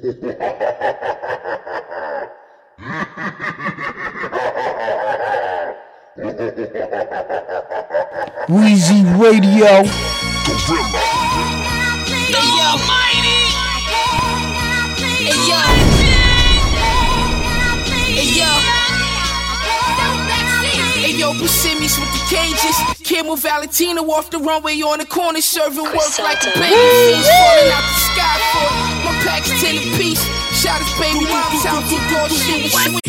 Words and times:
Weezy 0.00 0.24
Radio. 9.20 9.84
Hey 20.94 21.12
yo, 21.18 21.34
Buscemi's 21.34 21.98
with 21.98 22.10
the 22.12 22.20
cages. 22.30 22.76
Camel 23.06 23.36
Valentino 23.36 24.02
off 24.10 24.30
the 24.30 24.38
runway 24.38 24.80
on 24.80 25.00
the 25.00 25.04
corner, 25.04 25.42
serving 25.42 25.84
work 25.84 26.18
like 26.18 26.42
a 26.44 26.58
baby 26.58 27.22
falling 27.22 27.70
out 27.70 27.82
the 27.82 27.98
sky 27.98 28.38
for. 29.04 29.09
Pack's 29.24 29.50
ten 29.60 29.76
a 29.76 29.82
piece. 29.96 30.22
Shot 30.54 30.80
his 30.82 30.92
baby 30.98 31.24
mom's 31.26 31.64
house 31.64 31.88
to 31.88 31.98
door 32.10 32.28
shit 32.28 32.62
was 32.64 32.72
sweet. 32.72 33.06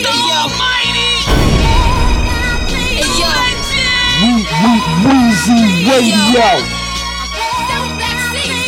Hey 0.00 0.18
yo, 0.28 0.40
hey 2.96 3.10
yo, 3.20 3.30
Wee- 4.20 4.46
Wee- 4.60 4.86
Weezy 5.04 5.60
Radio. 5.88 6.48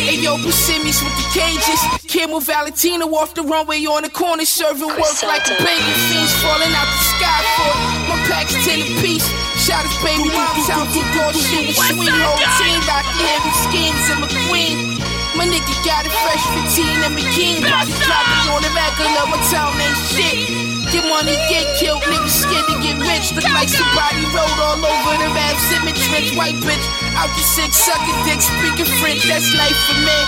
Hey 0.03 0.17
yo, 0.21 0.37
Buscemi's 0.37 1.01
with 1.03 1.15
the 1.15 1.25
cages. 1.33 1.81
Camel 2.07 2.39
Valentino 2.39 3.05
off 3.15 3.33
the 3.33 3.41
runway 3.43 3.83
on 3.85 4.03
the 4.03 4.09
corner, 4.09 4.45
serving 4.45 4.87
work 4.87 5.23
like 5.23 5.45
a 5.47 5.55
baby 5.63 5.93
fish 6.09 6.33
falling 6.43 6.73
out 6.73 6.87
the 6.87 7.03
sky 7.17 7.41
for 7.55 7.71
it. 7.71 8.09
My 8.09 8.17
pack's 8.27 8.53
ten 8.65 8.79
a 8.81 9.01
piece. 9.01 9.27
Shot 9.63 9.87
his 9.87 9.95
baby 10.03 10.27
mom's 10.27 10.67
house 10.67 10.91
to 10.91 10.99
door 11.15 11.31
shit 11.31 11.71
sweet. 11.71 12.11
Whole 12.11 12.43
team 12.59 12.83
got 12.83 13.07
the 13.15 13.23
heavy 13.23 13.53
schemes 13.63 14.03
and 14.11 14.19
McQueen. 14.19 14.99
My 15.39 15.47
nigga 15.47 15.71
got 15.87 16.03
it 16.03 16.11
fresh 16.11 16.43
15 16.67 16.83
and 17.07 17.15
McKean. 17.15 17.63
Body 17.63 17.95
dropping 18.03 18.51
on 18.51 18.59
the 18.59 18.67
regular, 18.75 19.23
my 19.31 19.39
town 19.47 19.71
ain't 19.79 19.95
shit. 20.11 20.51
Get 20.91 21.07
money, 21.07 21.39
get 21.47 21.63
killed, 21.79 22.03
niggas 22.03 22.43
scared 22.43 22.67
to 22.67 22.75
get 22.83 22.99
rich. 23.07 23.31
Look 23.31 23.47
like 23.55 23.71
somebody 23.71 24.27
rode 24.35 24.59
all 24.59 24.83
over 24.83 25.15
the 25.15 25.31
rap, 25.31 25.55
Simons 25.71 25.95
trench, 26.11 26.35
white 26.35 26.59
bitch. 26.59 26.83
Out 27.15 27.31
the 27.31 27.43
six, 27.55 27.79
sucking 27.87 28.19
dick, 28.27 28.43
speaking 28.43 28.91
French, 28.99 29.23
that's 29.31 29.47
life 29.55 29.79
for 29.87 29.95
me. 30.03 30.19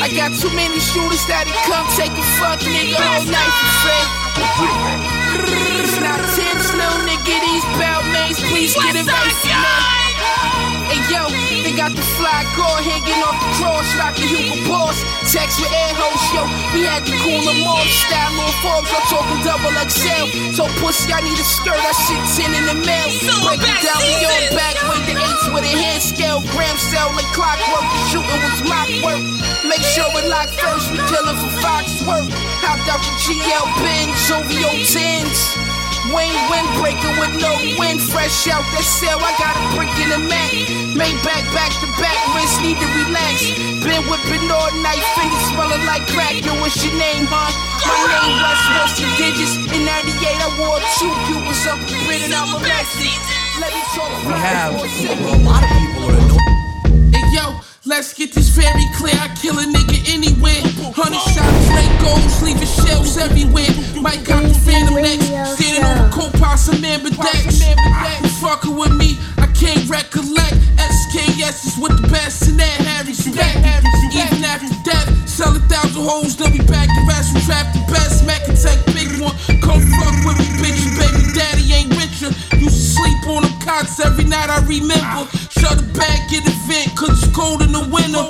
I 0.00 0.08
got 0.16 0.32
too 0.32 0.48
many 0.56 0.80
shooters 0.80 1.28
that'll 1.28 1.52
come 1.68 1.84
take 1.92 2.16
a 2.16 2.24
fuck, 2.40 2.64
nigga, 2.64 2.96
whole 2.96 3.28
night 3.28 3.52
for 3.52 3.68
free. 3.84 5.19
It's 5.32 6.00
not 6.00 6.20
tense, 6.34 6.72
little 6.74 7.00
nigga, 7.06 7.36
these 7.46 7.64
bell 7.78 8.02
mains, 8.12 8.40
please 8.50 8.74
get 8.74 8.94
right 9.06 9.32
for 9.42 9.48
me. 9.48 9.99
Hey 10.90 11.06
yo, 11.06 11.22
they 11.62 11.70
got 11.70 11.94
the 11.94 12.02
fly 12.18 12.42
guard 12.58 12.82
hanging 12.82 13.22
off 13.22 13.38
the 13.38 13.50
cross 13.62 13.86
a 13.94 14.26
Hugo 14.26 14.58
Boss. 14.66 14.98
Text 15.30 15.62
with 15.62 15.70
air 15.70 15.94
host, 15.94 16.26
yo, 16.34 16.42
we 16.74 16.82
had 16.82 17.06
to 17.06 17.14
cool 17.22 17.46
them 17.46 17.62
off. 17.62 17.86
Style 17.86 18.34
on 18.34 18.50
Forbes, 18.58 18.90
I'm 18.90 19.06
talking 19.06 19.38
double 19.46 19.70
XL. 19.86 20.26
So 20.50 20.66
pussy, 20.82 21.14
I 21.14 21.22
need 21.22 21.38
a 21.38 21.46
skirt, 21.46 21.78
that 21.78 21.94
shit 21.94 22.18
10 22.42 22.58
in 22.58 22.64
the 22.66 22.74
mail. 22.82 23.06
Break 23.46 23.62
it 23.62 23.78
down, 23.86 24.02
we 24.02 24.18
on 24.18 24.50
back, 24.58 24.74
with 24.90 25.06
the 25.06 25.14
eights 25.14 25.46
with 25.54 25.62
a 25.62 25.74
hand 25.78 26.02
scale. 26.02 26.42
Gram 26.50 26.74
cell 26.74 27.14
like 27.14 27.30
clockwork, 27.38 27.86
the 27.86 28.00
shooting 28.10 28.42
was 28.50 28.58
mock 28.66 28.90
work. 29.06 29.22
Make 29.62 29.86
sure 29.94 30.10
it 30.18 30.26
lock 30.26 30.50
first, 30.58 30.90
we 30.90 30.98
killin' 31.06 31.38
for 31.38 31.54
Foxwork. 31.62 32.26
Hopped 32.66 32.90
out 32.90 32.98
the 32.98 33.14
GL 33.22 33.66
Benz, 33.78 34.26
OVO 34.26 34.74
10s. 34.90 35.69
Wayne 36.10 36.34
windbreaker 36.50 37.12
with 37.22 37.34
no 37.38 37.52
wind, 37.78 38.02
fresh 38.02 38.48
out 38.50 38.66
that 38.74 38.86
cell. 38.86 39.18
I 39.22 39.30
got 39.38 39.54
a 39.54 39.62
brick 39.74 39.92
in 40.02 40.10
the 40.10 40.18
mat. 40.18 40.50
Made 40.98 41.18
back, 41.22 41.46
back 41.54 41.70
to 41.82 41.88
back, 42.02 42.18
wrist 42.34 42.58
need 42.62 42.78
to 42.78 42.88
relax. 42.98 43.46
Been 43.82 44.02
whipping 44.10 44.50
all 44.50 44.70
night, 44.82 45.02
Fendi 45.14 45.38
smelling 45.54 45.84
like 45.86 46.06
crack. 46.10 46.42
Yo, 46.42 46.52
what's 46.58 46.78
your 46.82 46.94
name, 46.98 47.30
huh? 47.30 47.50
My 47.86 47.96
name 48.10 48.42
Russ 48.42 48.62
Wilson 48.74 49.10
Digits. 49.18 49.54
In 49.70 49.86
98, 49.86 50.18
I 50.34 50.48
wore 50.58 50.82
two 50.98 51.12
Cubans 51.30 51.64
up 51.70 51.78
a 51.78 51.86
bit 52.06 52.26
and 52.26 52.34
I'm 52.34 52.54
a 52.54 52.58
Lexi. 52.58 53.14
Let 53.62 53.70
me 53.70 53.82
talk 53.94 54.10
We 54.26 54.34
have 54.40 54.74
a 54.74 55.36
lot 55.46 55.62
of 55.62 55.70
people 55.70 55.99
let's 57.90 58.14
get 58.14 58.32
this 58.32 58.48
very 58.54 58.86
clear. 58.94 59.18
I 59.18 59.26
kill 59.34 59.58
a 59.58 59.66
nigga 59.66 59.98
anywhere. 60.14 60.62
Hundred 60.94 61.18
shots, 61.34 61.66
red 61.74 61.90
goals, 61.98 62.38
leaving 62.40 62.70
shells 62.86 63.18
everywhere. 63.18 63.66
Might 63.98 64.22
got 64.22 64.46
the 64.46 64.54
phantom 64.54 64.94
next. 64.94 65.26
Standing 65.58 65.82
on 65.82 66.10
co-pass 66.14 66.70
of 66.70 66.78
Mambadex. 66.78 67.66
You 68.22 68.30
fucking 68.38 68.78
with 68.78 68.94
me, 68.94 69.18
I 69.42 69.50
can't 69.58 69.82
recollect. 69.90 70.54
SKS 70.78 71.66
is 71.66 71.76
with 71.82 71.98
the 72.00 72.06
best 72.08 72.48
in 72.48 72.56
that 72.62 72.78
have 72.86 73.10
respect. 73.10 73.58
Even 74.14 74.44
after 74.46 74.70
death, 74.86 75.10
sell 75.28 75.50
a 75.54 75.58
thousand 75.66 76.06
hoes, 76.06 76.36
they'll 76.38 76.50
be 76.50 76.62
back. 76.70 76.86
The 76.94 77.02
rest 77.10 77.34
we 77.34 77.42
trap 77.42 77.74
the 77.74 77.82
best. 77.90 78.22
Mac 78.24 78.46
attack, 78.46 78.78
big 78.94 79.10
one. 79.18 79.34
Come 79.66 79.82
fuck 79.98 80.14
with 80.22 80.38
me, 80.38 80.46
bitch. 80.62 80.78
Baby 80.94 81.26
daddy 81.34 81.66
ain't 81.74 81.90
richer. 81.98 82.30
To 82.30 82.66
sleep 82.70 83.26
on 83.26 83.42
them 83.42 83.58
cots 83.58 83.98
every 83.98 84.24
night, 84.24 84.48
I 84.48 84.62
remember. 84.62 85.26
Shut 85.60 85.76
the 85.76 85.86
bag, 85.92 86.28
get 86.30 86.48
a 86.48 86.54
vent, 86.64 86.96
cause 86.96 87.22
it's 87.22 87.36
cold 87.36 87.60
in 87.62 87.72
the 87.72 87.84
winter. 87.92 88.24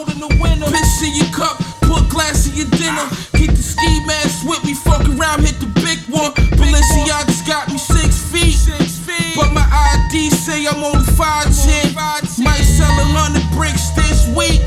Piss 0.71 1.03
in 1.03 1.15
your 1.15 1.31
cup, 1.33 1.59
put 1.87 2.09
glass 2.11 2.47
in 2.51 2.55
your 2.59 2.71
dinner. 2.75 3.07
Keep 3.39 3.55
the 3.55 3.63
ski 3.63 4.03
mask 4.07 4.47
with 4.47 4.63
me, 4.65 4.75
fuck 4.75 5.07
around, 5.07 5.47
hit 5.47 5.59
the 5.63 5.71
big 5.81 5.99
one. 6.11 6.35
Balenciaga's 6.59 7.43
got 7.47 7.69
me 7.71 7.79
six 7.79 8.19
feet. 8.31 8.55
Six 8.55 8.99
feet. 9.07 9.35
But 9.37 9.53
my 9.55 9.63
ID 9.63 10.31
say 10.31 10.67
I'm 10.67 10.83
only 10.83 11.07
5'10. 11.15 11.95
Might 12.43 12.67
sell 12.67 12.91
a 12.91 13.07
hundred 13.15 13.47
bricks 13.57 13.91
this 13.95 14.27
week. 14.35 14.61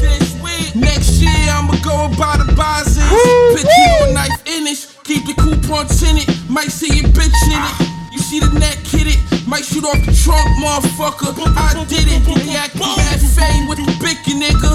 Next 0.76 1.22
year 1.22 1.46
I'ma 1.52 1.76
go 1.84 2.06
about 2.12 2.46
the 2.46 2.54
buys 2.56 2.98
Bitch, 2.98 3.64
you 3.64 4.08
know 4.08 4.14
knife 4.14 4.42
in 4.48 4.66
it. 4.68 4.88
Keep 5.04 5.26
the 5.28 5.34
coupon 5.38 5.88
tinted. 5.88 6.28
Might 6.50 6.72
see 6.72 6.96
your 6.96 7.10
bitch 7.12 7.38
in 7.46 7.62
it. 7.62 7.93
See 8.34 8.40
the 8.40 8.50
neck 8.58 8.80
hit 8.80 9.06
it. 9.06 9.48
Might 9.48 9.64
shoot 9.64 9.86
off 9.86 10.04
the 10.08 10.12
trunk, 10.12 10.42
motherfucker. 10.58 11.38
I 11.56 11.86
did 11.86 12.08
it. 12.10 12.26
They 12.26 12.56
act 12.58 12.74
had 12.74 13.22
fame 13.22 13.68
with 13.68 13.78
the 13.78 13.94
bicker, 14.02 14.34
nigga. 14.34 14.74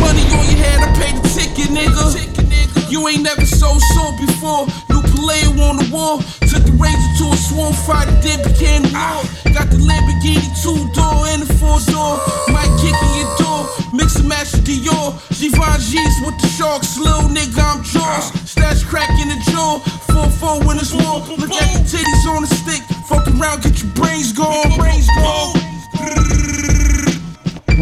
Money 0.00 0.22
on 0.34 0.42
your 0.50 0.58
head, 0.58 0.82
I 0.82 0.90
paid 0.98 1.14
the 1.14 1.28
ticket, 1.28 1.70
nigga. 1.70 2.45
You 2.88 3.08
ain't 3.08 3.22
never 3.22 3.44
so 3.44 3.78
sold 3.94 4.14
before. 4.18 4.66
New 4.90 5.02
player 5.02 5.50
on 5.66 5.76
the 5.82 5.88
wall. 5.92 6.18
Took 6.46 6.62
the 6.62 6.74
razor 6.78 7.12
to 7.18 7.24
a 7.34 7.36
swarm 7.36 7.74
fighter, 7.74 8.14
then 8.22 8.38
became 8.46 8.82
law. 8.94 9.22
Got 9.50 9.74
the 9.74 9.78
Lamborghini 9.82 10.46
two 10.62 10.78
door 10.94 11.26
and 11.34 11.42
the 11.42 11.50
four 11.58 11.82
door. 11.90 12.22
Might 12.54 12.70
kick 12.78 12.94
in 12.94 13.12
your 13.18 13.32
door. 13.42 13.66
Mix 13.92 14.16
and 14.16 14.28
match 14.28 14.52
with 14.52 14.66
Dior. 14.66 15.18
Givenchy's 15.34 16.16
with 16.22 16.38
the 16.38 16.48
sharks. 16.48 16.98
Little 16.98 17.28
nigga, 17.30 17.58
I'm 17.58 17.82
Jaws. 17.82 18.30
Stash 18.48 18.84
crack 18.84 19.10
in 19.18 19.28
the 19.28 19.38
jaw. 19.50 19.80
4-4 20.14 20.66
when 20.66 20.78
it's 20.78 20.94
war. 20.94 21.26
Look 21.38 21.50
at 21.50 21.72
the 21.74 21.82
titties 21.90 22.26
on 22.30 22.42
the 22.42 22.48
stick. 22.54 22.82
Fuck 23.08 23.26
around, 23.28 23.62
get 23.62 23.82
your 23.82 23.92
brains 23.92 24.32
gone. 24.32 24.78
Brains 24.78 25.08
gone. 25.18 25.54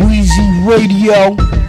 Weezy 0.00 0.66
Radio. 0.66 1.63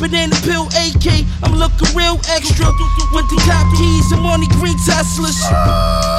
Banana 0.00 0.34
pill 0.42 0.66
AK, 0.74 1.24
I'm 1.42 1.54
looking 1.54 1.90
real 1.94 2.18
extra. 2.28 2.66
With 3.14 3.28
the 3.30 3.38
top 3.46 3.66
keys, 3.78 4.10
I'm 4.12 4.26
on 4.26 4.40
the 4.40 4.50
green 4.58 4.76
Teslas. 4.82 5.38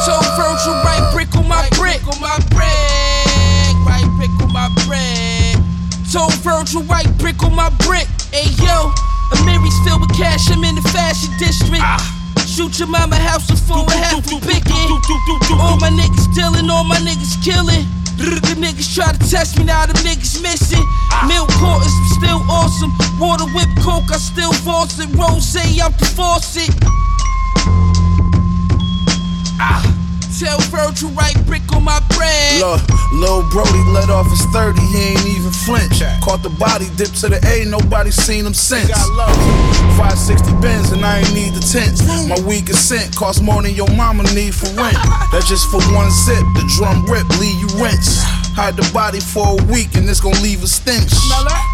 So 0.06 0.14
Virgil, 0.40 0.76
right 0.84 1.04
brick 1.14 1.36
on 1.36 1.48
my 1.48 1.68
brick. 1.76 2.02
On 2.08 2.20
my 2.22 2.40
brick, 2.54 3.76
right 3.84 4.08
brick 4.18 4.32
on 4.42 4.52
my 4.54 4.70
brick. 4.88 5.60
So 6.08 6.28
Virgil, 6.42 6.84
right 6.84 7.10
brick 7.18 7.44
on 7.44 7.56
my 7.56 7.70
brick. 7.86 8.08
Hey 8.32 8.50
yo, 8.64 8.92
Amiri's 9.36 9.76
filled 9.84 10.02
with 10.02 10.16
cash, 10.16 10.50
I'm 10.52 10.64
in 10.64 10.76
the 10.76 10.86
fashion 10.90 11.32
district. 11.38 11.84
Shoot 12.48 12.80
your 12.80 12.88
mama 12.88 13.18
house 13.18 13.52
full 13.68 13.84
of 13.84 13.92
half 13.92 14.24
a 14.32 14.40
picking. 14.40 14.88
All 15.60 15.78
my 15.78 15.90
niggas 15.92 16.34
dealing, 16.34 16.70
all 16.70 16.86
my 16.86 16.98
niggas 16.98 17.44
killing. 17.44 17.86
The 18.18 18.56
niggas 18.58 18.96
try 18.96 19.12
to 19.12 19.20
test 19.30 19.58
me, 19.58 19.66
now 19.66 19.86
the 19.86 19.94
niggas 19.94 20.42
missing. 20.42 20.84
Milk 21.28 21.50
quarters, 21.60 21.92
still 22.18 22.42
awesome. 22.50 22.92
Water 23.20 23.46
whip 23.54 23.70
coke, 23.82 24.12
I 24.12 24.18
still 24.18 24.54
force 24.54 25.00
it. 25.00 25.10
Rose, 25.16 25.56
out 25.82 25.98
the 26.00 26.06
faucet. 26.06 26.70
Ah. 29.60 30.05
Tell 30.40 30.60
Virgil, 30.68 31.12
right 31.12 31.36
brick 31.46 31.64
on 31.72 31.86
my 31.86 32.02
bread. 32.18 32.60
Look, 32.60 32.82
Lil 33.14 33.48
Brody 33.52 33.80
let 33.96 34.10
off 34.10 34.28
his 34.30 34.44
30, 34.52 34.82
he 34.82 35.16
ain't 35.16 35.26
even 35.28 35.52
flinch. 35.64 36.04
Caught 36.22 36.44
the 36.44 36.50
body, 36.60 36.88
dip 36.98 37.08
to 37.24 37.30
the 37.30 37.40
A, 37.48 37.64
nobody 37.64 38.12
seen 38.12 38.46
him 38.46 38.54
since. 38.54 38.92
560 38.92 40.52
bins 40.60 40.92
and 40.92 41.06
I 41.06 41.20
ain't 41.20 41.34
need 41.34 41.54
the 41.54 41.62
tents. 41.64 42.04
My 42.28 42.40
weakest 42.46 42.90
scent 42.90 43.16
cost 43.16 43.42
more 43.42 43.64
than 43.64 43.76
your 43.76 43.90
mama 43.96 44.24
need 44.36 44.54
for 44.54 44.68
rent. 44.76 44.98
That's 45.32 45.48
just 45.48 45.72
for 45.72 45.80
one 45.96 46.12
sip, 46.12 46.44
the 46.60 46.68
drum 46.76 47.06
rip, 47.06 47.30
leave 47.40 47.56
you 47.56 47.68
rinse. 47.80 48.45
Hide 48.56 48.78
the 48.80 48.88
body 48.94 49.20
for 49.20 49.60
a 49.60 49.64
week 49.68 49.96
and 49.96 50.08
it's 50.08 50.22
gon' 50.24 50.32
leave 50.42 50.64
a 50.64 50.68
stench. 50.68 51.12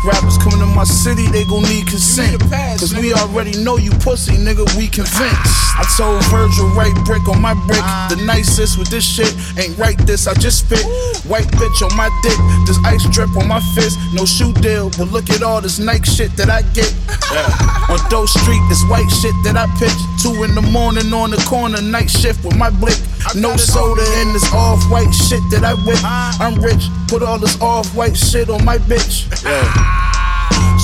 Rappers 0.03 0.37
coming 0.41 0.57
to 0.59 0.65
my 0.65 0.83
city, 0.83 1.27
they 1.29 1.45
gon' 1.45 1.61
need 1.69 1.85
consent. 1.85 2.41
Cause 2.81 2.93
we 2.97 3.13
already 3.13 3.53
know 3.61 3.77
you 3.77 3.91
pussy, 4.01 4.33
nigga, 4.33 4.65
we 4.75 4.89
convinced. 4.89 5.53
I 5.77 5.85
told 5.97 6.25
Virgil, 6.33 6.67
right 6.73 6.93
brick 7.05 7.21
on 7.29 7.39
my 7.39 7.53
brick. 7.69 7.85
The 8.09 8.17
nicest 8.25 8.79
with 8.79 8.89
this 8.89 9.05
shit 9.05 9.29
ain't 9.61 9.77
right 9.77 9.97
this, 10.09 10.25
I 10.25 10.33
just 10.33 10.65
spit. 10.65 10.81
White 11.29 11.47
bitch 11.61 11.85
on 11.85 11.95
my 11.95 12.09
dick, 12.25 12.37
this 12.65 12.77
ice 12.83 13.05
drip 13.13 13.29
on 13.37 13.47
my 13.47 13.61
fist. 13.77 13.99
No 14.13 14.25
shoe 14.25 14.51
deal, 14.53 14.89
but 14.97 15.11
look 15.13 15.29
at 15.29 15.43
all 15.43 15.61
this 15.61 15.77
Nike 15.77 16.09
shit 16.09 16.35
that 16.37 16.49
I 16.49 16.63
get. 16.73 16.89
Yeah. 17.31 17.47
On 17.87 18.09
Doe 18.09 18.25
Street, 18.25 18.59
this 18.67 18.83
white 18.89 19.07
shit 19.23 19.31
that 19.45 19.55
I 19.55 19.63
pitch. 19.79 19.95
Two 20.21 20.43
in 20.43 20.53
the 20.53 20.61
morning 20.61 21.13
on 21.13 21.31
the 21.31 21.37
corner, 21.47 21.81
night 21.81 22.09
shift 22.09 22.43
with 22.43 22.57
my 22.57 22.69
blick. 22.69 22.99
No 23.35 23.55
soda 23.55 24.03
in 24.21 24.33
this 24.33 24.51
off 24.53 24.83
white 24.91 25.11
shit 25.11 25.41
that 25.51 25.63
I 25.63 25.73
whip. 25.73 25.99
I'm 26.03 26.61
rich, 26.61 26.89
put 27.07 27.23
all 27.23 27.39
this 27.39 27.59
off 27.61 27.95
white 27.95 28.17
shit 28.17 28.49
on 28.49 28.63
my 28.65 28.77
bitch. 28.77 29.29
Yeah. 29.43 30.07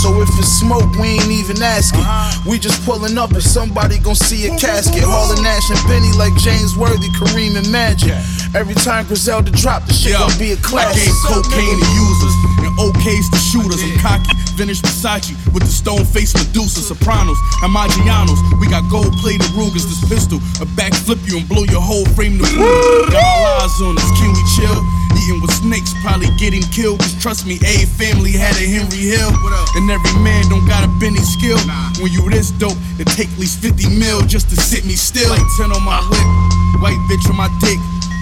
So 0.01 0.21
if 0.21 0.29
it's 0.37 0.47
smoke, 0.61 0.93
we 1.01 1.17
ain't 1.17 1.31
even 1.31 1.57
asking. 1.61 2.01
Uh-huh. 2.01 2.49
We 2.49 2.59
just 2.59 2.85
pulling 2.85 3.17
up 3.17 3.31
and 3.31 3.41
somebody 3.41 3.97
gon' 3.97 4.13
see 4.13 4.45
a 4.45 4.53
casket. 4.55 5.01
Hauling 5.01 5.41
Nash 5.41 5.69
and 5.73 5.81
Benny 5.89 6.13
like 6.13 6.37
James 6.37 6.77
Worthy, 6.77 7.09
Kareem 7.17 7.57
and 7.57 7.65
Magic. 7.71 8.13
Every 8.53 8.75
time 8.75 9.07
Griselda 9.07 9.49
drop, 9.49 9.85
the 9.87 9.93
shit 9.93 10.13
gon' 10.13 10.37
be 10.37 10.51
a 10.53 10.57
classic. 10.57 11.01
I 11.01 11.05
gave 11.09 11.17
cocaine 11.25 11.79
to 11.81 11.89
users 11.97 12.35
OKs 12.77 13.29
to 13.33 13.39
shooters. 13.41 13.81
I'm 13.81 13.97
cocky, 13.99 14.33
vintage 14.55 14.81
Versace 14.81 15.33
with 15.53 15.65
the 15.65 15.73
stone 15.73 16.05
face 16.05 16.33
Medusa, 16.33 16.81
Sopranos, 16.81 17.37
and 17.65 17.73
Maggianos. 17.73 18.37
We 18.61 18.69
got 18.69 18.85
gold 18.89 19.13
plated 19.17 19.49
Rugers, 19.57 19.85
this 19.85 20.01
pistol, 20.07 20.37
a 20.61 20.67
backflip 20.77 21.21
you 21.27 21.41
and 21.41 21.47
blow 21.49 21.65
your 21.65 21.81
whole 21.81 22.05
frame 22.13 22.37
to 22.37 22.45
blue. 22.45 23.09
Got 23.09 23.25
all 23.25 23.65
eyes 23.65 23.77
on 23.81 23.97
us, 23.97 24.09
can 24.21 24.29
we 24.29 24.43
chill? 24.55 24.77
Eating 25.17 25.41
with 25.41 25.53
snakes, 25.57 25.93
probably 26.05 26.29
getting 26.37 26.61
killed. 26.69 26.99
Cause 27.01 27.17
trust 27.21 27.45
me, 27.45 27.57
a 27.65 27.85
family 27.97 28.31
had 28.31 28.53
a 28.61 28.65
Henry 28.65 29.09
Hill. 29.09 29.33
And 29.75 29.89
every 29.89 30.13
man 30.21 30.45
don't 30.49 30.65
got 30.65 30.85
a 30.85 30.89
Benny 31.01 31.21
skill. 31.21 31.57
When 32.01 32.11
you 32.13 32.29
this 32.29 32.51
dope, 32.51 32.77
it 33.01 33.07
take 33.17 33.29
at 33.29 33.39
least 33.39 33.59
50 33.61 33.89
mil 33.97 34.21
just 34.21 34.49
to 34.49 34.55
sit 34.55 34.85
me 34.85 34.93
still. 34.93 35.29
Like 35.29 35.45
10 35.57 35.73
on 35.73 35.83
my 35.83 35.97
ah. 35.97 36.05
whip, 36.09 36.81
white 36.81 37.01
bitch 37.09 37.25
on 37.29 37.37
my 37.37 37.49
dick, 37.59 37.79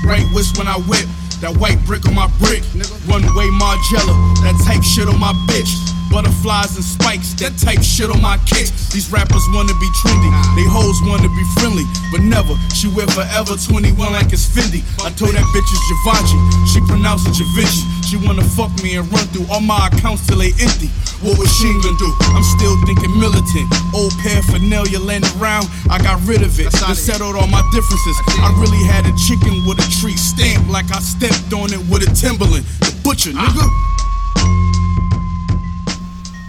right 0.07 0.25
whisk 0.33 0.57
when 0.57 0.67
I 0.67 0.79
whip. 0.87 1.05
That 1.41 1.57
white 1.57 1.83
brick 1.85 2.05
on 2.07 2.15
my 2.15 2.27
brick, 2.39 2.63
one 3.05 3.21
way 3.35 3.47
Margiela, 3.59 4.15
that 4.41 4.55
type 4.65 4.83
shit 4.83 5.07
on 5.07 5.19
my 5.19 5.33
bitch. 5.47 5.94
Butterflies 6.11 6.75
and 6.75 6.85
spikes, 6.85 7.33
that 7.41 7.57
type 7.57 7.81
shit 7.81 8.09
on 8.09 8.21
my 8.21 8.37
kicks. 8.45 8.71
These 8.93 9.11
rappers 9.11 9.43
wanna 9.51 9.75
be 9.79 9.89
trendy, 10.01 10.31
they 10.55 10.67
hoes 10.69 10.99
wanna 11.03 11.29
be 11.29 11.45
friendly, 11.59 11.85
but 12.11 12.21
never. 12.21 12.55
She 12.73 12.87
wear 12.87 13.07
forever 13.07 13.55
21 13.57 14.13
like 14.13 14.31
it's 14.31 14.47
Fendi. 14.47 14.81
I 15.03 15.11
told 15.13 15.35
that 15.35 15.45
bitch 15.53 15.67
it's 15.67 15.85
Givenchy, 15.89 16.37
she 16.71 16.79
pronounced 16.87 17.27
it 17.27 17.35
Givenchy. 17.35 17.83
She 18.05 18.17
wanna 18.21 18.43
fuck 18.55 18.71
me 18.83 18.95
and 18.97 19.05
run 19.11 19.25
through 19.33 19.49
all 19.49 19.61
my 19.61 19.89
accounts 19.91 20.27
till 20.27 20.37
they 20.37 20.53
empty. 20.61 20.93
What 21.25 21.39
was 21.39 21.49
she 21.57 21.67
gonna 21.81 21.97
do? 21.97 22.11
I'm 22.37 22.43
still 22.43 22.75
thinking 22.85 23.11
militant. 23.17 23.65
Old 23.93 24.13
paraphernalia 24.21 24.99
laying 24.99 25.25
around, 25.41 25.67
I 25.89 25.97
got 25.97 26.21
rid 26.27 26.43
of 26.43 26.59
it. 26.59 26.71
Then 26.71 26.95
settled 26.95 27.35
all 27.35 27.47
my 27.47 27.63
differences. 27.73 28.17
I 28.39 28.53
really 28.61 28.83
had 28.85 29.05
a 29.05 29.13
chicken 29.17 29.65
with 29.65 29.79
a 29.79 29.87
tree 29.99 30.17
stamp 30.17 30.69
like 30.69 30.85
I 30.93 30.99
stepped 30.99 31.51
on 31.51 31.73
it 31.73 31.81
with 31.89 32.05
a 32.05 32.11
Timberland. 32.13 32.65
The 32.85 32.93
butcher, 33.03 33.31
nigga. 33.31 33.65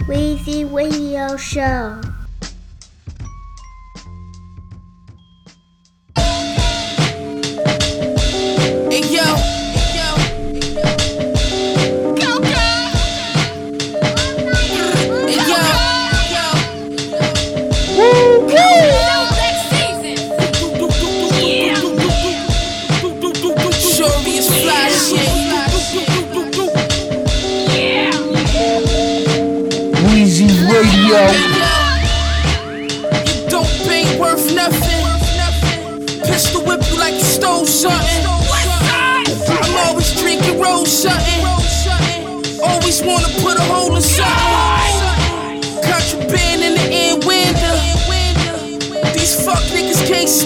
Weezy 0.07 0.63
Radio 0.63 1.35
Show. 1.35 1.99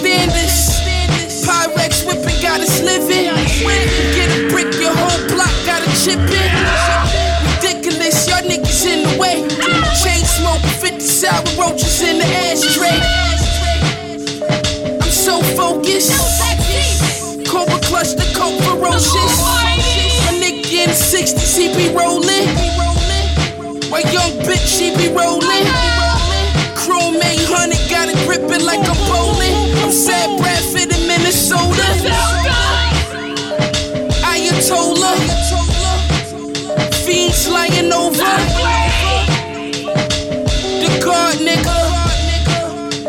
can't 0.00 0.50
stand 0.50 1.10
us. 1.12 1.44
Pyrex 1.44 2.06
whipping 2.06 2.40
got 2.40 2.60
us 2.60 2.80
living. 2.82 3.26
Get 4.14 4.30
a 4.30 4.48
brick, 4.48 4.72
your 4.80 4.94
whole 4.94 5.28
block 5.28 5.52
got 5.66 5.82
a 5.82 5.90
chip 6.00 6.18
in. 6.18 6.50
Ridiculous, 7.44 8.28
y'all 8.28 8.42
niggas 8.42 8.86
in 8.86 9.02
the 9.02 9.18
way. 9.18 9.46
Chain 10.02 10.24
smoke, 10.24 10.62
50 10.80 11.00
sour 11.00 11.42
roaches 11.58 12.02
in 12.02 12.18
the 12.18 12.24
ashtray. 12.24 13.00
I'm 15.00 15.10
so 15.10 15.42
focused. 15.56 16.12
Cobra 17.46 17.78
clutch 17.80 18.14
the 18.14 18.24
coke 18.34 18.60
ferocious. 18.62 19.42
My 20.24 20.32
nigga 20.40 20.84
in 20.84 20.90
60s, 20.90 21.56
he 21.56 21.68
be 21.76 21.94
rolling. 21.94 22.48
My 23.90 24.00
young 24.10 24.32
bitch, 24.46 24.66
she 24.66 24.96
be 24.96 25.12
rolling. 25.14 25.71
Sad 30.02 30.36
Bradford 30.40 30.90
in 30.90 31.06
Minnesota. 31.06 31.86
Ayatollah. 34.26 35.14
Fiends 37.04 37.46
lying 37.48 37.92
over. 37.92 38.34
The 40.82 40.90
guard 41.04 41.38
nigga. 41.38 41.78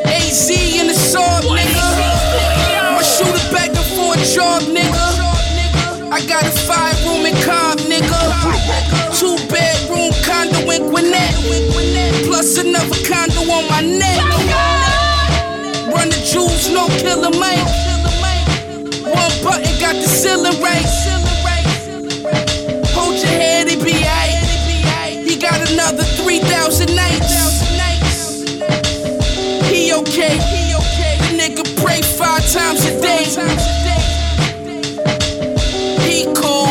AZ 0.05 0.49
in 0.51 0.87
the 0.87 0.93
sword 0.93 1.45
nigga. 1.57 1.87
My 2.95 3.01
shooter 3.01 3.45
back 3.51 3.69
and 3.69 3.89
forth 3.97 4.23
job 4.29 4.61
nigga. 4.69 5.07
I 6.11 6.21
got 6.27 6.45
a 6.45 6.51
five 6.51 6.97
room 7.05 7.25
in 7.25 7.33
Cobb 7.41 7.79
nigga. 7.89 8.21
Two 9.17 9.35
bedroom 9.49 10.13
condo 10.21 10.69
in 10.69 10.91
Gwinnett. 10.91 11.33
Plus 12.27 12.57
another 12.59 12.99
condo 13.09 13.41
on 13.51 13.67
my 13.67 13.81
neck. 13.81 14.42
Jewels, 16.33 16.67
no 16.71 16.87
killer, 16.97 17.29
man. 17.39 17.63
One 19.03 19.43
Button 19.43 19.79
got 19.79 19.93
the 19.93 20.07
ceiling 20.07 20.59
race. 20.63 21.05
Hold 22.95 23.21
your 23.21 23.27
head, 23.27 23.67
it 23.67 23.83
be 23.83 23.91
aight. 23.91 25.29
He 25.29 25.35
got 25.37 25.61
another 25.71 26.01
3,000 26.01 26.95
nights. 26.95 27.61
He 29.69 29.93
okay. 29.93 30.39
Nigga 31.37 31.63
pray 31.83 32.01
five 32.01 32.43
times 32.51 32.83
a 32.83 32.99
day. 32.99 33.25
He 36.01 36.25
cool. 36.33 36.62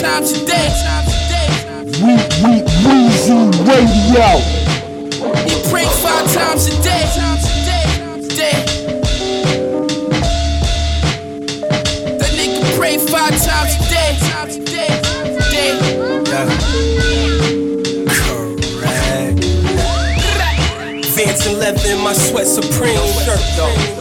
Pray 0.00 0.08
five 0.08 0.24
times. 0.24 2.00
We, 2.00 2.12
we, 2.40 2.52
Weezy 2.80 3.40
Radio. 3.68 4.28
He 5.44 5.54
pray 5.70 5.84
five 6.00 6.26
times 6.32 6.68
a 6.68 6.70
day. 6.82 7.04
Day. 8.34 8.56
That 12.16 12.30
nigga 12.32 12.60
pray 12.78 12.96
five 12.96 13.36
times 13.44 13.74
a 13.76 13.78
day. 13.90 14.16
Day. 15.50 15.72
Correct. 18.08 19.44
Vance 21.14 21.46
and 21.46 21.58
leather 21.58 21.88
in 21.90 21.98
my 22.02 22.14
sweat 22.14 22.46
supreme 22.46 22.96
shirt 23.24 23.40
though. 23.56 23.99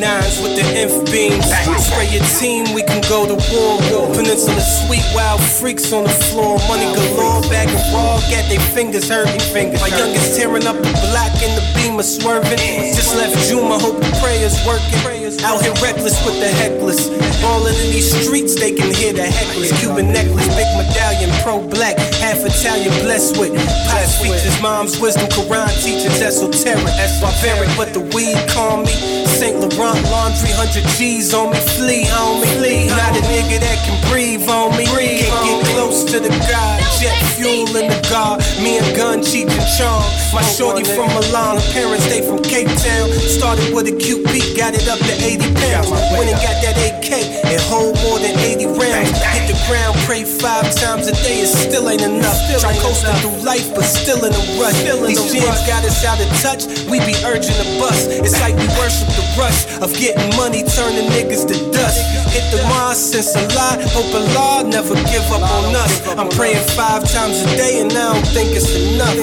Nines 0.00 0.40
with 0.42 0.56
the 0.56 0.66
inf 0.76 0.92
beams. 1.10 1.46
Spray 1.80 2.08
your 2.12 2.24
team, 2.36 2.74
we 2.74 2.82
can 2.82 3.00
go 3.08 3.24
to 3.24 3.36
war. 3.52 3.80
Peninsula 4.12 4.60
sweet 4.60 5.04
wild 5.14 5.40
freaks 5.40 5.92
on 5.92 6.04
the 6.04 6.16
floor. 6.28 6.58
Money 6.68 6.84
galore, 6.92 7.40
bag 7.48 7.68
of 7.68 7.80
raw, 7.92 8.20
got 8.28 8.44
their 8.48 8.60
fingers 8.76 9.08
hurting. 9.08 9.40
Fingers. 9.52 9.80
My 9.80 9.88
youngest 9.88 10.36
tearing 10.36 10.66
up 10.66 10.76
the 10.76 10.92
block 11.08 11.32
in 11.40 11.52
the 11.56 11.64
beam 11.74 11.98
of 11.98 12.04
swerving. 12.04 12.60
Just 12.92 13.16
left 13.16 13.36
Juma, 13.48 13.78
hope 13.78 13.96
the 13.96 14.10
prayers 14.20 14.54
working. 14.66 15.00
Out 15.44 15.62
here 15.62 15.74
reckless 15.82 16.18
with 16.24 16.38
the 16.40 16.48
heckless. 16.48 17.08
Ballin' 17.40 17.74
in 17.74 17.90
these 17.92 18.10
streets, 18.10 18.54
they 18.54 18.72
can 18.72 18.92
hear 18.92 19.12
the 19.12 19.22
hecklers. 19.22 19.72
Cuban 19.80 20.12
necklace, 20.12 20.46
big 20.54 20.68
medallion, 20.76 21.30
pro 21.42 21.58
black, 21.66 21.96
half 22.20 22.38
Italian, 22.44 22.92
blessed 23.02 23.38
with 23.38 23.54
past 23.88 24.22
features. 24.22 24.60
Mom's 24.60 25.00
wisdom, 25.00 25.26
Quran 25.30 25.68
teachings, 25.82 26.20
esoteric, 26.20 26.84
barbaric, 27.20 27.70
but 27.76 27.92
the 27.92 28.00
weed 28.14 28.36
calm 28.50 28.84
me. 28.84 29.25
St. 29.36 29.60
Laurent 29.60 30.00
laundry, 30.08 30.48
100 30.56 30.96
G's 30.96 31.34
on 31.34 31.52
me, 31.52 31.60
flee 31.76 32.08
on 32.08 32.40
me. 32.40 32.48
Flee. 32.56 32.88
Not 32.88 33.12
a 33.12 33.20
nigga 33.28 33.60
that 33.60 33.76
can 33.84 34.00
breathe 34.08 34.48
on 34.48 34.72
me. 34.80 34.88
Can't 34.88 35.28
get 35.28 35.60
close 35.76 36.08
to 36.08 36.16
the 36.24 36.32
God, 36.48 36.80
jet 36.96 37.12
fuel 37.36 37.68
in 37.76 37.92
the 37.92 38.00
God. 38.08 38.40
Me 38.64 38.80
and 38.80 38.96
gun, 38.96 39.20
cheat 39.20 39.44
and 39.52 39.68
charm. 39.76 40.00
My 40.32 40.40
shorty 40.40 40.88
from 40.88 41.12
Milan, 41.12 41.60
her 41.60 41.68
parents 41.76 42.08
they 42.08 42.24
from 42.24 42.40
Cape 42.40 42.72
Town. 42.80 43.12
Started 43.28 43.76
with 43.76 43.92
a 43.92 43.96
cute 44.00 44.24
beat, 44.32 44.56
got 44.56 44.72
it 44.72 44.88
up 44.88 44.96
to 45.04 45.12
80 45.20 45.52
pounds. 45.60 45.92
Went 46.16 46.32
and 46.32 46.40
got 46.40 46.56
that 46.64 46.80
AK, 46.80 47.12
it 47.52 47.60
hold 47.68 47.92
more 48.08 48.16
than 48.16 48.32
80 48.40 48.72
rounds. 48.72 49.12
Hit 49.36 49.52
the 49.52 49.58
ground, 49.68 50.00
pray 50.08 50.24
five 50.24 50.64
times 50.80 51.12
a 51.12 51.14
day, 51.20 51.44
it 51.44 51.52
still 51.52 51.92
ain't 51.92 52.00
enough. 52.00 52.40
Try 52.56 52.72
coasting 52.80 53.12
through 53.20 53.36
life, 53.44 53.68
but 53.76 53.84
still 53.84 54.24
in 54.24 54.32
a 54.32 54.44
rush. 54.56 54.80
These 54.80 55.20
jams 55.28 55.60
got 55.68 55.84
us 55.84 56.00
out 56.08 56.16
of 56.24 56.32
touch, 56.40 56.64
we 56.88 57.04
be 57.04 57.12
urging 57.28 57.52
the 57.60 57.68
bus. 57.76 58.08
It's 58.08 58.40
like 58.40 58.56
we 58.56 58.64
worship 58.80 59.12
the 59.12 59.25
rush 59.34 59.66
of 59.82 59.92
getting 59.98 60.30
money, 60.36 60.62
turning 60.62 61.08
niggas 61.10 61.46
to 61.48 61.56
dust. 61.72 61.98
Hit 62.32 62.44
the 62.52 62.62
mosque 62.68 63.12
since 63.12 63.34
a 63.34 63.42
lot, 63.54 63.80
hope 63.92 64.12
Allah 64.14 64.68
never 64.68 64.94
give 65.10 65.26
up 65.32 65.42
on 65.42 65.74
us. 65.74 66.06
I'm 66.18 66.28
praying 66.30 66.62
five 66.76 67.02
times 67.10 67.42
a 67.42 67.56
day, 67.56 67.80
and 67.80 67.92
I 67.92 68.14
don't 68.14 68.26
think 68.28 68.54
it's 68.54 68.70
enough. 68.74 69.16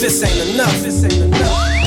This 0.00 0.22
ain't 0.22 0.54
enough. 0.54 0.72
This 0.80 1.04
ain't 1.04 1.34
enough. 1.34 1.77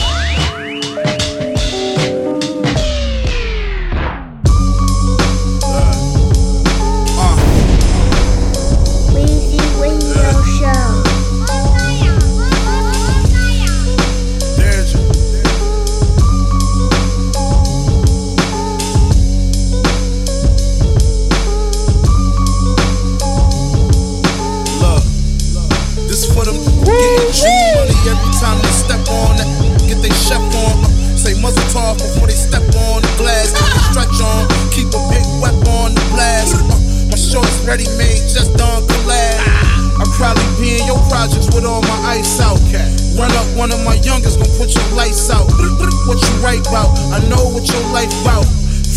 Write 46.52 46.68
about? 46.68 46.92
I 47.16 47.24
know 47.32 47.48
what 47.56 47.64
your 47.64 47.80
life 47.96 48.12
about. 48.28 48.44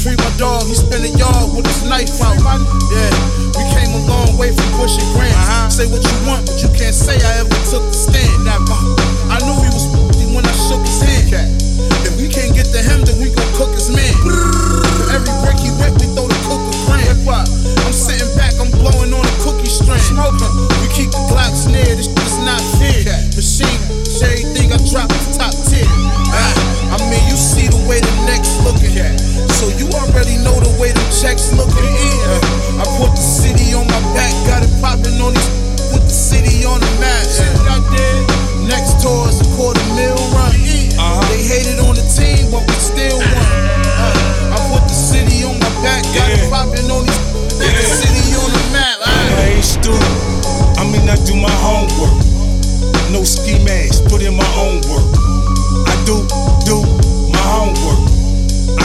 Free 0.03 0.19
my 0.19 0.27
dog, 0.43 0.67
he 0.67 0.75
spin 0.75 1.07
a 1.07 1.13
yard 1.15 1.55
with 1.55 1.63
his 1.63 1.87
knife 1.87 2.11
out. 2.19 2.35
Yeah, 2.43 3.15
we 3.55 3.63
came 3.71 3.95
a 3.95 4.03
long 4.11 4.35
way 4.35 4.51
from 4.51 4.67
pushing 4.75 5.07
grams. 5.15 5.71
Say 5.71 5.87
what 5.87 6.03
you 6.03 6.19
want, 6.27 6.51
but 6.51 6.59
you 6.59 6.67
can't 6.75 6.91
say 6.91 7.15
I 7.15 7.47
ever 7.47 7.55
took 7.71 7.87
the 7.87 7.95
stand. 7.95 8.51
I 8.51 9.39
knew 9.47 9.55
he 9.63 9.71
was 9.71 9.87
when 10.35 10.43
I 10.43 10.51
shook 10.67 10.83
his 10.83 10.99
hand. 10.99 11.55
If 12.03 12.19
we 12.19 12.27
can't 12.27 12.59
get 12.59 12.75
to 12.75 12.83
him, 12.83 13.07
then 13.07 13.23
we 13.23 13.31
gon' 13.31 13.47
cook 13.55 13.71
his 13.71 13.87
man. 13.87 14.11
Every 15.15 15.31
brick 15.47 15.63
he 15.63 15.71
whip, 15.79 15.95
we 16.03 16.11
throw 16.11 16.27
the 16.27 16.35
cook 16.51 16.59
a 16.59 16.75
grand. 16.91 17.23
I'm 17.87 17.95
sitting 17.95 18.35
back, 18.35 18.59
I'm 18.59 18.67
blowing 18.83 19.15
on 19.15 19.23
a 19.23 19.35
cookie 19.47 19.71
strand. 19.71 20.03
We 20.83 20.91
keep 20.91 21.15
the 21.15 21.23
Glocks 21.31 21.71
near, 21.71 21.87
this 21.87 22.11
shit 22.11 22.19
is 22.19 22.35
not 22.43 22.59
fear. 22.83 23.15
Machine, 23.39 23.79
say 24.03 24.43
everything 24.43 24.75
I 24.75 24.79
drop 24.91 25.07
is 25.15 25.39
top 25.39 25.55
tier. 25.71 25.87
Ah. 26.35 26.74
Way 27.89 28.01
the 28.01 28.15
next 28.27 28.61
looking. 28.65 28.97
At 28.99 29.19
So 29.57 29.69
you 29.77 29.89
already 29.95 30.37
know 30.43 30.57
the 30.61 30.73
way 30.81 30.93
the 30.93 31.05
checks 31.13 31.53
looking. 31.53 31.95
Uh, 32.25 32.83
I 32.83 32.85
put 32.99 33.13
the 33.13 33.25
city 33.25 33.75
on 33.75 33.87
my 33.87 34.01
back, 34.17 34.33
got 34.49 34.63
it 34.65 34.73
popping 34.81 35.21
on 35.21 35.33
these. 35.35 35.51
Put 35.93 36.03
the 36.05 36.17
city 36.17 36.65
on 36.65 36.81
the 36.81 36.91
map. 37.01 37.25
Yeah. 37.39 38.69
Next 38.69 39.01
tour 39.05 39.29
is 39.29 39.41
a 39.45 39.49
quarter 39.57 39.85
mil 39.95 40.17
run. 40.33 40.53
They 41.29 41.43
hated 41.45 41.79
on 41.85 41.95
the 41.95 42.07
team, 42.09 42.51
but 42.51 42.65
we 42.65 42.75
still 42.81 43.19
won. 43.21 43.45
Uh, 44.01 44.55
I 44.55 44.59
put 44.73 44.85
the 44.89 44.97
city 44.97 45.45
on 45.45 45.61
my 45.61 45.71
back, 45.85 46.03
got 46.17 46.33
it 46.33 46.49
popping 46.49 46.89
on 46.91 47.05
these. 47.05 47.25
Put 47.61 47.71
the 47.71 47.87
city 47.87 48.35
on 48.41 48.49
the 48.49 48.65
map. 48.73 48.97
I 49.05 49.55
ain't 49.55 49.65
stupid. 49.65 50.01
I 50.81 50.89
mean, 50.89 51.07
I 51.09 51.17
do 51.29 51.37
my 51.37 51.53
homework. 51.61 52.17
No 53.13 53.23
ski 53.23 53.63
mask, 53.63 54.09
put 54.11 54.23
in 54.23 54.35
my 54.35 54.49
own 54.59 54.81
work. 54.91 55.07
I 55.87 55.95
do, 56.09 56.25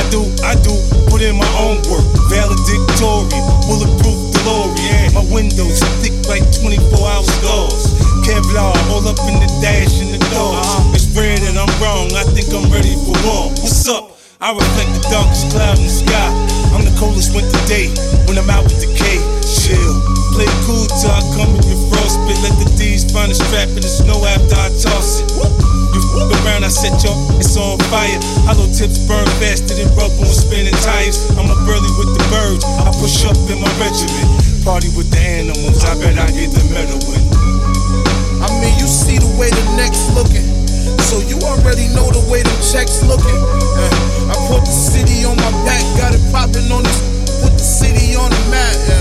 do, 0.10 0.26
I 0.42 0.58
do, 0.66 0.74
put 1.10 1.22
in 1.22 1.38
my 1.38 1.50
own 1.62 1.78
work. 1.90 2.06
Valedictorian, 2.30 3.46
bulletproof 3.70 4.18
DeLorean. 4.34 5.14
My 5.14 5.26
windows 5.30 5.80
thick 6.02 6.14
like 6.26 6.46
24 6.62 6.98
hour 7.06 7.24
stars. 7.24 7.94
Kevlar 8.26 8.74
all 8.90 9.06
up 9.06 9.22
in 9.30 9.38
the 9.42 9.50
dash 9.62 10.02
and 10.02 10.14
the 10.14 10.22
doors. 10.34 10.66
Uh-huh. 10.66 10.96
It's 10.98 11.10
rare 11.14 11.38
that 11.38 11.56
I'm 11.58 11.70
wrong, 11.82 12.10
I 12.14 12.26
think 12.34 12.50
I'm 12.54 12.68
ready 12.74 12.94
for 13.06 13.16
war. 13.26 13.50
What's 13.62 13.88
up? 13.88 14.18
I 14.42 14.54
reflect 14.54 14.92
the 14.98 15.04
darkest 15.12 15.52
cloud 15.52 15.78
in 15.78 15.86
the 15.86 15.94
sky. 15.94 16.30
I'm 16.74 16.86
the 16.86 16.96
coldest 16.98 17.36
winter 17.36 17.62
day 17.68 17.92
when 18.26 18.38
I'm 18.38 18.50
out 18.50 18.64
with 18.66 18.82
the 18.82 18.90
K. 18.90 19.20
Chill, 19.46 19.94
play 20.34 20.50
cool 20.66 20.86
till 21.02 21.12
I 21.12 21.22
come 21.38 21.54
in 21.54 21.64
your 21.70 21.82
frostbit. 21.92 22.40
Let 22.42 22.56
the 22.58 22.70
D's 22.78 23.06
find 23.12 23.32
a 23.32 23.36
strap 23.36 23.70
in 23.70 23.84
the 23.84 23.92
snow 23.92 24.26
after 24.26 24.56
I 24.56 24.70
toss 24.80 25.22
it. 25.22 25.79
F 26.00 26.32
around, 26.46 26.64
I 26.64 26.72
set 26.72 26.96
your 27.04 27.16
it's 27.38 27.56
on 27.58 27.78
fire. 27.92 28.20
Hollow 28.48 28.68
tips 28.72 29.04
burn 29.08 29.28
faster 29.40 29.76
than 29.76 29.90
rubber 29.96 30.24
on 30.24 30.34
spinning 30.34 30.76
tires. 30.86 31.20
I'm 31.36 31.50
up 31.52 31.60
early 31.68 31.92
with 32.00 32.12
the 32.16 32.24
birds. 32.32 32.64
I 32.66 32.92
push 32.98 33.26
up 33.28 33.38
in 33.52 33.60
my 33.60 33.72
regiment. 33.80 34.28
Party 34.64 34.90
with 34.96 35.12
the 35.12 35.20
animals. 35.20 35.84
I 35.84 35.96
bet 36.00 36.18
I 36.20 36.28
get 36.32 36.52
the 36.52 36.64
medal 36.72 37.00
win. 37.08 37.24
I 38.40 38.48
mean, 38.64 38.76
you 38.80 38.88
see 38.88 39.20
the 39.20 39.32
way 39.36 39.52
the 39.52 39.66
next 39.76 40.12
looking. 40.16 40.48
So 41.10 41.20
you 41.26 41.40
already 41.44 41.90
know 41.92 42.08
the 42.12 42.24
way 42.32 42.44
the 42.44 42.56
checks 42.62 43.04
looking. 43.04 43.40
Uh, 43.76 44.32
I 44.32 44.36
put 44.48 44.64
the 44.64 44.72
city 44.72 45.26
on 45.26 45.36
my 45.38 45.52
back, 45.66 45.84
got 45.98 46.14
it 46.14 46.24
popping 46.32 46.72
on 46.72 46.84
this. 46.84 47.00
Put 47.42 47.54
the 47.54 47.66
city 47.66 48.16
on 48.16 48.30
the 48.30 48.44
map. 48.52 48.99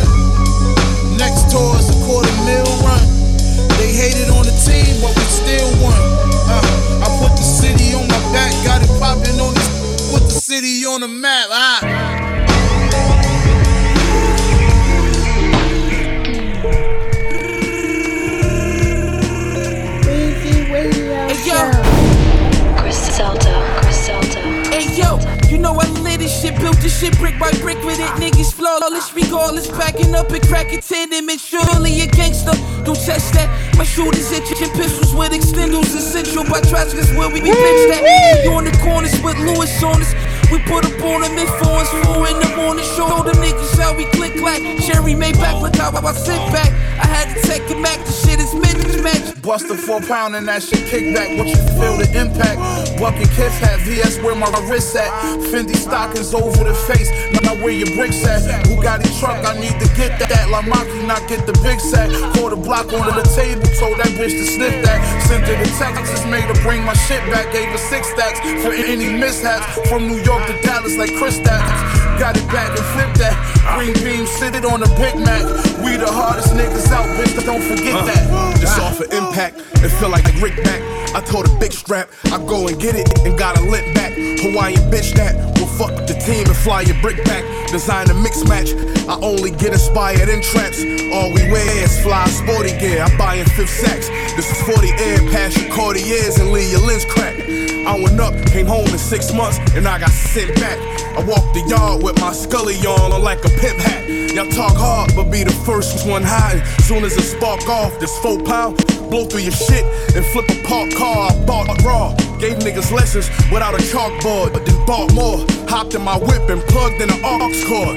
Up 30.18 30.30
and 30.30 30.42
cracking 30.48 30.80
tenement. 30.80 31.40
Surely 31.40 32.02
a 32.02 32.06
gangster, 32.06 32.52
don't 32.82 32.98
test 32.98 33.32
that. 33.34 33.46
My 33.78 33.84
shooters 33.84 34.30
itching 34.32 34.70
pistols 34.74 35.14
with 35.14 35.30
extenders, 35.30 35.94
essential 35.94 36.42
by 36.44 36.60
traffic 36.60 37.06
where 37.16 37.30
we 37.30 37.40
be 37.40 37.54
pitched 37.54 37.94
at. 37.94 38.44
You 38.44 38.52
on 38.52 38.64
the 38.64 38.74
corners 38.82 39.14
with 39.22 39.38
Lewis 39.38 39.70
on 39.82 40.02
us. 40.02 40.12
We 40.50 40.58
put 40.64 40.84
up 40.84 40.98
on 41.04 41.22
them 41.22 41.38
in 41.38 41.46
fours, 41.60 41.88
four 42.02 42.26
in 42.26 42.40
the 42.40 42.50
morning. 42.56 42.84
Show 42.96 43.22
them 43.22 43.36
niggas 43.38 43.78
how 43.78 43.94
we 43.94 44.04
click 44.16 44.40
like 44.42 44.62
Sherry 44.82 45.14
made 45.14 45.36
back. 45.36 45.62
Look 45.62 45.76
how 45.76 45.94
I 45.94 46.12
sit 46.12 46.40
back. 46.50 46.72
I 46.98 47.06
had 47.06 47.34
to 47.34 47.40
take 47.46 47.70
it 47.70 47.80
back. 47.82 48.04
The 48.04 48.12
shit 48.12 48.40
is 48.40 48.52
mismatch. 48.54 49.42
Bust 49.42 49.70
a 49.70 49.76
four 49.76 50.00
pound 50.00 50.34
and 50.36 50.48
that 50.48 50.62
shit 50.62 50.86
kick 50.88 51.14
back. 51.14 51.36
What 51.38 51.48
you 51.48 51.60
feel 51.78 51.96
the 51.96 52.08
impact? 52.16 52.58
Bucking 52.98 53.28
kids 53.36 53.58
hat, 53.58 53.80
VS 53.80 54.18
where 54.22 54.34
my 54.34 54.48
wrist 54.68 54.96
at. 54.96 55.10
Fendi 55.52 55.76
stockings 55.76 56.34
over 56.34 56.64
the 56.64 56.74
face. 56.74 57.10
Now 57.48 57.56
where 57.64 57.72
your 57.72 57.88
bricks 57.96 58.20
at? 58.28 58.44
Bugatti 58.68 59.08
truck, 59.16 59.40
I 59.40 59.56
need 59.56 59.72
to 59.80 59.88
get 59.96 60.20
that. 60.20 60.52
La 60.52 60.60
Maki 60.60 61.00
not 61.08 61.24
get 61.32 61.48
the 61.48 61.56
big 61.64 61.80
sack. 61.80 62.12
Pour 62.36 62.52
the 62.52 62.60
block 62.60 62.92
onto 62.92 63.08
the 63.08 63.24
table, 63.32 63.64
told 63.80 63.96
that 63.96 64.12
bitch 64.20 64.36
to 64.36 64.44
sniff 64.44 64.84
that. 64.84 65.00
Sent 65.24 65.48
her 65.48 65.56
the 65.56 65.64
Texas, 65.80 66.28
made 66.28 66.44
her 66.44 66.60
bring 66.60 66.84
my 66.84 66.92
shit 67.08 67.24
back. 67.32 67.48
Gave 67.50 67.72
her 67.72 67.80
six 67.80 68.12
stacks 68.12 68.36
for 68.60 68.76
any 68.76 69.08
mishaps. 69.08 69.64
From 69.88 70.12
New 70.12 70.20
York 70.20 70.44
to 70.44 70.60
Dallas 70.60 70.98
like 71.00 71.08
Chris 71.16 71.40
Stacks. 71.40 71.72
Got 72.20 72.36
it 72.36 72.44
back 72.52 72.68
and 72.68 72.84
flip 72.92 73.16
that. 73.16 73.32
Green 73.80 73.96
beam, 74.04 74.26
sit 74.26 74.52
it 74.52 74.68
on 74.68 74.84
a 74.84 74.90
Big 75.00 75.16
Mac. 75.16 75.40
We 75.80 75.96
the 75.96 76.04
hardest 76.04 76.52
niggas 76.52 76.92
out, 76.92 77.08
bitch, 77.16 77.32
don't 77.48 77.64
forget 77.64 77.96
uh, 77.96 78.04
that. 78.04 78.60
Just 78.60 78.78
off 78.78 79.00
of 79.00 79.08
impact, 79.08 79.56
it 79.80 79.88
feel 79.96 80.10
like 80.10 80.28
a 80.28 80.36
Rick 80.44 80.60
back. 80.64 80.84
I 81.16 81.22
told 81.22 81.48
a 81.48 81.54
big 81.56 81.72
strap, 81.72 82.10
I 82.26 82.36
go 82.44 82.68
and 82.68 82.78
get 82.78 82.94
it 82.94 83.08
and 83.24 83.38
got 83.38 83.56
a 83.56 83.62
lit 83.62 83.94
back. 83.94 84.12
Hawaiian 84.12 84.90
bitch 84.90 85.16
that 85.16 85.32
will 85.58 85.66
fuck 85.66 86.07
team 86.28 86.44
and 86.46 86.56
fly 86.56 86.82
your 86.82 87.00
brick 87.00 87.24
back. 87.24 87.42
Design 87.72 88.10
a 88.10 88.14
mix 88.14 88.44
match. 88.44 88.76
I 89.08 89.16
only 89.24 89.50
get 89.50 89.72
inspired 89.72 90.28
in 90.28 90.42
traps. 90.42 90.84
All 91.12 91.32
we 91.32 91.42
wear 91.48 91.84
is 91.84 92.00
fly 92.02 92.26
sporty 92.28 92.76
gear. 92.78 93.02
I 93.02 93.08
buy 93.16 93.34
in 93.36 93.46
fifth 93.56 93.72
sacks. 93.72 94.08
This 94.36 94.50
is 94.52 94.60
40 94.68 94.88
air, 95.00 95.18
pass 95.32 95.56
your 95.56 95.72
Cartiers 95.72 96.36
and 96.38 96.52
leave 96.52 96.70
your 96.70 96.84
lens 96.84 97.06
cracked. 97.06 97.40
I 97.88 97.94
went 98.02 98.20
up, 98.20 98.34
came 98.52 98.66
home 98.66 98.86
in 98.88 98.98
six 98.98 99.32
months, 99.32 99.58
and 99.74 99.88
I 99.88 99.98
got 99.98 100.10
sent 100.10 100.54
back. 100.56 100.78
I 101.16 101.24
walked 101.24 101.54
the 101.54 101.64
yard 101.66 102.02
with 102.02 102.20
my 102.20 102.32
scully 102.32 102.76
on 102.84 103.22
like 103.22 103.42
a 103.46 103.48
pimp 103.48 103.78
hat. 103.80 104.04
Y'all 104.36 104.50
talk 104.52 104.76
hard, 104.76 105.10
but 105.16 105.30
be 105.32 105.42
the 105.44 105.56
first 105.64 106.06
one 106.06 106.22
hiding. 106.22 106.62
Soon 106.84 107.04
as 107.04 107.16
it 107.16 107.24
spark 107.24 107.66
off, 107.68 107.98
this 107.98 108.16
four 108.18 108.38
pound, 108.42 108.76
blow 109.08 109.24
through 109.24 109.40
your 109.48 109.52
shit 109.52 109.84
and 110.14 110.24
flip 110.26 110.44
a 110.50 110.62
park 110.68 110.92
car. 110.94 111.32
I 111.32 111.44
bought 111.46 111.82
raw. 111.82 112.27
Gave 112.38 112.58
niggas 112.58 112.92
lessons 112.92 113.28
without 113.50 113.74
a 113.74 113.78
chalkboard, 113.78 114.52
but 114.52 114.64
then 114.64 114.86
bought 114.86 115.12
more. 115.12 115.44
Hopped 115.68 115.96
in 115.96 116.02
my 116.02 116.16
whip 116.16 116.48
and 116.48 116.62
plugged 116.62 117.00
in 117.02 117.08
the 117.08 117.20
aux 117.24 117.50
cord. 117.66 117.96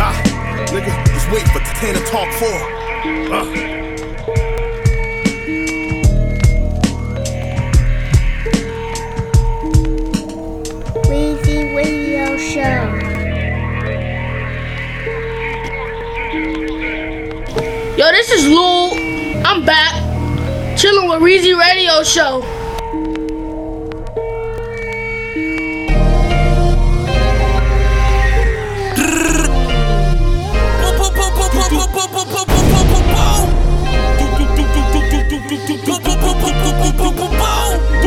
Ah, 0.00 0.18
nigga, 0.72 0.90
just 1.12 1.30
wait 1.30 1.46
for 1.48 1.60
10 1.60 1.94
talk 2.06 2.32
for. 2.32 2.48
Ah. 3.30 3.44
Weezy 11.10 11.76
Radio 11.76 12.38
Show. 12.38 13.04
Yo, 17.98 18.10
this 18.12 18.30
is 18.30 18.48
Lul. 18.48 18.94
I'm 19.44 19.62
back. 19.66 19.92
Chilling 20.78 21.06
with 21.06 21.20
Weezy 21.20 21.54
Radio 21.54 22.02
Show. 22.02 22.53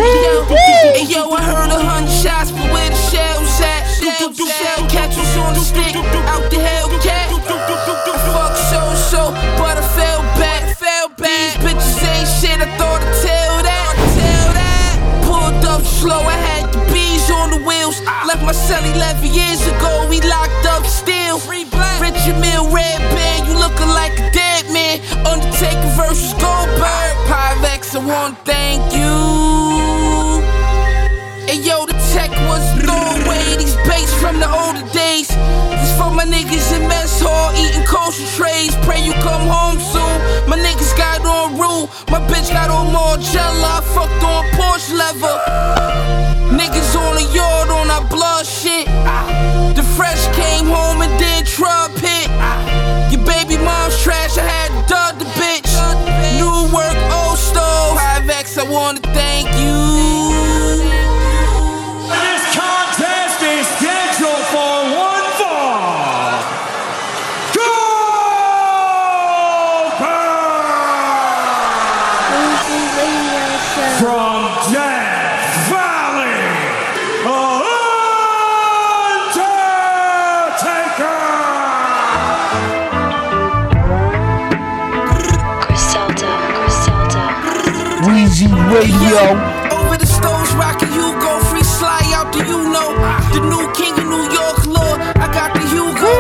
Hey 0.08 1.04
yo, 1.04 1.30
I 1.32 1.44
heard 1.44 1.70
a 1.70 1.80
hundred 1.84 2.10
shots, 2.10 2.52
but 2.52 2.64
where 2.72 2.90
the 2.90 2.96
shells 2.96 3.60
at? 3.60 3.84
Shell 4.00 4.88
catchers 4.88 5.36
on 5.36 5.54
the 5.54 5.60
stick, 5.60 5.96
out 6.32 6.50
the 6.50 6.58
Hellcat. 6.58 7.28
Fuck 8.32 8.56
so 8.56 8.82
so, 8.96 9.22
but 9.60 9.76
I 9.76 9.84
fell 10.00 10.22
back, 10.40 10.78
fell 10.78 11.10
back. 11.10 11.60
These 11.60 11.76
bitches 11.76 12.00
ain't 12.08 12.30
shit, 12.40 12.58
I 12.58 12.72
thought 12.80 13.04
I'd 13.04 13.20
tell 13.20 13.56
that, 13.68 13.94
tell 14.16 14.50
that. 14.56 14.96
Pulled 15.28 15.66
up 15.66 15.84
slow, 15.84 16.24
I 16.24 16.40
had 16.40 16.72
the 16.72 16.80
bees 16.94 17.30
on 17.30 17.52
the 17.52 17.62
wheels. 17.68 18.00
Left 18.26 18.44
my 18.44 18.54
cell 18.54 18.84
11 18.84 19.28
years 19.28 19.62
ago, 19.68 20.08
we 20.10 20.22
locked 20.22 20.66
up 20.66 20.86
still. 20.86 21.38
Richard 22.00 22.40
Mille, 22.40 22.72
red 22.72 23.04
band, 23.12 23.48
you 23.48 23.60
looking 23.60 23.92
like 23.92 24.16
a 24.18 24.32
dead 24.32 24.72
man. 24.72 25.04
Undertaker 25.28 25.92
versus 26.00 26.32
Goldberg. 26.40 27.12
Pyrex, 27.28 27.94
I 27.94 28.00
wanna 28.00 28.38
thank 28.46 28.96
you. 28.96 29.57
Hey 31.48 31.64
yo, 31.64 31.86
the 31.86 31.94
tech 32.12 32.30
was 32.52 32.60
thrown 32.76 33.24
away. 33.24 33.56
These 33.56 33.78
baits 33.88 34.14
from 34.20 34.38
the 34.38 34.52
older 34.52 34.84
days. 34.92 35.30
This 35.80 35.96
for 35.96 36.12
my 36.12 36.26
niggas 36.26 36.76
in 36.76 36.86
mess 36.90 37.22
hall 37.24 37.56
eating 37.56 37.88
kosher 37.88 38.28
trays. 38.36 38.76
Pray 38.84 39.00
you 39.00 39.14
come 39.24 39.48
home 39.48 39.80
soon. 39.80 40.16
My 40.44 40.60
niggas 40.60 40.92
got 40.98 41.24
on 41.24 41.56
rule. 41.56 41.88
My 42.12 42.20
bitch 42.28 42.52
got 42.52 42.70
on 42.70 42.92
Margiela. 42.92 43.80
I 43.80 43.82
fucked 43.96 44.24
on 44.28 44.44
Porsche 44.60 44.92
leather. 44.92 45.40
Niggas 46.52 47.00
on 47.00 47.16
the 47.16 47.24
yard 47.32 47.70
on 47.70 47.90
our 47.96 48.04
blood 48.12 48.46
shit. 48.46 48.86
The 49.74 49.88
fresh 49.96 50.28
came 50.36 50.66
home 50.66 51.00
and 51.02 51.16
then 51.16 51.46
trub 51.46 51.96
hit. 51.96 52.28
Your 53.08 53.24
baby 53.24 53.56
mom's 53.56 53.96
trash. 54.04 54.38
I 54.38 54.44
had 54.44 54.67
Radio. 88.78 89.34
Over 89.74 89.98
the 89.98 90.06
stones, 90.06 90.54
rockin' 90.54 90.92
Hugo, 90.92 91.40
free 91.50 91.64
sly 91.64 92.00
out 92.14 92.32
the 92.32 92.46
you 92.46 92.70
know. 92.70 92.94
The 93.34 93.42
new 93.42 93.66
king 93.74 93.98
of 93.98 94.06
New 94.06 94.30
York, 94.30 94.68
Lord, 94.68 95.02
I 95.18 95.26
got 95.34 95.52
the 95.56 95.66
Hugo. 95.74 96.12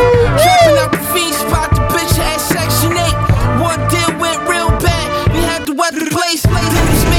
Trapping 0.41 0.77
out 0.81 0.91
the 0.91 1.03
fiend 1.13 1.35
spot, 1.35 1.69
the 1.69 1.81
bitch 1.93 2.15
had 2.17 2.41
section 2.41 2.97
8. 2.97 3.61
One 3.61 3.77
deal 3.89 4.09
went 4.19 4.41
real 4.49 4.71
bad, 4.81 5.31
we 5.33 5.39
had 5.41 5.67
to 5.67 5.73
wet 5.73 5.93
the 5.93 6.09
place. 6.09 7.16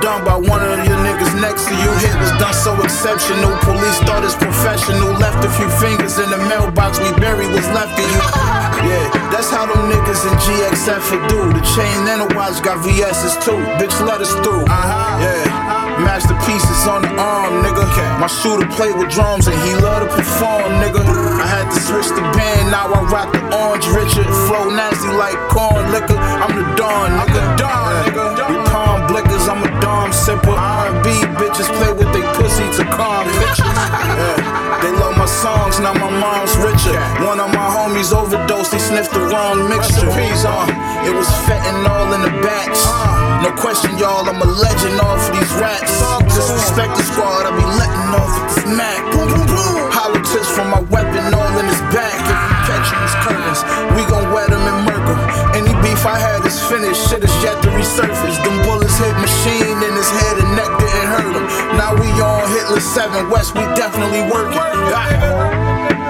Done 0.00 0.24
by 0.24 0.36
one 0.38 0.62
of 0.62 0.80
your 0.86 0.96
niggas 1.02 1.34
next 1.40 1.66
to 1.68 1.74
you. 1.74 1.90
Hit 1.98 2.14
was 2.22 2.32
done 2.38 2.54
so 2.54 2.72
exceptional. 2.82 3.52
Police 3.66 3.98
thought 4.06 4.22
it's 4.24 4.38
professional. 4.38 5.12
Left 5.18 5.44
a 5.44 5.50
few 5.50 5.68
fingers 5.82 6.18
in 6.18 6.30
the 6.30 6.38
mailbox 6.48 6.98
we 7.02 7.10
buried 7.18 7.50
was 7.50 7.66
left 7.74 7.98
of 7.98 8.06
you. 8.06 8.22
Yeah, 8.82 9.06
that's 9.30 9.48
how 9.48 9.62
them 9.62 9.78
niggas 9.86 10.26
in 10.26 10.34
GXF 10.42 11.06
would 11.14 11.30
do. 11.30 11.38
The 11.54 11.62
chain 11.70 12.02
and 12.10 12.26
the 12.26 12.34
watch 12.34 12.58
got 12.66 12.82
VS's 12.82 13.38
too. 13.38 13.54
Bitch, 13.78 13.94
let 14.02 14.20
us 14.20 14.34
through. 14.42 14.66
Uh-huh. 14.66 15.22
Yeah. 15.22 16.02
Masterpieces 16.02 16.88
on 16.90 17.02
the 17.02 17.14
arm, 17.14 17.62
nigga. 17.62 17.86
My 18.18 18.26
shooter 18.26 18.66
played 18.74 18.98
with 18.98 19.08
drums 19.14 19.46
and 19.46 19.54
he 19.62 19.76
loved 19.78 20.10
to 20.10 20.16
perform, 20.16 20.66
nigga. 20.82 20.98
I 20.98 21.46
had 21.46 21.70
to 21.70 21.78
switch 21.78 22.10
the 22.10 22.26
band, 22.34 22.72
now 22.74 22.90
I 22.90 23.06
rock 23.06 23.30
the 23.30 23.42
orange 23.54 23.86
Richard. 23.86 24.26
Flow 24.50 24.66
nasty 24.74 25.14
like 25.14 25.38
corn 25.46 25.92
liquor. 25.94 26.18
I'm 26.18 26.50
the 26.58 26.66
Dawn, 26.74 27.10
nigga. 27.22 27.56
Dawn, 27.56 27.92
nigga. 28.02 28.71
I'm 29.48 29.62
a 29.62 29.70
Dom 29.80 30.12
simple. 30.12 30.54
R&B 30.54 31.08
bitches 31.38 31.68
play 31.78 31.92
with 31.92 32.10
they 32.12 32.22
pussy 32.38 32.66
to 32.78 32.84
calm 32.90 33.26
bitches. 33.38 33.70
Yeah. 34.12 34.52
They 34.82 34.90
love 34.98 35.16
my 35.16 35.26
songs, 35.26 35.78
now 35.78 35.94
my 35.94 36.10
mom's 36.10 36.54
richer. 36.58 36.98
One 37.24 37.38
of 37.38 37.54
my 37.54 37.68
homies 37.70 38.12
overdosed, 38.12 38.74
he 38.74 38.78
sniffed 38.78 39.14
the 39.14 39.20
wrong 39.30 39.68
mixture. 39.70 40.10
Uh, 40.10 41.06
it 41.06 41.14
was 41.14 41.30
fentanyl 41.46 42.10
in 42.18 42.20
the 42.26 42.34
batch. 42.42 42.82
No 43.46 43.54
question, 43.62 43.96
y'all, 43.96 44.26
I'm 44.26 44.42
a 44.42 44.44
legend 44.44 44.98
off 44.98 45.22
of 45.22 45.38
these 45.38 45.54
rats. 45.62 46.02
Disrespect 46.34 46.98
the 46.98 47.04
squad, 47.06 47.46
I 47.46 47.54
be 47.54 47.62
letting 47.78 48.10
off 48.10 48.32
with 48.34 48.46
this 48.58 48.66
Mac. 48.74 48.98
Hollow 49.94 50.18
tips 50.26 50.50
from 50.50 50.74
my 50.74 50.82
weapon, 50.90 51.30
all 51.30 51.54
in 51.62 51.66
his 51.70 51.82
back. 51.94 52.18
If 52.26 52.38
we 52.42 52.54
catch 52.66 52.90
him, 52.90 53.00
his 53.06 53.16
curtains, 53.22 53.60
we 53.94 54.02
gon' 54.10 54.34
wet 54.34 54.50
him 54.50 54.66
and 54.66 54.78
murk 54.82 55.06
him. 55.06 55.20
Any 55.62 55.74
beef 55.78 56.02
I 56.02 56.18
had 56.18 56.42
is 56.42 56.58
finished, 56.58 57.06
shit 57.06 57.22
is 57.22 57.34
yet 57.38 57.62
to 57.62 57.70
resurface. 57.70 58.42
Them 58.42 58.58
bullets 58.66 58.81
hit 58.98 59.14
machine 59.20 59.78
in 59.82 59.92
his 59.94 60.10
head 60.10 60.36
and 60.42 60.56
neck 60.56 60.72
didn't 60.78 61.08
hurt 61.14 61.34
him. 61.36 61.46
Now 61.78 61.94
we 61.94 62.08
on 62.20 62.48
Hitler 62.50 62.80
7 62.80 63.30
West, 63.30 63.54
we 63.54 63.62
definitely 63.74 64.22
working. 64.30 66.01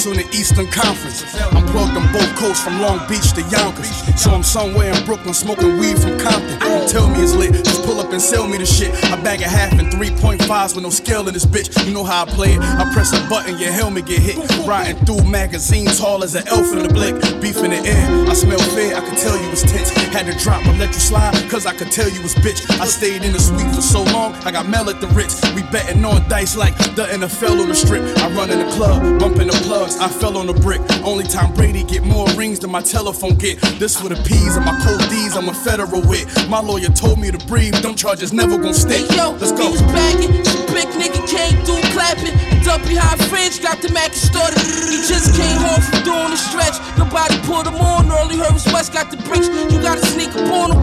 Bucks 0.00 0.06
on 0.06 0.16
the 0.16 0.36
Eastern 0.36 0.66
Conference. 0.66 1.24
I'm 1.52 1.66
plugged 1.68 1.96
on 1.96 2.12
both 2.12 2.34
coasts 2.36 2.64
from 2.64 2.80
Long 2.80 3.06
Beach 3.08 3.32
to 3.32 3.42
Yonkers. 3.42 3.90
So 4.20 4.30
I'm 4.30 4.42
somewhere 4.42 4.92
in 4.92 5.04
Brooklyn 5.04 5.34
smoking 5.34 5.78
weed 5.78 5.98
from 5.98 6.18
Compton. 6.18 6.58
Don't 6.60 6.88
tell 6.88 7.08
me 7.08 7.22
it's 7.22 7.34
lit, 7.34 7.52
just 7.52 7.84
pull 7.84 8.00
up 8.00 8.12
and 8.12 8.20
sell 8.20 8.46
me 8.46 8.58
the 8.58 8.66
shit. 8.66 8.92
I 9.12 9.20
bag 9.22 9.42
a 9.42 9.48
half 9.48 9.72
and 9.72 9.92
3.5s 9.92 10.74
with 10.74 10.84
no 10.84 10.90
scale 10.90 11.26
in 11.28 11.34
this 11.34 11.44
bitch. 11.44 11.68
You 11.86 11.92
know 11.92 12.04
how 12.04 12.24
I 12.24 12.26
play 12.26 12.54
it. 12.54 12.60
I 12.60 12.90
press 12.92 13.12
a 13.12 13.28
button, 13.28 13.58
your 13.58 13.72
helmet 13.72 14.06
get 14.06 14.20
hit. 14.20 14.36
Riding 14.66 15.04
through 15.04 15.24
magazine 15.24 15.86
tall 15.86 16.22
as 16.24 16.34
an 16.34 16.46
elf 16.48 16.72
in 16.72 16.82
the 16.82 16.88
blick. 16.88 17.14
Beef 17.40 17.58
in 17.58 17.70
the 17.70 17.80
air, 17.84 18.28
I 18.28 18.34
smell 18.34 18.60
fear, 18.74 18.96
I 18.96 19.00
could 19.00 19.18
tell 19.18 19.36
you 19.36 19.50
was 19.50 19.62
tense. 19.62 19.90
Had 20.12 20.26
to 20.26 20.38
drop 20.38 20.64
but 20.64 20.76
let 20.78 20.88
you 20.88 21.00
slide, 21.00 21.34
cause 21.50 21.66
I 21.66 21.74
could 21.74 21.92
tell 21.92 22.08
you 22.08 22.22
was 22.22 22.34
bitch. 22.36 22.64
I 22.80 22.86
stayed 22.86 23.22
in 23.22 23.32
the 23.32 23.40
suite 23.40 23.74
for 23.74 23.82
so 23.82 24.02
long, 24.04 24.34
I 24.46 24.50
got 24.50 24.66
Mel 24.66 24.88
at 24.88 25.00
the 25.00 25.08
Ritz. 25.08 25.40
We 25.54 25.62
betting 25.64 26.04
on 26.04 26.26
dice 26.28 26.56
like 26.56 26.76
the 26.96 27.04
NFL 27.04 27.60
on 27.60 27.68
the 27.68 27.74
strip. 27.74 28.02
I 28.18 28.30
run 28.32 28.50
in 28.50 28.58
the 28.58 28.70
club, 28.72 29.20
bumping 29.20 29.48
the 29.48 29.60
I 29.98 30.08
fell 30.08 30.36
on 30.36 30.48
a 30.48 30.54
brick. 30.54 30.80
Only 31.04 31.24
time 31.24 31.52
Brady 31.54 31.84
get 31.84 32.02
more 32.04 32.26
rings 32.36 32.58
than 32.60 32.70
my 32.70 32.82
telephone 32.82 33.34
get. 33.36 33.60
This 33.78 33.98
for 34.00 34.08
the 34.08 34.16
P's 34.26 34.56
and 34.56 34.64
my 34.64 34.78
cold 34.84 35.00
D's, 35.10 35.36
I'm 35.36 35.48
a 35.48 35.54
federal 35.54 36.02
wit. 36.02 36.26
My 36.48 36.60
lawyer 36.60 36.88
told 36.90 37.18
me 37.18 37.30
to 37.30 37.38
breathe, 37.46 37.74
them 37.82 37.94
charges 37.94 38.32
never 38.32 38.58
gon' 38.58 38.74
stick. 38.74 39.08
Hey 39.10 39.16
yo, 39.16 39.32
Let's 39.32 39.52
go. 39.52 39.66
he 39.66 39.72
was 39.72 39.82
bagging. 39.82 40.32
Big 40.70 40.86
nigga 40.96 41.20
came 41.26 41.56
through 41.64 41.82
clapping. 41.92 42.34
Up 42.70 42.78
behind 42.86 43.18
fridge, 43.26 43.58
got 43.60 43.82
the 43.82 43.90
Mac 43.90 44.12
started. 44.14 44.54
He 44.62 45.02
just 45.02 45.34
came 45.34 45.58
home 45.58 45.80
from 45.82 46.04
doing 46.06 46.30
the 46.30 46.36
stretch. 46.38 46.78
Nobody 46.96 47.34
pulled 47.42 47.66
him 47.66 47.74
on 47.74 48.06
early. 48.12 48.36
Heard 48.38 48.52
was 48.54 48.62
West 48.70 48.92
got 48.92 49.10
the 49.10 49.16
bricks. 49.26 49.48
You 49.74 49.82
gotta 49.82 50.04
sneak 50.06 50.30
up 50.38 50.46
on 50.52 50.70
the 50.70 50.78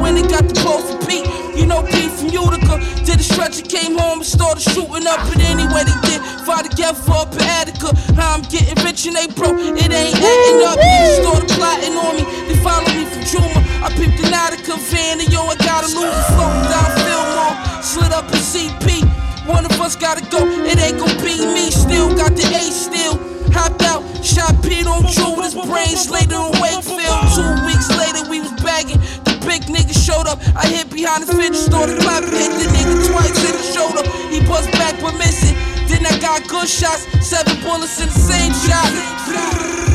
came 3.77 3.97
home 3.97 4.19
and 4.19 4.25
started 4.25 4.61
shooting 4.61 5.05
up. 5.05 5.21
But 5.29 5.39
anyway, 5.45 5.85
they 5.85 5.97
did. 6.09 6.21
Fought 6.45 6.69
together 6.69 6.97
for 6.97 7.21
up 7.21 7.33
in 7.33 7.45
Attica. 7.45 7.93
How 8.17 8.33
I'm 8.33 8.43
getting 8.49 8.77
rich 8.83 9.05
and 9.05 9.15
they 9.15 9.27
broke. 9.27 9.57
It 9.59 9.91
ain't 9.91 10.17
adding 10.17 10.61
up. 10.65 10.77
They 10.81 11.21
started 11.21 11.49
plotting 11.53 11.93
on 11.93 12.17
me. 12.17 12.23
They 12.49 12.57
follow 12.65 12.89
me 12.97 13.05
from 13.05 13.23
Juma. 13.29 13.59
I 13.85 13.89
picked 13.93 14.19
an 14.25 14.33
Attica 14.33 14.77
van 14.89 15.21
and 15.21 15.29
yo, 15.29 15.45
I 15.45 15.55
got 15.61 15.85
a 15.85 15.89
Louis 15.93 16.23
floating 16.33 16.65
down 16.73 16.89
Fillmore. 17.05 17.55
Slid 17.83 18.11
up 18.13 18.25
in 18.33 18.41
CP. 18.41 19.05
One 19.45 19.65
of 19.65 19.79
us 19.79 19.95
gotta 19.95 20.25
go, 20.27 20.43
it 20.43 20.77
ain't 20.79 20.99
gon' 20.99 21.15
be 21.23 21.39
me. 21.55 21.71
Still 21.71 22.13
got 22.15 22.35
the 22.35 22.43
A 22.51 22.63
still. 22.67 23.15
Hopped 23.53 23.81
out, 23.83 24.03
shot 24.25 24.51
Pete 24.61 24.85
on 24.85 25.05
his 25.05 25.55
brains 25.55 26.09
later 26.11 26.35
in 26.35 26.51
Wakefield. 26.59 27.21
Two 27.31 27.47
weeks 27.65 27.87
later, 27.95 28.29
we 28.29 28.41
was 28.41 28.51
bagging. 28.61 28.99
The 29.47 29.53
big 29.53 29.71
nigga 29.71 29.95
showed 29.95 30.27
up. 30.27 30.43
I 30.59 30.67
hit 30.67 30.91
behind 30.91 31.23
the 31.23 31.31
fence, 31.31 31.57
started 31.57 31.99
clapping. 32.03 32.35
Hit 32.35 32.51
the 32.51 32.67
nigga 32.67 33.07
twice 33.07 33.31
in 33.47 33.55
the 33.55 33.63
shoulder. 33.63 34.03
He 34.27 34.43
buzzed 34.43 34.71
back 34.73 34.99
but 34.99 35.15
missing. 35.15 35.55
Then 35.87 36.05
I 36.05 36.19
got 36.19 36.45
good 36.49 36.67
shots, 36.67 37.07
seven 37.23 37.55
bullets 37.63 37.95
in 38.01 38.11
the 38.11 38.19
same 38.19 38.51
shot. 38.67 38.91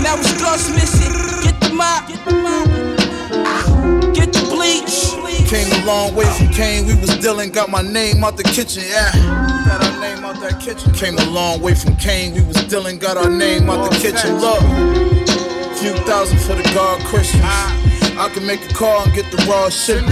Now 0.00 0.16
it's 0.16 0.32
Gus 0.40 0.72
missing. 0.72 1.12
Get 1.44 1.60
the 1.60 1.68
mop, 1.74 2.08
get 4.16 4.32
the 4.32 4.40
bleach. 4.48 5.12
Came 5.50 5.68
a 5.68 5.84
long 5.84 6.14
way 6.14 6.24
from 6.24 6.48
Kane, 6.48 6.86
we 6.86 6.94
was 6.94 7.14
dealing, 7.18 7.50
got 7.50 7.68
my 7.68 7.82
name 7.82 8.24
out 8.24 8.38
the 8.38 8.44
kitchen, 8.44 8.84
yeah. 8.88 9.12
Got 9.68 9.84
our 9.84 10.00
name 10.00 10.24
out 10.24 10.40
that 10.40 10.60
kitchen. 10.62 10.94
Came 10.94 11.18
a 11.18 11.30
long 11.30 11.60
way 11.60 11.74
from 11.74 11.94
Kane, 11.96 12.32
we 12.32 12.40
was 12.40 12.56
dealing, 12.72 12.98
got 12.98 13.18
our 13.18 13.28
name 13.28 13.68
out 13.68 13.90
the 13.90 13.98
kitchen. 13.98 14.40
Look, 14.40 14.62
few 15.76 15.92
thousand 16.08 16.38
for 16.38 16.54
the 16.54 16.64
guard 16.72 17.04
Christians. 17.04 17.81
I 18.18 18.28
can 18.28 18.46
make 18.46 18.60
a 18.70 18.74
call 18.74 19.02
and 19.02 19.12
get 19.14 19.30
the 19.30 19.38
raw 19.48 19.68
shit. 19.68 20.02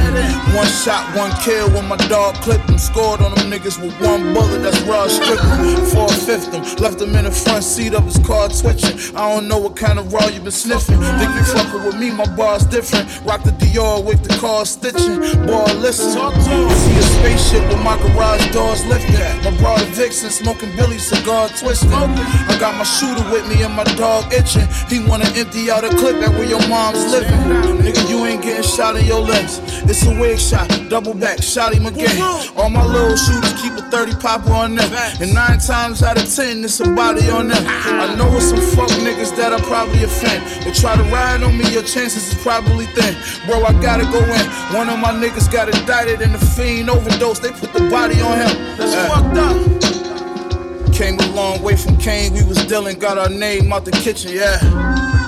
One 0.56 0.66
shot, 0.66 1.14
one 1.16 1.30
kill 1.42 1.70
when 1.70 1.86
my 1.86 1.96
dog 2.08 2.34
clipped 2.36 2.68
him. 2.68 2.78
Scored 2.78 3.20
on 3.20 3.34
them 3.34 3.50
niggas 3.50 3.80
with 3.80 3.94
one 4.00 4.32
bullet, 4.34 4.62
that's 4.62 4.80
raw 4.82 5.06
stripping. 5.06 5.84
Four 5.92 6.08
fifth 6.08 6.52
him, 6.52 6.62
left 6.82 7.00
him 7.00 7.14
in 7.14 7.24
the 7.24 7.30
front 7.30 7.64
seat 7.64 7.94
of 7.94 8.04
his 8.04 8.18
car 8.26 8.48
twitching. 8.48 9.16
I 9.16 9.34
don't 9.34 9.48
know 9.48 9.58
what 9.58 9.76
kind 9.76 9.98
of 9.98 10.12
raw 10.12 10.26
you 10.28 10.40
been 10.40 10.50
sniffing. 10.50 10.98
Think 10.98 11.34
you 11.36 11.44
fucking 11.44 11.84
with 11.84 11.98
me, 11.98 12.10
my 12.10 12.26
bar's 12.36 12.64
different. 12.64 13.06
Rock 13.24 13.42
the 13.44 13.52
Dior 13.52 14.04
with 14.04 14.22
the 14.22 14.34
car 14.38 14.64
stitching. 14.64 15.20
Boy, 15.46 15.70
listen. 15.78 16.10
See 16.10 16.96
a 16.96 17.02
spaceship 17.02 17.68
with 17.68 17.82
my 17.82 17.96
garage 17.98 18.50
doors 18.52 18.84
lifted. 18.86 19.20
My 19.44 19.56
brother 19.58 19.84
Vixen 19.92 20.30
smoking 20.30 20.74
Billy 20.76 20.98
cigar 20.98 21.48
twisting. 21.48 21.92
I 21.92 22.56
got 22.58 22.76
my 22.76 22.84
shooter 22.84 23.28
with 23.30 23.46
me 23.48 23.62
and 23.62 23.74
my 23.74 23.84
dog 24.00 24.32
itching. 24.32 24.66
He 24.88 25.04
wanna 25.06 25.28
empty 25.36 25.70
out 25.70 25.84
a 25.84 25.90
clip 25.90 26.16
at 26.22 26.30
where 26.30 26.48
your 26.48 26.66
mom's 26.68 27.04
living. 27.12 27.89
Nigga, 27.90 28.08
you 28.08 28.24
ain't 28.24 28.42
getting 28.42 28.62
shot 28.62 28.94
in 28.94 29.04
your 29.04 29.20
legs. 29.20 29.58
It's 29.82 30.06
a 30.06 30.10
wig 30.20 30.38
shot, 30.38 30.68
double 30.88 31.12
back, 31.12 31.42
shot 31.42 31.74
him 31.74 31.86
again. 31.86 32.22
All 32.56 32.70
my 32.70 32.84
little 32.84 33.16
shooters 33.16 33.52
keep 33.60 33.72
a 33.72 33.82
30 33.90 34.14
popper 34.20 34.52
on 34.52 34.76
them. 34.76 34.92
And 35.20 35.34
nine 35.34 35.58
times 35.58 36.00
out 36.04 36.16
of 36.16 36.32
ten, 36.32 36.62
it's 36.62 36.78
a 36.78 36.88
body 36.94 37.28
on 37.30 37.48
them. 37.48 37.64
I 37.66 38.14
know 38.14 38.30
it's 38.36 38.50
some 38.50 38.60
fuck 38.60 38.90
niggas 39.02 39.36
that 39.36 39.52
I 39.52 39.60
probably 39.62 40.04
offend. 40.04 40.64
But 40.64 40.76
try 40.76 40.96
to 40.96 41.02
ride 41.10 41.42
on 41.42 41.58
me, 41.58 41.68
your 41.72 41.82
chances 41.82 42.32
is 42.32 42.40
probably 42.40 42.86
thin. 42.94 43.16
Bro, 43.46 43.64
I 43.64 43.72
gotta 43.82 44.04
go 44.04 44.22
in. 44.22 44.46
One 44.76 44.88
of 44.88 45.00
my 45.00 45.10
niggas 45.10 45.50
got 45.50 45.68
indicted 45.68 46.20
in 46.20 46.30
the 46.30 46.38
fiend 46.38 46.90
overdose. 46.90 47.40
They 47.40 47.50
put 47.50 47.72
the 47.72 47.90
body 47.90 48.20
on 48.20 48.38
him. 48.38 48.76
That's 48.76 48.94
fucked 49.10 49.36
up. 49.36 50.94
Came 50.94 51.18
a 51.18 51.26
long 51.34 51.60
way 51.60 51.74
from 51.74 51.96
Kane, 51.96 52.34
we 52.34 52.44
was 52.44 52.64
dealing, 52.66 53.00
got 53.00 53.18
our 53.18 53.30
name 53.30 53.72
out 53.72 53.84
the 53.84 53.90
kitchen, 53.90 54.30
yeah. 54.32 55.19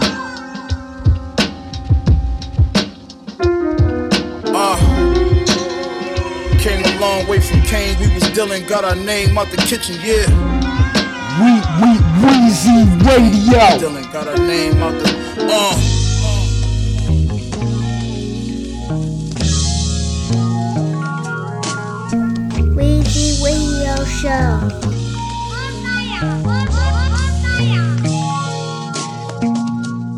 Long 7.03 7.27
way 7.27 7.41
from 7.41 7.61
Kane, 7.63 7.99
we 7.99 8.07
was 8.15 8.23
dealing, 8.31 8.65
got 8.65 8.85
our 8.85 8.95
name 8.95 9.37
out 9.37 9.51
the 9.51 9.57
kitchen, 9.57 9.97
yeah. 10.05 10.25
We, 11.43 11.51
we, 11.81 11.91
Weezy 12.23 12.79
Radio. 13.05 13.79
Dealing, 13.81 14.09
got 14.13 14.29
our 14.29 14.37
name 14.39 14.81
out 14.81 14.93
the, 14.93 15.09
uh. 15.51 15.75
Weezy 22.77 23.43
Radio 23.43 23.95
Show. 24.21 24.71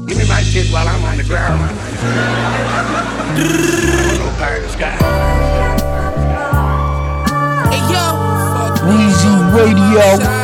Give 0.06 0.18
me 0.18 0.28
my 0.28 0.42
shit 0.42 0.70
while 0.70 0.86
I'm 0.86 1.02
on 1.04 1.16
the 1.16 1.24
ground. 1.24 1.62
I'm 1.62 1.78
no 4.18 4.28
pie 4.36 4.56
in 4.56 4.62
the 4.62 4.68
sky. 4.68 5.33
Radio. 9.26 10.43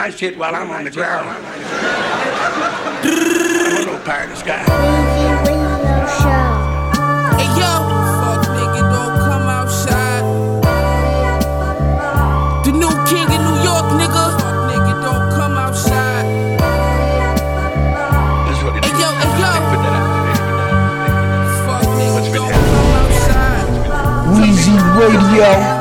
My 0.00 0.08
shit 0.08 0.38
while 0.38 0.54
I'm 0.54 0.70
on 0.70 0.84
the 0.84 0.90
ground. 0.90 1.28
I'm 1.28 1.36
no 3.84 3.98
pie 4.02 4.24
in 4.24 4.30
the 4.30 4.36
sky. 4.36 4.64
Weezy 4.64 5.28
Radio 5.44 6.06
Show. 6.16 6.48
Hey 7.36 7.50
yo, 7.60 7.72
fuck 8.20 8.42
nigga, 8.56 8.80
don't 8.94 9.16
come 9.28 9.46
outside. 9.58 10.24
The 12.64 12.72
new 12.72 12.94
king 13.04 13.28
in 13.28 13.42
New 13.44 13.58
York, 13.60 13.86
nigga. 14.00 14.24
Fuck 14.40 14.58
nigga, 14.72 14.92
don't 15.04 15.26
come 15.36 15.56
outside. 15.58 16.24
That's 18.46 18.60
what 18.64 18.72
it 18.76 18.84
Hey 18.86 18.94
yo, 18.96 19.08
hey 19.20 19.32
yo, 19.36 19.50
Put 19.68 19.80
that 19.84 19.94
out 20.00 20.08
there. 20.24 20.40
fuck 21.66 21.84
nigga, 21.98 22.12
What's 22.14 22.28
been 22.28 22.40
don't 22.40 22.56
come 22.72 22.90
outside. 23.04 23.68
Weezy 24.32 24.76
Radio. 24.98 25.79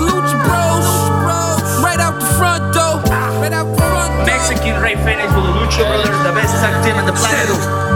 Shits 0.00 0.12
like 0.12 0.32
the 0.32 0.32
Lucha 0.32 0.36
Bros. 1.20 1.82
Right 1.82 2.00
out 2.00 2.18
the 2.20 2.26
front 2.38 2.74
though. 2.74 3.00
Right 3.40 3.52
out 3.52 3.64
the 3.64 3.76
front 3.76 4.16
though. 4.18 4.26
Mexican 4.26 4.80
Ray 4.82 4.96
Phoenix 4.96 5.32
with 5.34 5.44
the 5.44 5.52
Lucha 5.52 5.84
Brothers, 5.86 6.18
the 6.24 6.32
best 6.32 6.54
tag 6.60 6.84
team 6.84 6.96
on 6.96 7.06
the 7.06 7.12
planet. 7.12 7.48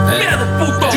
Mira 0.08 0.36
the 0.38 0.48
puto. 0.58 0.93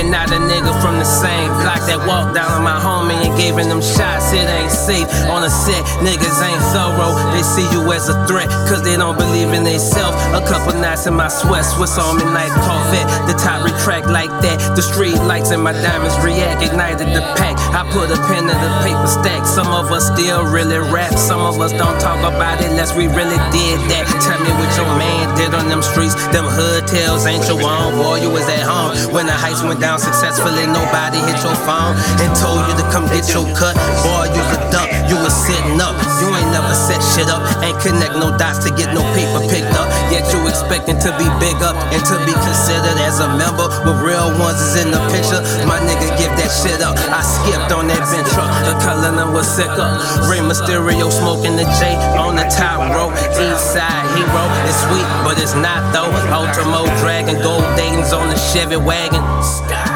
And 0.00 0.10
not 0.10 0.32
a 0.32 0.40
nigga 0.40 0.72
from 0.80 0.96
the 0.96 1.04
same 1.04 1.52
block 1.60 1.84
that 1.84 2.00
walked 2.08 2.32
down 2.32 2.48
on 2.56 2.64
my 2.64 2.80
homie 2.80 3.20
and 3.20 3.36
gave 3.36 3.60
him 3.60 3.68
them 3.68 3.84
shots. 3.84 4.32
It 4.32 4.48
ain't 4.48 4.72
safe 4.72 5.04
on 5.28 5.44
the 5.44 5.52
set. 5.52 5.84
Niggas 6.00 6.40
ain't 6.40 6.64
thorough. 6.72 7.12
They 7.36 7.44
see 7.44 7.68
you 7.68 7.84
as 7.92 8.08
a 8.08 8.16
threat 8.24 8.48
cause 8.64 8.80
they 8.80 8.96
don't 8.96 9.20
believe 9.20 9.52
in 9.52 9.62
themselves. 9.62 10.16
A 10.32 10.40
couple 10.48 10.72
nights 10.80 11.04
in 11.04 11.12
my 11.12 11.28
sweat, 11.28 11.68
Swiss 11.68 12.00
on 12.00 12.16
midnight 12.16 12.48
Corvette. 12.64 13.08
The 13.28 13.36
top 13.36 13.60
retract 13.60 14.08
like 14.08 14.32
that. 14.40 14.56
The 14.72 14.80
street 14.80 15.20
lights 15.28 15.52
and 15.52 15.60
my 15.60 15.76
diamonds 15.76 16.16
react. 16.24 16.64
Ignited 16.64 17.12
the 17.12 17.20
pack. 17.36 17.60
I 17.76 17.84
put 17.92 18.08
a 18.08 18.16
pen 18.24 18.48
in 18.48 18.56
the 18.56 18.72
paper 18.80 19.04
stack. 19.04 19.44
Some 19.44 19.68
of 19.68 19.92
us 19.92 20.08
still 20.08 20.48
really 20.48 20.80
rap. 20.80 21.12
Some 21.20 21.44
of 21.44 21.60
us 21.60 21.76
don't 21.76 22.00
talk 22.00 22.24
about 22.24 22.56
it 22.64 22.72
unless 22.72 22.96
we 22.96 23.04
really 23.12 23.40
did 23.52 23.76
that. 23.92 24.08
Tell 24.24 24.40
me 24.40 24.48
what 24.56 24.72
your 24.80 24.88
man 24.96 25.28
did 25.36 25.52
on 25.52 25.68
them 25.68 25.84
streets. 25.84 26.16
Them 26.32 26.48
hood 26.48 26.88
tales 26.88 27.28
ain't 27.28 27.44
your 27.44 27.60
own. 27.60 28.00
Boy, 28.00 28.24
you 28.24 28.30
was 28.32 28.48
at 28.48 28.64
home. 28.64 28.96
When 29.12 29.26
the 29.26 29.36
heist 29.36 29.60
went 29.66 29.80
down 29.80 29.89
successfully, 29.98 30.66
nobody 30.66 31.18
hit 31.18 31.42
your 31.42 31.54
phone 31.66 31.96
and 32.20 32.30
told 32.36 32.66
you 32.68 32.74
to 32.76 32.86
come 32.92 33.06
get 33.06 33.32
your 33.32 33.46
cut. 33.54 33.74
Boy, 34.02 34.26
you 34.34 34.42
a 34.42 34.70
duck. 34.70 34.89
You 35.10 35.18
was 35.18 35.34
sitting 35.34 35.82
up. 35.82 35.98
You 36.22 36.30
ain't 36.30 36.54
never 36.54 36.70
set 36.70 37.02
shit 37.02 37.26
up. 37.26 37.42
Ain't 37.66 37.74
connect 37.82 38.14
no 38.14 38.30
dots 38.38 38.62
to 38.62 38.70
get 38.70 38.94
no 38.94 39.02
paper 39.18 39.42
picked 39.50 39.74
up. 39.74 39.90
Yet 40.06 40.22
you 40.30 40.38
expecting 40.46 41.02
to 41.02 41.10
be 41.18 41.26
big 41.42 41.58
up 41.66 41.74
and 41.90 41.98
to 41.98 42.16
be 42.22 42.30
considered 42.30 42.94
as 43.02 43.18
a 43.18 43.26
member. 43.34 43.66
With 43.82 43.98
real 44.06 44.30
ones 44.38 44.62
is 44.62 44.86
in 44.86 44.94
the 44.94 45.02
picture. 45.10 45.42
My 45.66 45.82
nigga 45.82 46.14
give 46.14 46.30
that 46.38 46.54
shit 46.62 46.78
up. 46.78 46.94
I 47.10 47.26
skipped 47.26 47.74
on 47.74 47.90
that 47.90 48.06
truck. 48.30 48.54
The 48.62 48.78
color 48.86 49.10
was 49.34 49.50
sick 49.50 49.74
up. 49.74 49.98
Rey 50.30 50.38
Mysterio 50.38 51.10
smoking 51.10 51.58
the 51.58 51.66
J 51.82 51.98
on 52.14 52.38
the 52.38 52.46
top 52.46 52.78
rope. 52.94 53.10
East 53.34 53.74
side 53.74 54.06
hero. 54.14 54.46
It's 54.70 54.78
sweet, 54.86 55.08
but 55.26 55.42
it's 55.42 55.58
not 55.58 55.90
though. 55.90 56.14
Ultimo 56.30 56.86
Dragon, 57.02 57.42
gold 57.42 57.66
Dayton's 57.74 58.12
on 58.14 58.30
the 58.30 58.38
Chevy 58.54 58.78
wagon. 58.78 59.26
The 59.66 59.89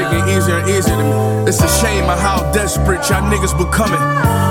shit 0.00 0.10
get 0.10 0.28
easier 0.28 0.58
and 0.58 0.68
easier 0.68 0.96
to 0.96 1.04
me. 1.04 1.20
It's 1.48 1.60
a 1.60 1.68
shame 1.80 2.08
of 2.08 2.18
how 2.18 2.40
desperate 2.52 3.04
y'all 3.08 3.24
niggas 3.28 3.56
becoming. 3.56 4.00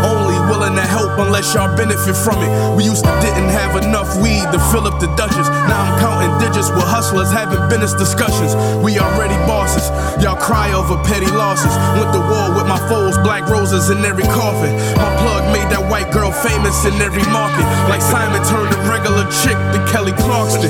Only 0.05 0.38
willing 0.49 0.75
to 0.75 0.85
help 0.85 1.17
unless 1.19 1.53
y'all 1.53 1.75
benefit 1.75 2.15
from 2.15 2.41
it. 2.41 2.49
We 2.75 2.83
used 2.85 3.03
to 3.05 3.13
didn't 3.21 3.49
have 3.49 3.75
enough 3.81 4.09
weed 4.21 4.45
to 4.53 4.59
fill 4.71 4.85
up 4.85 4.99
the 4.99 5.09
Dutchess. 5.15 5.49
Now 5.69 5.85
I'm 5.85 5.93
counting 5.99 6.33
digits 6.39 6.69
with 6.69 6.85
hustlers 6.85 7.31
having 7.31 7.62
business 7.69 7.93
discussions. 7.93 8.55
We 8.83 8.99
already 8.99 9.38
bosses. 9.45 9.89
Y'all 10.23 10.39
cry 10.39 10.71
over 10.73 10.97
petty 11.03 11.29
losses. 11.31 11.71
Went 11.97 12.12
to 12.13 12.21
war 12.21 12.55
with 12.55 12.67
my 12.67 12.79
foes, 12.89 13.17
black 13.19 13.47
roses 13.49 13.89
in 13.89 14.03
every 14.05 14.27
coffin. 14.29 14.73
My 14.97 15.12
plug 15.23 15.43
made 15.53 15.67
that 15.73 15.83
white 15.89 16.12
girl 16.12 16.31
famous 16.31 16.85
in 16.85 16.95
every 17.01 17.25
market. 17.31 17.65
Like 17.89 18.01
Simon 18.01 18.41
turned 18.47 18.71
a 18.73 18.79
regular 18.88 19.25
chick 19.43 19.57
to 19.73 19.79
Kelly 19.91 20.13
Clarkson. 20.19 20.63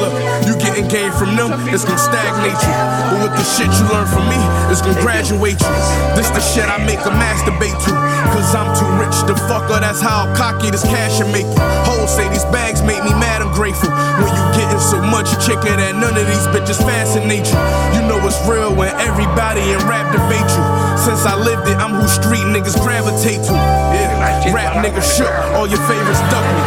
Look, 0.00 0.14
you 0.46 0.54
getting 0.82 1.10
game 1.10 1.12
from 1.12 1.36
them, 1.36 1.52
it's 1.68 1.84
gonna 1.84 1.98
stagnate 1.98 2.58
you. 2.58 2.74
But 3.10 3.18
with 3.22 3.34
the 3.36 3.44
shit 3.44 3.70
you 3.70 3.84
learn 3.90 4.06
from 4.06 4.26
me, 4.28 4.38
it's 4.70 4.80
gonna 4.80 5.00
graduate 5.00 5.60
you. 5.60 5.72
This 6.16 6.30
the 6.30 6.40
shit 6.40 6.66
I 6.66 6.78
make 6.84 7.00
a 7.00 7.12
masturbate 7.12 7.76
to. 7.86 7.92
Cause 8.32 8.54
I'm 8.54 8.70
too 8.74 8.88
rich 8.98 9.14
to 9.28 9.34
fuck 9.46 9.68
her, 9.70 9.80
that's 9.80 10.00
how 10.00 10.32
cocky 10.34 10.70
this 10.70 10.82
cash 10.82 11.20
will 11.20 11.30
make 11.30 11.46
you. 11.46 11.62
Hoes 11.86 12.14
say 12.14 12.28
these 12.28 12.46
bags 12.46 12.82
make 12.82 13.02
me 13.04 13.10
mad, 13.14 13.42
I'm 13.42 13.52
grateful. 13.54 13.90
When 13.90 14.30
you 14.32 14.44
getting 14.56 14.80
so 14.80 15.00
much 15.02 15.30
chicken 15.44 15.76
that 15.78 15.94
none 15.94 16.16
of 16.16 16.26
these 16.26 16.46
bitches 16.50 16.80
fascinate 16.82 17.46
you. 17.46 17.60
You 17.94 18.02
know 18.08 18.18
it's 18.26 18.38
real 18.48 18.74
when 18.74 18.90
everybody 18.98 19.62
in 19.62 19.80
rap 19.86 20.10
debate 20.10 20.48
you. 20.48 20.64
Since 20.98 21.26
I 21.26 21.36
lived 21.36 21.68
it, 21.68 21.76
I'm 21.78 21.94
who 21.94 22.06
street 22.08 22.46
niggas 22.48 22.78
gravitate 22.80 23.42
to. 23.46 23.52
Yeah, 23.52 24.54
rap 24.54 24.80
niggas 24.84 25.06
shook, 25.16 25.32
all 25.54 25.66
your 25.66 25.82
favorites 25.86 26.22
duck 26.32 26.46
me. 26.46 26.64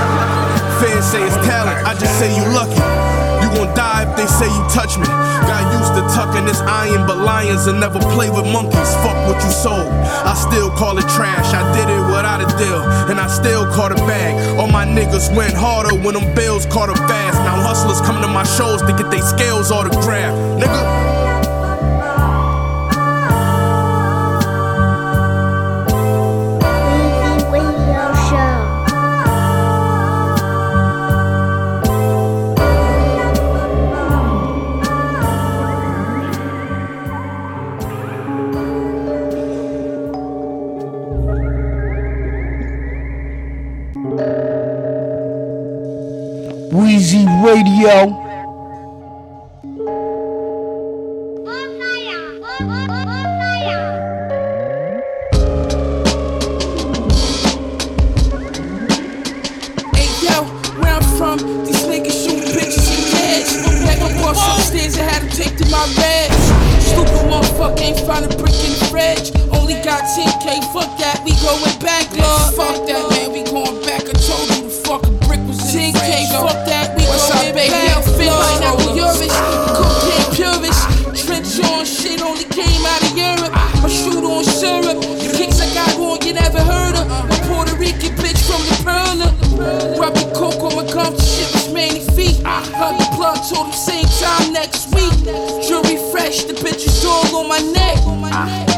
Fans 0.84 1.06
say 1.06 1.24
it's 1.24 1.36
talent, 1.48 1.88
I 1.88 1.96
just 1.96 2.20
say 2.20 2.30
you 2.36 2.46
lucky. 2.54 3.25
Gon' 3.56 3.74
die 3.74 4.04
if 4.04 4.16
they 4.18 4.28
say 4.28 4.48
you 4.52 4.64
touch 4.68 4.98
me. 5.00 5.08
Got 5.48 5.64
used 5.72 5.94
to 5.96 6.04
tucking 6.14 6.46
this 6.46 6.60
iron, 6.62 7.08
but 7.08 7.18
lions 7.18 7.68
and 7.68 7.80
never 7.80 8.00
play 8.14 8.30
with 8.30 8.46
monkeys. 8.46 8.92
Fuck 9.00 9.16
what 9.28 9.42
you 9.44 9.52
sold. 9.52 9.88
I 10.28 10.34
still 10.36 10.70
call 10.72 10.98
it 10.98 11.08
trash. 11.16 11.54
I 11.54 11.64
did 11.72 11.88
it 11.88 12.04
without 12.12 12.42
a 12.44 12.50
deal, 12.58 12.84
and 13.10 13.20
I 13.20 13.28
still 13.28 13.66
caught 13.74 13.92
a 13.92 14.00
bag. 14.08 14.60
All 14.60 14.68
my 14.68 14.86
niggas 14.86 15.34
went 15.36 15.54
harder 15.54 15.96
when 15.96 16.16
them 16.16 16.36
bills 16.36 16.66
caught 16.66 16.90
up 16.90 16.98
fast. 17.08 17.38
Now 17.48 17.56
hustlers 17.62 18.02
come 18.02 18.22
to 18.22 18.28
my 18.28 18.44
shows 18.44 18.82
to 18.82 18.92
get 18.92 19.10
they 19.10 19.22
scales 19.22 19.72
autographed. 19.72 20.36
Nigga. 20.62 21.15
Radio. 47.86 48.25
The 96.44 96.54
pictures 96.54 97.06
all 97.06 97.40
on 97.40 97.48
my 97.48 97.60
neck. 97.72 97.96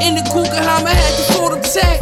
In 0.05 0.13
the 0.13 0.21
Guggenheim, 0.29 0.85
I 0.85 0.93
had 0.93 1.13
to 1.17 1.33
fold 1.33 1.51
them 1.53 1.63
tech. 1.65 1.99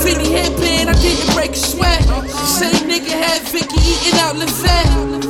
Fendi 0.00 0.32
headband, 0.32 0.88
I 0.88 0.94
didn't 0.96 1.28
break 1.36 1.52
a 1.52 1.60
sweat. 1.60 2.00
Same 2.32 2.88
nigga 2.88 3.12
had 3.12 3.42
Vicky 3.52 3.76
eating 3.84 4.18
out 4.24 4.34
Levette. 4.34 5.28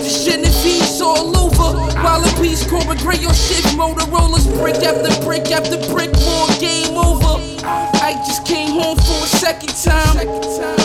The 0.00 0.08
Genevieve 0.24 0.88
all 1.04 1.36
over. 1.36 1.76
While 2.00 2.24
in 2.24 2.32
peace, 2.40 2.64
Cobra 2.64 2.96
Gray, 2.96 3.20
your 3.20 3.34
shit, 3.34 3.62
Motorola's 3.76 4.48
brick 4.56 4.80
after 4.80 5.12
brick 5.20 5.52
after 5.52 5.76
brick, 5.92 6.10
more 6.24 6.48
game 6.56 6.96
over. 6.96 7.36
I 7.62 8.16
just 8.26 8.46
came 8.46 8.72
home 8.72 8.96
for 8.96 9.20
a 9.20 9.30
second 9.36 9.76
time. 9.76 10.16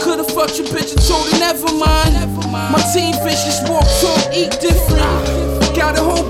Could've 0.04 0.28
fucked 0.28 0.60
your 0.60 0.68
bitch 0.68 0.92
and 0.92 1.02
told 1.08 1.24
her 1.32 1.40
never 1.40 1.72
mind. 1.72 2.20
My 2.52 2.84
team 2.92 3.16
vicious, 3.24 3.64
walk, 3.72 3.88
talk, 4.04 4.36
eat 4.36 4.52
different. 4.60 5.08
Got 5.72 5.98
a 5.98 6.04
whole 6.04 6.21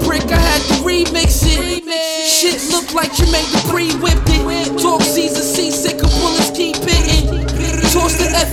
remix 1.05 1.43
it. 1.45 2.29
Shit 2.29 2.71
look 2.71 2.93
like 2.93 3.11
Jermaine 3.11 3.45
Dupri 3.53 3.91
whipped 4.01 4.29
it. 4.29 4.79
Talk 4.79 5.01
Caesar, 5.01 5.43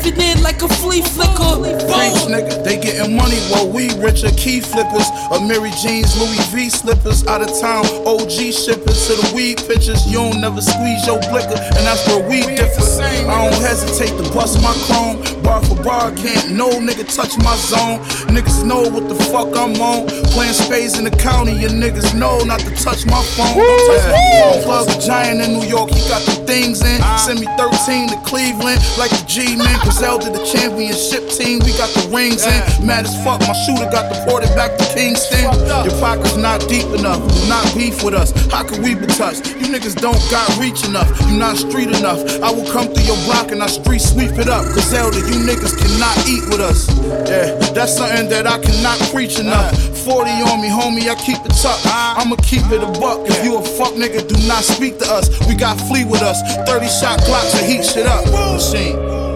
The 0.09 0.25
in 0.25 0.43
like 0.43 0.63
a 0.63 0.69
flea 0.69 1.03
flicker. 1.03 1.61
Preach, 1.61 2.25
nigga, 2.33 2.65
they 2.65 2.81
getting 2.81 3.15
money 3.15 3.37
while 3.53 3.69
we 3.69 3.93
richer. 4.01 4.31
Key 4.41 4.61
flippers, 4.61 5.05
a 5.33 5.41
Mary 5.45 5.71
Jeans, 5.83 6.17
Louis 6.17 6.41
V 6.49 6.71
slippers. 6.71 7.27
Out 7.27 7.43
of 7.43 7.53
town, 7.61 7.85
OG 8.09 8.57
shippers 8.57 9.07
to 9.07 9.21
the 9.21 9.33
weed 9.37 9.59
pitchers. 9.69 10.07
You 10.07 10.25
don't 10.25 10.41
never 10.41 10.63
squeeze 10.63 11.05
your 11.05 11.21
blicker, 11.29 11.61
and 11.61 11.85
that's 11.85 12.07
where 12.09 12.25
we 12.25 12.41
differ. 12.57 12.81
I 13.05 13.51
don't 13.51 13.61
hesitate 13.61 14.17
to 14.17 14.25
bust 14.33 14.63
my 14.63 14.73
chrome. 14.89 15.21
Bar 15.43 15.63
for 15.65 15.77
bar, 15.83 16.11
can't 16.17 16.57
no 16.57 16.71
nigga 16.81 17.05
touch 17.05 17.37
my 17.45 17.57
zone. 17.57 18.01
Niggas 18.33 18.65
know 18.65 18.89
what 18.89 19.09
the 19.09 19.17
fuck 19.29 19.53
I'm 19.57 19.77
on. 19.77 20.09
Playing 20.33 20.55
spades 20.55 20.97
in 20.97 21.05
the 21.05 21.13
county, 21.21 21.53
your 21.53 21.71
niggas 21.71 22.15
know 22.15 22.41
not 22.45 22.61
to 22.61 22.73
touch 22.81 23.05
my 23.05 23.21
phone. 23.37 23.57
Don't 23.61 23.87
touch 23.93 24.65
my. 24.65 24.79
A 24.79 25.01
giant 25.01 25.43
in 25.43 25.59
New 25.59 25.67
York, 25.67 25.91
he 25.91 26.01
got 26.09 26.23
the 26.23 26.33
things 26.47 26.81
in. 26.81 27.03
Send 27.19 27.41
me 27.41 27.47
13 27.59 28.09
to 28.09 28.17
Cleveland, 28.25 28.81
like 28.97 29.11
the 29.11 29.25
G 29.27 29.57
man. 29.57 29.77
Griselda, 29.99 30.31
the 30.31 30.47
championship 30.47 31.27
team, 31.27 31.59
we 31.67 31.75
got 31.75 31.91
the 31.91 32.07
rings 32.15 32.47
in. 32.47 32.87
Mad 32.87 33.03
as 33.03 33.19
fuck, 33.27 33.43
my 33.51 33.53
shooter 33.67 33.91
got 33.91 34.07
deported 34.07 34.47
back 34.55 34.79
to 34.79 34.87
Kingston. 34.95 35.43
Your 35.67 35.91
pocket's 35.99 36.39
not 36.39 36.63
deep 36.71 36.87
enough, 36.95 37.19
do 37.19 37.49
not 37.51 37.67
beef 37.75 37.99
with 38.07 38.15
us. 38.15 38.31
How 38.47 38.63
can 38.63 38.79
we 38.79 38.95
be 38.95 39.11
touched? 39.19 39.59
You 39.59 39.67
niggas 39.67 39.99
don't 39.99 40.23
got 40.31 40.47
reach 40.63 40.87
enough, 40.87 41.11
you 41.27 41.35
not 41.35 41.59
street 41.59 41.91
enough. 41.91 42.23
I 42.39 42.55
will 42.55 42.71
come 42.71 42.95
through 42.95 43.11
your 43.11 43.19
block 43.27 43.51
and 43.51 43.59
I 43.59 43.67
street 43.67 43.99
sweep 43.99 44.39
it 44.39 44.47
up. 44.47 44.71
Griselda, 44.71 45.19
you 45.19 45.43
niggas 45.43 45.75
cannot 45.75 46.15
eat 46.31 46.47
with 46.47 46.63
us. 46.63 46.87
Yeah, 47.27 47.59
that's 47.75 47.99
something 47.99 48.31
that 48.31 48.47
I 48.47 48.63
cannot 48.63 49.03
preach 49.11 49.43
enough. 49.43 49.75
40 50.07 50.31
on 50.47 50.63
me, 50.63 50.71
homie, 50.71 51.11
I 51.11 51.19
keep 51.19 51.43
it 51.43 51.59
tucked. 51.59 51.83
I'ma 51.91 52.39
keep 52.47 52.63
it 52.71 52.87
a 52.87 52.91
buck. 53.03 53.27
If 53.27 53.43
you 53.43 53.59
a 53.59 53.63
fuck 53.67 53.99
nigga, 53.99 54.23
do 54.23 54.39
not 54.47 54.63
speak 54.63 55.03
to 55.03 55.11
us. 55.11 55.27
We 55.51 55.59
got 55.59 55.75
flee 55.91 56.05
with 56.05 56.23
us. 56.23 56.39
30 56.71 56.87
shot 56.87 57.19
clocks 57.27 57.51
to 57.59 57.67
heat 57.67 57.83
shit 57.83 58.07
up. 58.07 58.23
Machine. 58.31 59.28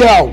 Radio. 0.00 0.26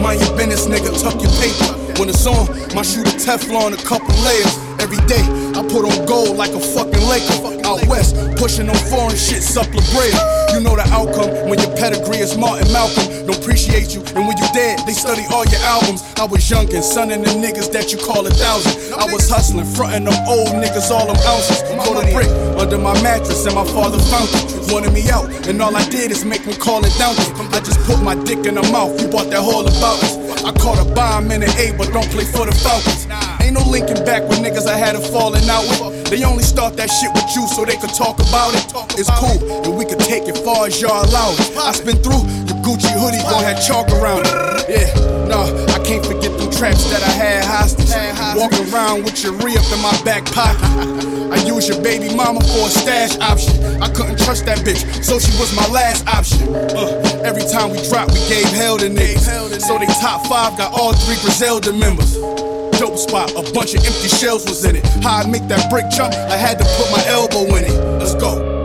Mind 0.00 0.20
your 0.20 0.36
business, 0.36 0.66
nigga, 0.66 1.02
tuck 1.02 1.20
your 1.20 1.32
paper. 1.32 1.74
When 1.98 2.08
it's 2.08 2.26
on, 2.26 2.46
my 2.76 2.82
shooter 2.82 3.10
Teflon, 3.18 3.72
a 3.72 3.76
couple 3.84 4.14
layers. 4.22 4.67
Every 4.78 5.02
day, 5.06 5.22
I 5.58 5.62
put 5.66 5.82
on 5.82 6.06
gold 6.06 6.36
like 6.36 6.54
a 6.54 6.60
fucking 6.60 7.02
Laker. 7.10 7.58
Out 7.66 7.84
west, 7.86 8.14
pushing 8.38 8.70
on 8.70 8.78
foreign 8.88 9.16
shit, 9.16 9.42
suppler 9.42 9.84
bread. 9.92 10.14
You 10.54 10.60
know 10.64 10.76
the 10.78 10.86
outcome 10.88 11.50
when 11.50 11.58
your 11.58 11.74
pedigree 11.76 12.18
is 12.18 12.38
Martin 12.38 12.70
Malcolm. 12.72 13.26
Don't 13.26 13.36
appreciate 13.36 13.92
you, 13.92 14.00
and 14.16 14.24
when 14.24 14.38
you 14.38 14.48
dead, 14.54 14.80
they 14.86 14.94
study 14.94 15.26
all 15.34 15.44
your 15.44 15.60
albums. 15.68 16.00
I 16.16 16.24
was 16.24 16.48
young 16.48 16.72
and 16.72 16.84
sonning 16.84 17.22
the 17.22 17.34
niggas 17.36 17.70
that 17.72 17.92
you 17.92 17.98
call 17.98 18.26
a 18.26 18.30
thousand. 18.30 18.94
I 18.94 19.04
was 19.12 19.28
hustling, 19.28 19.66
fronting 19.66 20.04
them 20.04 20.16
old 20.26 20.56
niggas, 20.56 20.90
all 20.90 21.06
them 21.06 21.20
ounces. 21.26 21.60
Go 21.84 21.98
to 21.98 22.06
brick 22.14 22.30
under 22.56 22.78
my 22.78 22.94
mattress, 23.02 23.44
and 23.44 23.54
my 23.54 23.66
father 23.66 23.98
found 24.08 24.30
it. 24.32 24.72
Wanted 24.72 24.92
me 24.92 25.10
out, 25.10 25.28
and 25.48 25.60
all 25.60 25.74
I 25.76 25.84
did 25.90 26.10
is 26.10 26.24
make 26.24 26.46
me 26.46 26.54
call 26.54 26.84
it 26.84 26.94
down. 26.96 27.12
I 27.52 27.60
just 27.60 27.80
put 27.84 28.00
my 28.02 28.14
dick 28.14 28.46
in 28.46 28.56
her 28.56 28.68
mouth. 28.72 29.00
You 29.00 29.08
bought 29.08 29.28
that 29.30 29.42
whole 29.42 29.66
about 29.66 29.98
us. 30.06 30.16
I 30.44 30.52
caught 30.52 30.78
a 30.80 30.88
bomb 30.94 31.30
in 31.30 31.40
the 31.40 31.50
A, 31.60 31.76
but 31.76 31.92
don't 31.92 32.08
play 32.08 32.24
for 32.24 32.46
the 32.46 32.52
Falcons. 32.52 33.27
Ain't 33.48 33.56
no 33.56 33.64
linking 33.64 34.04
back 34.04 34.28
with 34.28 34.44
niggas 34.44 34.68
I 34.68 34.76
had 34.76 34.94
a 34.94 35.00
falling 35.00 35.48
out 35.48 35.64
with. 35.64 36.12
They 36.12 36.22
only 36.22 36.44
start 36.44 36.76
that 36.76 36.92
shit 36.92 37.08
with 37.16 37.24
you 37.32 37.48
so 37.48 37.64
they 37.64 37.80
could 37.80 37.96
talk 37.96 38.20
about 38.20 38.52
it. 38.52 38.60
It's 39.00 39.08
cool, 39.16 39.40
and 39.64 39.72
we 39.72 39.88
could 39.88 40.04
take 40.04 40.28
it 40.28 40.36
far 40.44 40.66
as 40.66 40.76
y'all 40.82 41.00
allow 41.08 41.32
it. 41.32 41.56
I 41.56 41.72
spin 41.72 41.96
through 42.04 42.28
your 42.44 42.60
Gucci 42.60 42.92
hoodie, 42.92 43.24
gon' 43.24 43.40
have 43.40 43.56
chalk 43.64 43.88
around 43.88 44.28
it. 44.28 44.68
Yeah, 44.68 44.92
nah, 45.32 45.48
I 45.72 45.80
can't 45.80 46.04
forget 46.04 46.28
them 46.36 46.52
traps 46.52 46.92
that 46.92 47.00
I 47.00 47.08
had 47.08 47.40
hostage. 47.40 47.88
Walking 48.36 48.68
around 48.68 49.08
with 49.08 49.24
your 49.24 49.32
re 49.40 49.56
up 49.56 49.64
in 49.72 49.80
my 49.80 49.96
back 50.04 50.28
pocket. 50.28 50.68
I 51.32 51.40
used 51.48 51.72
your 51.72 51.80
baby 51.80 52.12
mama 52.12 52.44
for 52.52 52.68
a 52.68 52.72
stash 52.84 53.16
option. 53.16 53.56
I 53.80 53.88
couldn't 53.88 54.20
trust 54.20 54.44
that 54.44 54.58
bitch, 54.60 54.84
so 55.00 55.16
she 55.16 55.32
was 55.40 55.56
my 55.56 55.64
last 55.72 56.04
option. 56.04 56.52
Uh, 56.52 57.00
every 57.24 57.48
time 57.48 57.72
we 57.72 57.80
dropped, 57.88 58.12
we 58.12 58.20
gave 58.28 58.44
hell 58.52 58.76
to 58.76 58.92
niggas. 58.92 59.24
So 59.64 59.78
they 59.80 59.88
top 60.04 60.28
five 60.28 60.52
got 60.60 60.76
all 60.76 60.92
three 60.92 61.16
Griselda 61.24 61.72
members. 61.72 62.12
Dope 62.78 62.96
spot, 62.96 63.32
a 63.32 63.42
bunch 63.52 63.74
of 63.74 63.84
empty 63.84 64.06
shells 64.06 64.44
was 64.46 64.64
in 64.64 64.76
it. 64.76 64.86
How 65.02 65.18
I 65.18 65.26
make 65.28 65.48
that 65.48 65.68
brick 65.68 65.90
jump, 65.90 66.14
I 66.14 66.36
had 66.36 66.58
to 66.58 66.64
put 66.64 66.92
my 66.92 67.04
elbow 67.08 67.56
in 67.56 67.64
it. 67.64 67.98
Let's 67.98 68.14
go. 68.14 68.57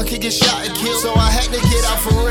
Anyone 0.00 0.14
could 0.14 0.22
get 0.22 0.32
shot 0.32 0.66
and 0.66 0.74
killed, 0.78 1.02
so 1.02 1.14
I 1.14 1.30
had 1.30 1.44
to 1.44 1.60
get 1.60 1.84
out 1.84 2.00
for 2.00 2.14
real. 2.24 2.30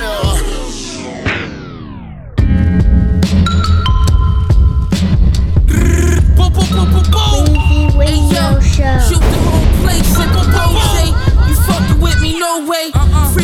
Radio 7.95 8.59
Show. 8.59 8.97
Shoot 9.05 9.22
the 9.22 9.38
whole 9.45 9.70
place, 9.84 10.09
sippin' 10.17 10.49
Jose. 10.49 11.13
You 11.47 11.55
fucking 11.67 12.01
with 12.01 12.20
me, 12.22 12.39
no 12.39 12.65
way. 12.65 12.99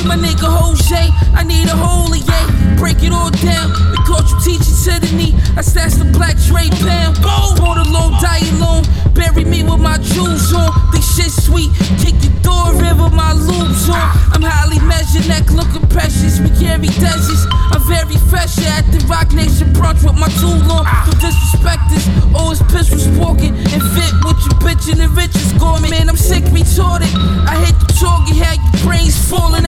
My 0.05 0.15
nigga 0.15 0.45
Jose. 0.45 1.09
I 1.33 1.43
need 1.43 1.67
a 1.67 1.75
holy, 1.75 2.19
yeah. 2.19 2.77
Break 2.77 3.01
it 3.01 3.11
all 3.11 3.31
down. 3.41 3.73
The 3.89 3.99
coach 4.05 4.29
you 4.29 4.37
teaching 4.45 4.77
to 4.85 4.93
the 5.01 5.11
knee. 5.17 5.33
I 5.57 5.61
stashed 5.61 5.97
the 5.97 6.05
black 6.05 6.37
Dre 6.45 6.69
pound. 6.85 7.17
Bought 7.21 7.81
a 7.81 7.85
low, 7.89 8.13
die 8.21 8.45
alone. 8.53 8.85
Bury 9.17 9.45
me 9.45 9.63
with 9.63 9.81
my 9.81 9.97
jewels 9.97 10.53
on. 10.53 10.69
This 10.93 11.05
shit 11.17 11.33
sweet. 11.33 11.73
Kick 11.97 12.13
the 12.21 12.29
door, 12.45 12.77
with 12.77 13.13
my 13.17 13.33
loops 13.33 13.89
on. 13.89 13.97
I'm 14.37 14.45
highly 14.45 14.79
measured, 14.85 15.27
neck 15.27 15.49
looking 15.49 15.87
precious. 15.89 16.39
We 16.39 16.53
carry 16.53 16.87
deserts. 17.01 17.49
I'm 17.73 17.81
very 17.89 18.17
fresh 18.29 18.61
yeah, 18.61 18.79
at 18.79 18.85
the 18.93 19.01
Roc 19.09 19.33
Nation 19.33 19.73
brunch 19.73 20.05
with 20.05 20.21
my 20.21 20.29
tool 20.37 20.61
on. 20.69 20.85
Don't 21.09 21.17
disrespect 21.17 21.81
this. 21.89 22.05
Always 22.37 22.61
pistols 22.69 23.09
walking 23.17 23.57
and 23.57 23.81
fit 23.97 24.13
with 24.21 24.37
your 24.45 24.57
bitch 24.61 24.85
and 24.91 25.01
the 25.01 25.09
riches 25.17 25.53
gourmet. 25.57 25.89
Man, 25.89 26.09
I'm 26.09 26.17
sick, 26.17 26.43
retarded. 26.53 27.09
I 27.49 27.57
hit 27.65 27.73
the 27.81 27.89
target, 27.97 28.37
had 28.37 28.61
your 28.61 28.85
brains 28.85 29.17
falling. 29.17 29.64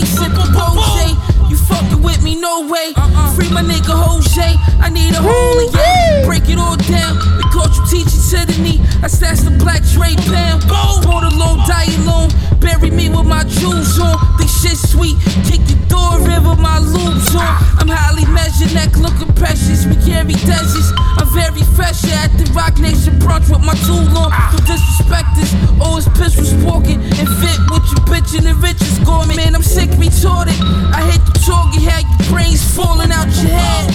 Whole 0.00 0.76
place, 0.76 1.14
sippin' 1.14 1.50
You 1.50 1.56
fucking 1.56 2.02
with 2.02 2.22
me, 2.22 2.40
no 2.40 2.66
way. 2.66 2.92
Uh-uh. 2.96 3.19
Free 3.40 3.48
my 3.56 3.62
nigga 3.62 3.96
Jose. 3.96 4.52
I 4.84 4.90
need 4.90 5.16
a 5.16 5.22
holy, 5.24 5.72
yeah. 5.72 6.26
Break 6.26 6.50
it 6.52 6.58
all 6.58 6.76
down. 6.76 7.16
The 7.40 7.48
coach 7.48 7.72
you 7.72 8.04
teaching 8.04 8.20
to 8.20 8.44
the 8.44 8.56
knee. 8.60 8.84
I 9.00 9.08
stashed 9.08 9.48
the 9.48 9.56
black 9.56 9.80
Dre 9.96 10.12
pound. 10.28 10.68
Bought 10.68 11.24
a 11.24 11.32
low, 11.40 11.56
die 11.64 11.88
alone. 12.04 12.28
Bury 12.60 12.90
me 12.90 13.08
with 13.08 13.24
my 13.24 13.44
jewels 13.44 13.96
on. 13.98 14.20
This 14.36 14.52
shit 14.60 14.76
sweet. 14.76 15.16
Kick 15.48 15.64
the 15.64 15.80
door, 15.88 16.20
river, 16.20 16.52
my 16.52 16.84
loops 16.84 17.32
on. 17.32 17.48
I'm 17.80 17.88
highly 17.88 18.28
measured, 18.28 18.76
neck 18.76 18.92
looking 19.00 19.32
precious. 19.32 19.88
We 19.88 19.96
carry 20.04 20.36
deserts. 20.44 20.92
I'm 21.16 21.28
very 21.32 21.64
fresh 21.72 22.04
at 22.12 22.28
the 22.36 22.44
Roc 22.52 22.76
Nation 22.76 23.16
brunch 23.24 23.48
with 23.48 23.64
my 23.64 23.72
tool 23.88 24.04
on. 24.20 24.36
Ah. 24.36 24.52
Don't 24.52 24.68
disrespect 24.68 25.32
this. 25.40 25.48
Always 25.80 26.04
pistols 26.12 26.52
walking 26.60 27.00
and 27.00 27.28
fit 27.40 27.56
with 27.72 27.88
your 27.88 28.04
bitch 28.04 28.36
and 28.36 28.44
the 28.44 28.54
richest 28.60 29.00
gourmet. 29.08 29.32
Man, 29.32 29.56
I'm 29.56 29.64
sick, 29.64 29.88
retarded. 29.96 30.60
I 30.92 31.08
hit 31.08 31.24
the 31.24 31.40
target, 31.40 31.88
had 31.88 32.04
your 32.04 32.28
brains 32.28 32.60
falling 32.76 33.10
out 33.10 33.29
your 33.38 33.52
head, 33.52 33.90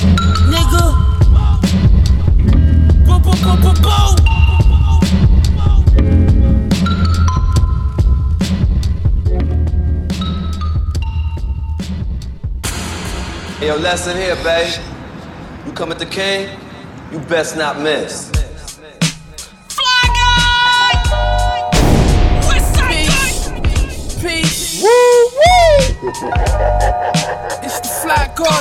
nigga. 0.51 0.83
Boom, 3.05 3.21
boom, 3.21 3.37
boom, 3.43 3.57
boom, 3.61 3.77
boom. 3.81 4.15
Hey, 13.59 13.67
yo, 13.67 13.77
lesson 13.77 14.15
here, 14.17 14.35
babe. 14.43 14.73
You 15.65 15.71
come 15.73 15.91
at 15.91 15.99
the 15.99 16.05
king, 16.05 16.49
you 17.11 17.19
best 17.19 17.57
not 17.57 17.79
miss. 17.79 18.31
Peace. 22.87 24.21
Peace. 24.21 24.83
Woo 24.83 25.29
woo. 26.11 26.71
The 28.35 28.43
la, 28.43 28.59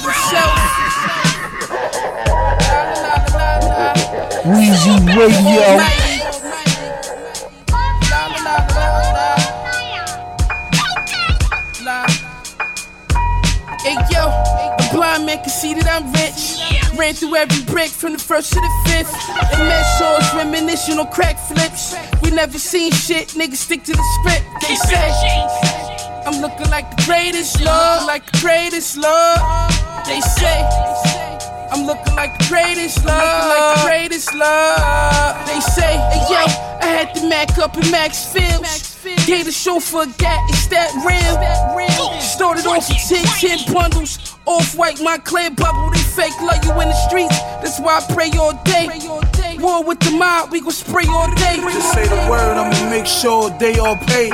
la. 3.72 3.92
Weezy 4.44 4.94
Radio. 5.16 5.66
Hey 13.80 13.96
yo, 14.10 14.28
a 14.28 14.88
blind 14.92 15.26
man 15.26 15.38
can 15.38 15.48
see 15.48 15.74
that 15.74 15.88
I'm 15.90 16.12
rich. 16.12 16.60
Ran 16.96 17.14
through 17.14 17.34
every 17.34 17.64
brick 17.64 17.90
from 17.90 18.12
the 18.12 18.18
first 18.18 18.52
to 18.52 18.60
the 18.60 18.70
fifth. 18.86 19.12
And 19.54 19.66
met 19.66 19.82
shows 19.98 20.34
reminiscing 20.34 21.00
on 21.00 21.10
crack 21.10 21.36
flips. 21.36 21.96
We 22.22 22.30
never 22.30 22.60
seen 22.60 22.92
shit, 22.92 23.30
niggas 23.30 23.56
stick 23.56 23.82
to 23.82 23.92
the 23.92 24.04
script. 24.20 24.44
They 24.60 24.76
say 24.76 25.63
looking 26.44 26.70
like 26.70 26.94
the 26.94 27.02
greatest 27.06 27.58
love, 27.62 28.06
like 28.06 28.30
the 28.30 28.38
greatest 28.40 28.98
love. 28.98 29.40
They 30.04 30.20
say 30.20 30.60
I'm 31.72 31.86
looking 31.86 32.14
like 32.14 32.36
the 32.38 32.44
greatest 32.50 33.02
love, 33.02 33.48
like 33.48 33.76
the 33.76 33.88
greatest 33.88 34.34
love. 34.34 35.46
They 35.46 35.60
say, 35.60 35.96
hey 36.12 36.22
yo, 36.28 36.44
I 36.84 36.88
had 36.96 37.14
the 37.16 37.26
Mac 37.28 37.56
up 37.56 37.78
in 37.78 37.90
Max 37.90 38.26
Fields. 38.30 38.92
Gave 39.24 39.46
the 39.46 39.52
chauffeur 39.52 40.02
a 40.02 40.06
gat, 40.18 40.40
it's 40.50 40.66
that 40.66 40.92
real. 41.08 42.20
Started 42.20 42.66
off 42.66 42.88
with 42.90 43.40
10, 43.40 43.64
10 43.64 43.72
bundles. 43.72 44.36
Off 44.44 44.76
white, 44.76 45.00
my 45.00 45.16
clear 45.16 45.50
bubble, 45.50 45.90
they 45.92 45.98
fake 45.98 46.38
love 46.42 46.62
you 46.62 46.72
in 46.72 46.88
the 46.88 47.08
streets. 47.08 47.38
That's 47.62 47.80
why 47.80 48.00
I 48.00 48.12
pray 48.12 48.30
all 48.36 48.52
day. 48.64 48.84
War 49.64 49.82
with 49.82 49.98
the 50.00 50.10
mob, 50.10 50.52
we 50.52 50.60
gon' 50.60 50.72
spray 50.72 51.06
all 51.08 51.34
day. 51.36 51.56
Just 51.56 51.94
say 51.94 52.06
the 52.06 52.28
word, 52.28 52.58
I'ma 52.58 52.90
make 52.90 53.06
sure 53.06 53.48
they 53.58 53.78
all 53.78 53.96
pay. 53.96 54.28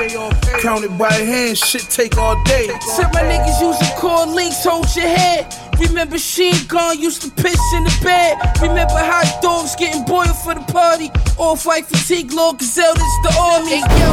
Counted 0.59 0.97
by 0.97 1.13
hand, 1.13 1.57
shit 1.57 1.87
take 1.89 2.17
all 2.17 2.35
day. 2.43 2.67
Said 2.97 3.07
my 3.13 3.21
niggas 3.21 3.61
using 3.61 3.95
core 3.95 4.25
links, 4.25 4.61
hold 4.65 4.93
your 4.93 5.07
head. 5.07 5.47
Remember 5.79 6.17
Sheen 6.17 6.53
Gun 6.67 6.99
used 6.99 7.21
to 7.21 7.31
piss 7.31 7.61
in 7.75 7.85
the 7.85 7.99
bed. 8.03 8.37
Remember 8.61 8.99
hot 8.99 9.41
dogs 9.41 9.73
getting 9.77 10.03
boiled 10.03 10.35
for 10.35 10.53
the 10.53 10.65
party. 10.69 11.09
Off 11.37 11.65
white 11.65 11.85
fatigue, 11.85 12.33
Lord 12.33 12.59
Gazelle, 12.59 12.93
this 12.93 13.15
the 13.23 13.33
army. 13.39 13.69
Hey 13.69 13.79
yo, 13.79 14.11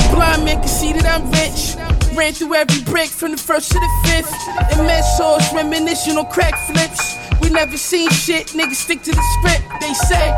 a 0.00 0.16
blind 0.16 0.46
man 0.46 0.60
can 0.60 0.68
see 0.68 0.94
that 0.94 1.04
I'm 1.04 1.28
rich. 1.30 1.76
Ran 2.16 2.32
through 2.32 2.54
every 2.54 2.80
brick 2.84 3.10
from 3.10 3.32
the 3.32 3.36
first 3.36 3.70
to 3.72 3.78
the 3.78 3.90
fifth. 4.08 4.32
And 4.72 4.86
met 4.86 5.02
sauce 5.02 5.52
reminiscing 5.52 6.16
on 6.16 6.24
crack 6.30 6.56
flips. 6.66 7.23
We 7.40 7.50
never 7.50 7.76
seen 7.76 8.10
shit, 8.10 8.48
niggas 8.48 8.76
stick 8.76 9.02
to 9.02 9.12
the 9.12 9.24
script. 9.38 9.80
They 9.80 9.94
say 9.94 10.30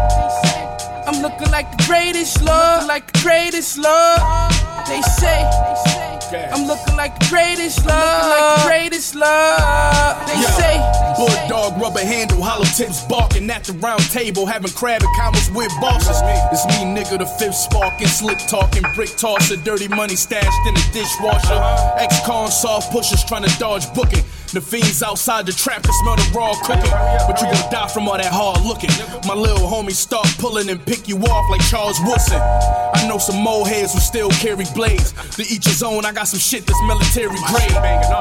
I'm 1.06 1.22
looking 1.22 1.50
like 1.50 1.70
the 1.76 1.84
greatest 1.86 2.42
love, 2.42 2.86
like 2.86 3.12
the 3.12 3.20
greatest 3.20 3.78
love. 3.78 4.18
They 4.88 5.00
say 5.02 6.15
I'm 6.32 6.66
looking 6.66 6.96
like 6.96 7.18
the 7.18 7.26
greatest 7.30 7.86
love, 7.86 8.30
like 8.30 8.62
the 8.62 8.68
greatest 8.68 9.14
love. 9.14 10.26
They 10.26 10.42
say 10.42 10.76
Bulldog, 11.16 11.80
rubber 11.80 12.00
handle, 12.00 12.42
hollow 12.42 12.64
tips 12.64 13.04
barking 13.04 13.48
at 13.50 13.64
the 13.64 13.74
round 13.74 14.02
table, 14.10 14.44
having 14.44 14.70
crab 14.72 15.02
and 15.02 15.10
combos 15.18 15.54
with 15.54 15.70
bosses. 15.80 16.20
It's 16.52 16.66
me, 16.66 16.84
nigga, 16.84 17.18
the 17.18 17.26
fifth 17.26 17.54
sparking, 17.54 18.08
slick 18.08 18.38
talking, 18.48 18.82
brick 18.94 19.16
tosser, 19.16 19.56
dirty 19.56 19.88
money 19.88 20.16
stashed 20.16 20.66
in 20.66 20.74
the 20.74 20.84
dishwasher. 20.92 21.54
Uh-huh. 21.54 22.02
Ex 22.02 22.20
con 22.26 22.50
soft 22.50 22.90
pushers 22.90 23.22
trying 23.24 23.44
to 23.44 23.58
dodge 23.58 23.92
booking. 23.94 24.24
The 24.52 24.60
fiends 24.60 25.02
outside 25.02 25.46
the 25.46 25.52
trap 25.52 25.82
can 25.82 25.92
smell 26.02 26.16
the 26.16 26.30
raw 26.34 26.54
cooking. 26.62 26.90
But 27.26 27.40
you 27.40 27.46
gon' 27.50 27.70
die 27.70 27.88
from 27.88 28.08
all 28.08 28.16
that 28.16 28.32
hard 28.32 28.64
looking. 28.64 28.90
My 29.26 29.34
little 29.34 29.68
homie 29.68 29.92
start 29.92 30.26
pulling 30.38 30.70
and 30.70 30.84
pick 30.84 31.08
you 31.08 31.18
off 31.18 31.50
like 31.50 31.60
Charles 31.68 31.98
Woodson. 32.04 32.40
Know 33.06 33.18
some 33.18 33.40
mole 33.40 33.64
heads 33.64 33.94
who 33.94 34.00
still 34.00 34.30
carry 34.30 34.64
blades. 34.74 35.12
To 35.36 35.42
each 35.42 35.64
his 35.64 35.80
own, 35.80 36.04
I 36.04 36.10
got 36.10 36.26
some 36.26 36.40
shit 36.40 36.66
that's 36.66 36.82
military 36.82 37.38
grade. 37.46 37.70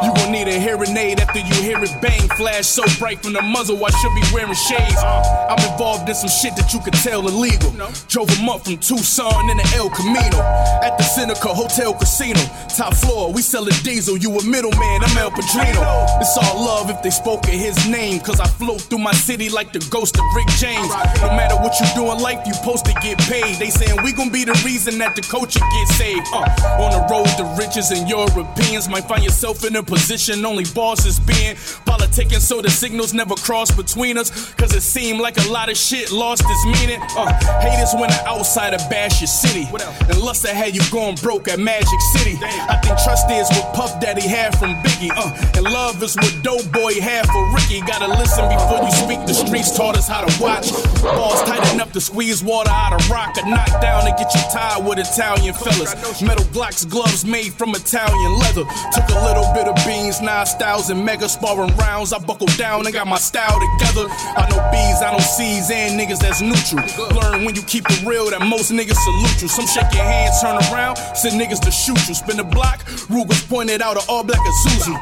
You 0.06 0.14
gon' 0.14 0.32
need 0.32 0.48
a 0.48 0.60
hearing 0.60 0.96
aid 0.96 1.20
after 1.20 1.40
you 1.40 1.56
hear 1.56 1.84
it 1.84 1.90
bang. 2.04 2.30
Flash 2.38 2.68
so 2.68 2.84
bright 3.00 3.24
from 3.24 3.34
the 3.34 3.42
muzzle, 3.42 3.84
I 3.84 3.90
should 3.90 4.14
be 4.14 4.22
wearing 4.32 4.54
shades. 4.54 5.02
I'm 5.02 5.58
involved 5.72 6.08
in 6.08 6.14
some 6.14 6.30
shit 6.30 6.56
that 6.58 6.72
you 6.72 6.80
could 6.82 6.94
tell 6.94 7.28
illegal. 7.28 7.74
Drove 8.10 8.30
him 8.30 8.48
up 8.48 8.66
from 8.66 8.78
Tucson 8.78 9.50
in 9.50 9.58
the 9.58 9.74
El 9.76 9.90
Camino. 9.90 10.38
At 10.86 11.00
the 11.00 11.04
Seneca 11.04 11.50
Hotel 11.50 11.92
Casino. 11.96 12.40
Top 12.78 12.94
floor, 12.94 13.34
we 13.34 13.42
sellin' 13.42 13.74
diesel. 13.84 14.18
You 14.18 14.38
a 14.38 14.44
middleman, 14.46 15.02
I'm 15.02 15.18
El 15.18 15.32
Padrino. 15.32 16.06
It's 16.22 16.38
all 16.38 16.62
love 16.64 16.92
if 16.92 17.02
they 17.02 17.10
spoke 17.10 17.48
in 17.48 17.58
his 17.58 17.90
name. 17.90 18.20
Cause 18.20 18.40
I 18.40 18.46
float 18.46 18.82
through 18.82 19.00
my 19.00 19.14
city 19.14 19.50
like 19.50 19.74
the 19.74 19.80
ghost 19.90 20.16
of 20.16 20.26
Rick 20.36 20.48
James. 20.60 20.90
No 21.26 21.34
matter 21.34 21.56
what 21.56 21.74
you 21.80 21.88
do 21.96 22.12
in 22.12 22.20
life, 22.20 22.46
you 22.46 22.54
supposed 22.54 22.86
to 22.86 22.94
get 23.02 23.18
paid. 23.18 23.58
They 23.58 23.72
saying 23.72 23.98
we 24.04 24.12
gon' 24.14 24.30
be 24.30 24.44
the 24.44 24.54
reason 24.64 24.75
that 24.84 25.16
the 25.16 25.22
culture 25.22 25.60
gets 25.60 25.96
saved. 25.96 26.28
Uh, 26.34 26.44
on 26.84 26.92
the 26.92 27.02
road 27.08 27.26
to 27.40 27.44
riches 27.58 27.92
and 27.92 28.10
Europeans 28.10 28.90
might 28.90 29.06
find 29.06 29.24
yourself 29.24 29.64
in 29.64 29.76
a 29.76 29.84
position 29.84 30.46
only 30.46 30.66
bosses 30.76 31.20
being. 31.20 31.56
Politicking 31.88 32.42
so 32.42 32.62
the 32.62 32.70
signals 32.70 33.14
never 33.14 33.36
cross 33.36 33.72
between 33.72 34.18
us. 34.18 34.54
Cause 34.56 34.76
it 34.76 34.82
seemed 34.82 35.22
like 35.22 35.38
a 35.38 35.50
lot 35.50 35.70
of 35.70 35.78
shit 35.78 36.12
lost 36.12 36.44
its 36.46 36.66
meaning. 36.66 37.00
Uh, 37.16 37.32
haters 37.62 37.94
when 37.94 38.12
an 38.12 38.20
outsider 38.28 38.78
bash 38.90 39.22
your 39.22 39.28
city. 39.28 39.66
And 40.12 40.20
lust 40.20 40.44
that 40.44 40.56
had 40.56 40.76
you 40.76 40.82
going 40.92 41.16
broke 41.24 41.48
at 41.48 41.60
Magic 41.60 42.02
City. 42.12 42.36
I 42.44 42.76
think 42.84 43.00
trust 43.00 43.32
is 43.32 43.48
what 43.56 43.74
Puff 43.74 44.00
Daddy 44.02 44.28
had 44.28 44.58
from 44.60 44.76
Biggie. 44.84 45.12
Uh, 45.16 45.32
and 45.56 45.64
love 45.64 46.04
is 46.04 46.16
what 46.18 46.36
Dope 46.44 46.70
Boy 46.72 47.00
had 47.00 47.26
for 47.28 47.44
Ricky. 47.56 47.80
Gotta 47.88 48.08
listen 48.08 48.44
before 48.52 48.84
you 48.84 48.92
speak. 48.92 49.26
The 49.26 49.34
streets 49.34 49.76
taught 49.76 49.96
us 49.96 50.08
how 50.08 50.26
to 50.26 50.32
watch. 50.42 50.72
Balls 51.02 51.42
tight 51.44 51.64
enough 51.74 51.94
to 51.94 52.02
squeeze 52.02 52.44
water 52.44 52.72
out 52.72 52.92
of 52.92 53.10
rock. 53.10 53.38
A 53.38 53.50
knock 53.50 53.72
down 53.82 54.04
to 54.04 54.12
get 54.18 54.34
you 54.36 54.42
tired 54.52 54.65
ride 54.66 54.86
with 54.86 55.00
Italian 55.00 55.54
fellas. 55.54 56.22
Metal 56.22 56.46
Glocks 56.46 56.88
gloves 56.90 57.26
made 57.26 57.54
from 57.54 57.76
Italian 57.76 58.34
leather. 58.40 58.66
Took 58.94 59.08
a 59.10 59.20
little 59.26 59.48
bit 59.54 59.68
of 59.68 59.76
beans, 59.86 60.22
nine 60.22 60.46
styles, 60.46 60.90
and 60.90 61.04
mega 61.04 61.28
sparring 61.30 61.76
rounds. 61.78 62.14
I 62.14 62.20
buckled 62.20 62.56
down 62.58 62.86
and 62.86 62.94
got 62.94 63.08
my 63.08 63.18
style 63.18 63.60
together. 63.60 64.08
I 64.10 64.48
know 64.50 64.62
B's, 64.72 65.02
I 65.02 65.12
don't 65.12 65.22
C's, 65.22 65.70
and 65.72 66.00
niggas 66.00 66.20
that's 66.20 66.42
neutral. 66.42 66.86
Learn 67.18 67.46
when 67.46 67.56
you 67.56 67.64
keep 67.64 67.86
it 67.90 68.06
real 68.06 68.30
that 68.30 68.42
most 68.42 68.72
niggas 68.72 68.98
salute 68.98 69.42
you. 69.42 69.48
Some 69.48 69.68
shake 69.68 69.94
your 69.94 70.04
hands, 70.04 70.42
turn 70.42 70.58
around, 70.72 70.98
send 71.16 71.40
niggas 71.40 71.62
to 71.62 71.72
shoot 71.72 72.02
you. 72.08 72.16
Spin 72.16 72.38
the 72.38 72.44
block, 72.44 72.84
Ruger's 73.10 73.44
pointed 73.46 73.82
out 73.82 73.98
an 73.98 74.04
all 74.10 74.24
black 74.24 74.40
Isuzu. 74.40 74.94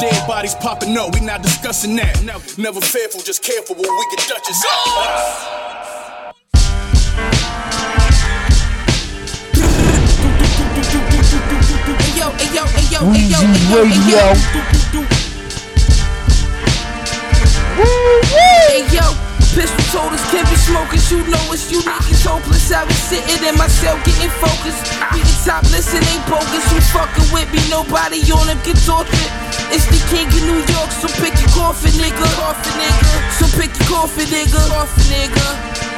Dead 0.00 0.26
bodies 0.26 0.54
popping 0.54 0.96
up, 0.96 1.14
we 1.14 1.20
not 1.20 1.42
discussing 1.42 1.96
that. 1.96 2.14
Never 2.58 2.80
fearful, 2.80 3.20
just 3.20 3.42
careful 3.42 3.74
when 3.74 3.90
we 3.98 4.04
get 4.16 4.28
Dutchess 4.28 5.63
Weezy 13.04 13.44
Radio. 13.68 14.32
Hey 18.32 18.80
yo, 18.88 19.04
pistol 19.52 19.84
told 19.92 20.12
us 20.16 20.24
can't 20.32 20.48
be 20.48 20.56
smokers. 20.56 21.10
You 21.12 21.20
know 21.28 21.52
it's 21.52 21.70
unique, 21.70 22.08
it's 22.08 22.24
hopeless. 22.24 22.72
I 22.72 22.84
was 22.84 22.96
sitting 22.96 23.44
in 23.44 23.58
my 23.58 23.68
cell 23.68 24.00
getting 24.08 24.32
focused. 24.40 24.88
We 25.12 25.20
the 25.20 25.36
top 25.44 25.64
listen, 25.68 26.00
ain't 26.00 26.24
bogus. 26.24 26.64
You 26.72 26.80
fucking 26.96 27.28
with 27.28 27.52
me, 27.52 27.60
nobody 27.68 28.24
on 28.32 28.46
them 28.48 28.56
get 28.64 28.80
tortured. 28.88 29.28
It's 29.68 29.84
the 29.84 30.00
king 30.08 30.24
of 30.24 30.40
New 30.48 30.64
York, 30.72 30.88
so 30.96 31.08
pick 31.20 31.36
your 31.36 31.52
coffin, 31.52 31.92
nigga. 32.00 32.24
Coffin, 32.40 32.72
nigga. 32.80 33.04
So 33.36 33.44
pick 33.60 33.76
your 33.76 34.00
coffin, 34.00 34.32
nigga. 34.32 34.64
Coffin, 34.72 35.04
nigga. 35.12 35.93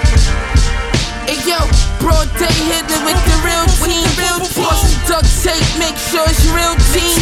Hey 1.26 1.42
yo, 1.42 1.58
broad 1.98 2.30
day 2.38 2.54
hitting 2.70 3.02
with 3.02 3.18
the 3.26 3.36
real 3.42 3.66
team. 3.82 4.06
Plus 4.54 4.78
some 4.78 4.94
duct 5.10 5.26
tape, 5.42 5.58
make 5.74 5.98
sure 5.98 6.22
it's 6.22 6.46
real 6.54 6.78
team. 6.94 7.18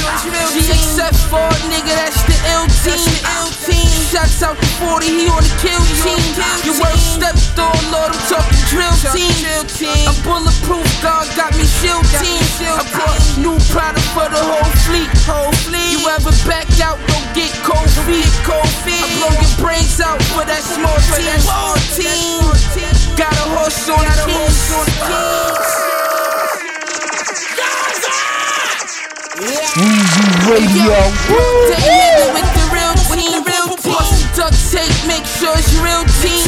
GXF4, 0.52 1.48
nigga, 1.72 1.88
that's 1.96 2.20
the 2.28 2.36
L 2.52 2.68
team. 2.84 3.88
Shots 4.12 4.44
out 4.44 4.60
to 4.60 4.68
40, 4.84 5.08
he 5.08 5.24
on 5.32 5.40
the 5.40 5.48
kill 5.56 5.80
team. 6.04 6.20
Your 6.68 6.76
worst 6.84 7.16
stepped 7.16 7.56
on, 7.56 7.72
Lord, 7.88 8.12
I'm 8.12 8.20
talking 8.28 8.60
drill 8.68 8.92
team. 9.16 10.04
I'm 10.04 10.20
bulletproof, 10.20 10.84
God 11.00 11.24
got 11.32 11.56
me 11.56 11.64
shield 11.64 12.04
team. 12.20 12.44
I 12.60 12.84
brought 12.92 13.16
new 13.40 13.56
product 13.72 14.04
for 14.12 14.28
the 14.28 14.36
whole 14.36 14.68
fleet. 14.84 15.08
Whole 15.24 15.56
fleet. 15.64 15.96
You 15.96 16.04
ever 16.12 16.36
back 16.44 16.68
out, 16.84 17.00
go 17.08 17.16
get 17.32 17.56
cold 17.64 17.88
feet. 18.04 18.28
Cold 18.44 18.68
feet. 18.84 19.00
I 19.00 19.08
blow 19.16 19.32
your 19.32 19.54
brains 19.64 19.96
out 19.96 20.20
for 20.36 20.44
that 20.44 20.60
small 20.60 20.92
team. 21.08 21.40
Small 21.40 21.72
team. 21.96 23.03
Got 23.16 23.32
a 23.32 23.46
horse 23.54 23.88
on 23.90 23.98
the 23.98 24.14
keys. 24.26 25.64
Weezy 29.76 30.26
Radio. 30.50 30.98
They 31.68 31.80
hit 31.80 32.34
with 32.34 32.53
make 35.06 35.26
sure 35.26 35.52
it's 35.56 35.72
your 35.72 35.84
real 35.84 36.04
team. 36.20 36.44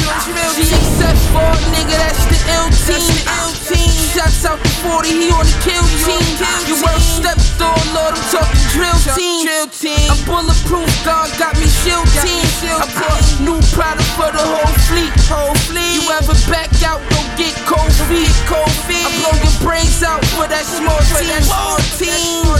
GXF4, 0.56 1.54
nigga, 1.72 1.96
that's 1.96 2.24
the 2.28 2.38
L 2.56 2.68
team. 2.72 3.90
Shots 4.14 4.44
out 4.44 4.58
to 4.62 4.70
40, 4.86 5.08
he 5.08 5.28
on 5.30 5.44
the 5.44 5.56
kill 5.60 5.84
team. 6.04 6.24
Your 6.68 6.80
worst 6.84 7.20
stepped 7.20 7.60
on, 7.60 7.76
Lord, 7.92 8.14
I'm 8.16 8.26
talking 8.32 8.66
drill 8.72 8.96
team. 9.16 10.08
I'm 10.10 10.20
bulletproof, 10.24 10.88
God 11.04 11.28
got 11.38 11.54
me 11.60 11.66
shield 11.66 12.06
team. 12.22 12.44
I 12.64 12.86
brought 12.96 13.24
new 13.40 13.60
product 13.74 14.08
for 14.16 14.30
the 14.32 14.42
whole 14.42 14.76
fleet. 14.88 15.12
Whole 15.28 15.54
fleet. 15.68 16.00
You 16.00 16.02
ever 16.12 16.36
back 16.50 16.70
out, 16.82 17.00
go 17.10 17.20
get 17.36 17.54
cold 17.66 17.92
feet. 18.08 18.30
Cold 18.48 18.72
feet. 18.86 19.04
I 19.04 19.10
blow 19.20 19.36
your 19.42 19.56
brains 19.60 20.02
out 20.02 20.24
for 20.36 20.46
that 20.48 20.64
small 20.64 20.98
team. 21.12 21.42
Small 21.44 21.78
team. 21.98 22.56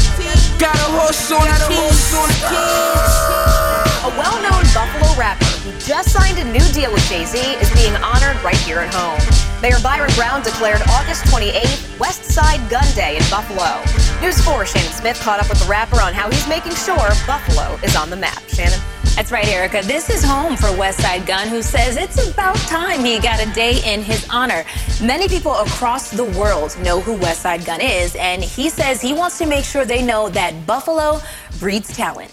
Got 0.59 0.77
a 0.77 0.89
horse 0.99 1.31
on 1.33 1.47
the 1.47 1.59
keys. 1.69 2.13
A 4.05 4.11
well 4.17 4.39
known 4.43 4.65
Buffalo 4.75 5.19
rapper 5.19 5.46
who 5.67 5.73
just 5.81 6.13
signed 6.13 6.39
a 6.39 6.45
new 6.45 6.63
deal 6.73 6.93
with 6.93 7.03
Jay 7.09 7.25
Z 7.25 7.39
is 7.39 7.71
being 7.75 7.95
honored 7.97 8.41
right 8.45 8.57
here 8.59 8.79
at 8.79 8.95
home. 8.95 9.19
Mayor 9.61 9.81
Byron 9.83 10.11
Brown 10.15 10.41
declared 10.43 10.81
August 10.91 11.25
28th 11.25 11.99
Westside 11.99 12.63
Gun 12.71 12.87
Day 12.95 13.17
in 13.17 13.25
Buffalo. 13.29 13.83
News 14.23 14.41
4 14.43 14.65
Shannon 14.65 14.93
Smith 14.93 15.19
caught 15.21 15.41
up 15.41 15.49
with 15.49 15.59
the 15.59 15.69
rapper 15.69 16.01
on 16.01 16.15
how 16.15 16.31
he's 16.31 16.47
making 16.49 16.75
sure 16.75 17.11
Buffalo 17.27 17.79
is 17.83 17.97
on 17.97 18.11
the 18.11 18.17
map. 18.17 18.41
Shannon? 18.49 18.79
That's 19.17 19.33
right, 19.33 19.49
Erica. 19.49 19.81
This 19.83 20.09
is 20.09 20.23
home 20.23 20.57
for 20.57 20.67
Westside 20.67 21.27
Gun, 21.27 21.49
who 21.49 21.63
says 21.63 21.97
it's 21.97 22.31
about 22.31 22.57
time 22.69 23.01
he 23.01 23.19
got 23.19 23.45
a 23.45 23.51
day 23.53 23.81
in 23.85 24.03
his 24.03 24.25
honor. 24.31 24.63
Many 25.03 25.27
people 25.27 25.55
across 25.55 26.11
the 26.11 26.25
world 26.39 26.77
know 26.81 27.01
who 27.01 27.17
Westside 27.17 27.65
Gun 27.67 27.81
is, 27.81 28.15
and 28.17 28.45
he 28.45 28.69
says 28.69 29.01
he 29.01 29.15
wants 29.15 29.39
to 29.39 29.47
make 29.47 29.65
sure 29.65 29.85
they 29.85 30.03
know 30.03 30.29
that 30.29 30.67
Buffalo 30.67 31.19
breeds 31.59 31.97
talent. 31.97 32.31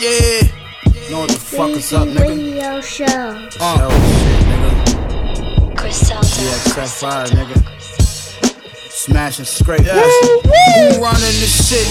Yeah. 0.00 0.40
Know 1.10 1.20
what 1.20 1.28
the 1.28 1.36
fuck 1.36 1.70
is 1.76 1.92
up, 1.92 2.08
nigga? 2.08 2.30
Radio 2.30 2.80
show. 2.80 3.04
Uh. 3.60 3.90
EXF5, 5.76 7.26
nigga. 7.36 7.58
Smashing 9.00 9.46
straight. 9.46 9.80
Yes. 9.80 10.04
Who 10.44 11.02
running 11.02 11.20
this 11.40 11.70
shit? 11.70 11.86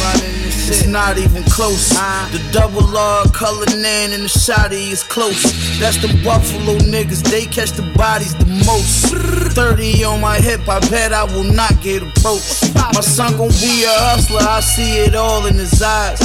It's 0.69 0.85
not 0.85 1.17
even 1.17 1.41
close. 1.45 1.89
The 1.89 2.49
double 2.51 2.95
R 2.95 3.25
color 3.29 3.65
nan 3.65 4.13
and 4.13 4.25
the 4.25 4.29
shotty 4.29 4.91
is 4.91 5.01
close. 5.01 5.41
That's 5.79 5.97
the 5.97 6.07
Buffalo 6.23 6.77
niggas. 6.77 7.23
They 7.23 7.47
catch 7.47 7.71
the 7.71 7.81
bodies 7.97 8.35
the 8.35 8.45
most. 8.45 9.07
30 9.55 10.03
on 10.03 10.21
my 10.21 10.37
hip, 10.37 10.69
I 10.69 10.79
bet 10.91 11.11
I 11.11 11.23
will 11.23 11.51
not 11.51 11.81
get 11.81 12.03
approached. 12.03 12.75
My 12.75 13.01
son 13.01 13.35
gon' 13.37 13.49
be 13.49 13.85
a 13.85 13.89
hustler. 13.89 14.41
I 14.41 14.59
see 14.59 14.99
it 14.99 15.15
all 15.15 15.47
in 15.47 15.55
his 15.55 15.81
eyes. 15.81 16.19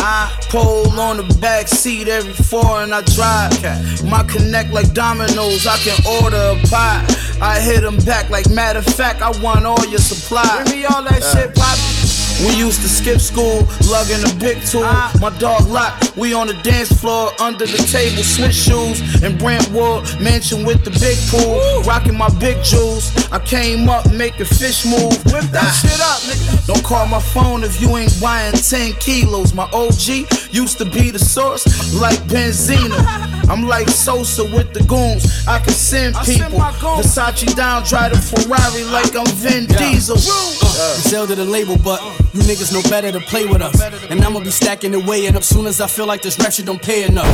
Pole 0.50 1.00
on 1.00 1.16
the 1.16 1.38
back 1.40 1.66
seat 1.66 2.08
every 2.08 2.34
foreign 2.34 2.92
I 2.92 3.00
drive. 3.16 4.04
My 4.04 4.22
connect 4.24 4.70
like 4.70 4.92
dominoes. 4.92 5.66
I 5.66 5.78
can 5.78 5.98
order 6.22 6.60
a 6.60 6.66
pie. 6.68 7.06
I 7.40 7.58
hit 7.60 7.80
them 7.80 7.96
back 8.04 8.28
like 8.28 8.50
matter 8.50 8.80
of 8.80 8.86
fact. 8.86 9.22
I 9.22 9.30
want 9.40 9.64
all 9.64 9.82
your 9.86 9.98
supply. 9.98 10.62
Me 10.74 10.84
all 10.86 11.04
that 11.04 11.22
shit, 11.22 11.54
poppin'. 11.54 12.04
We 12.42 12.58
used 12.58 12.82
to 12.82 12.88
skip 12.88 13.20
school, 13.20 13.62
lugging 13.88 14.26
a 14.26 14.34
big 14.40 14.60
tool. 14.66 14.82
Ah. 14.84 15.14
My 15.20 15.30
dog 15.38 15.68
lock, 15.68 15.94
we 16.16 16.34
on 16.34 16.48
the 16.48 16.54
dance 16.64 16.90
floor, 16.90 17.30
under 17.40 17.64
the 17.64 17.78
table, 17.78 18.24
switch 18.24 18.54
shoes. 18.54 19.22
In 19.22 19.38
Brentwood, 19.38 20.02
mansion 20.20 20.66
with 20.66 20.82
the 20.84 20.90
big 20.98 21.16
pool, 21.30 21.62
rocking 21.82 22.18
my 22.18 22.28
big 22.40 22.62
jewels. 22.64 23.14
I 23.30 23.38
came 23.38 23.88
up 23.88 24.12
making 24.12 24.46
fish 24.46 24.84
move. 24.84 25.14
Whip 25.30 25.46
that 25.54 25.62
ah. 25.62 25.78
shit 25.78 26.00
up, 26.02 26.20
nigga. 26.26 26.66
Don't 26.66 26.84
call 26.84 27.06
my 27.06 27.20
phone 27.20 27.62
if 27.62 27.80
you 27.80 27.96
ain't 27.96 28.20
buying 28.20 28.52
10 28.52 28.94
kilos. 28.94 29.54
My 29.54 29.70
OG 29.72 30.26
used 30.50 30.78
to 30.78 30.84
be 30.84 31.12
the 31.12 31.20
source, 31.20 31.64
like 31.94 32.18
Benzina. 32.26 32.98
I'm 33.48 33.62
like 33.66 33.88
Sosa 33.88 34.44
with 34.44 34.72
the 34.72 34.82
goons. 34.84 35.46
I 35.46 35.58
can 35.58 35.72
send 35.72 36.14
people. 36.24 36.58
Versace 36.58 37.54
down, 37.54 37.84
drive 37.84 38.12
the 38.12 38.18
Ferrari 38.18 38.84
like 38.84 39.14
I'm 39.16 39.26
Vin 39.36 39.66
Diesel. 39.66 40.16
Uh, 40.16 40.94
Zelda 41.00 41.34
the 41.34 41.44
label, 41.44 41.76
but 41.78 42.00
you 42.32 42.40
niggas 42.42 42.72
know 42.72 42.82
better 42.90 43.12
to 43.12 43.20
play 43.20 43.46
with 43.46 43.62
us. 43.62 43.80
And 44.10 44.22
I'ma 44.22 44.40
be 44.40 44.50
stacking 44.50 44.92
the 44.92 45.00
way, 45.00 45.26
and 45.26 45.36
up 45.36 45.44
soon 45.44 45.66
as 45.66 45.80
I 45.80 45.86
feel 45.86 46.06
like 46.06 46.22
this 46.22 46.38
rap 46.38 46.52
shit 46.52 46.66
don't 46.66 46.82
pay 46.82 47.04
enough. 47.04 47.28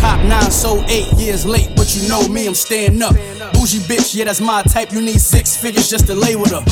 Cop 0.00 0.22
nine, 0.24 0.50
so 0.50 0.84
eight 0.88 1.12
years 1.14 1.44
late, 1.44 1.70
but 1.76 1.94
you 1.96 2.08
know 2.08 2.26
me, 2.28 2.46
I'm 2.46 2.54
staying 2.54 3.02
up. 3.02 3.14
Bougie 3.52 3.80
bitch, 3.80 4.14
yeah, 4.14 4.24
that's 4.24 4.40
my 4.40 4.62
type. 4.62 4.92
You 4.92 5.00
need 5.00 5.20
six 5.20 5.56
figures 5.56 5.88
just 5.88 6.06
to 6.06 6.14
lay 6.14 6.36
with 6.36 6.50
her. 6.52 6.62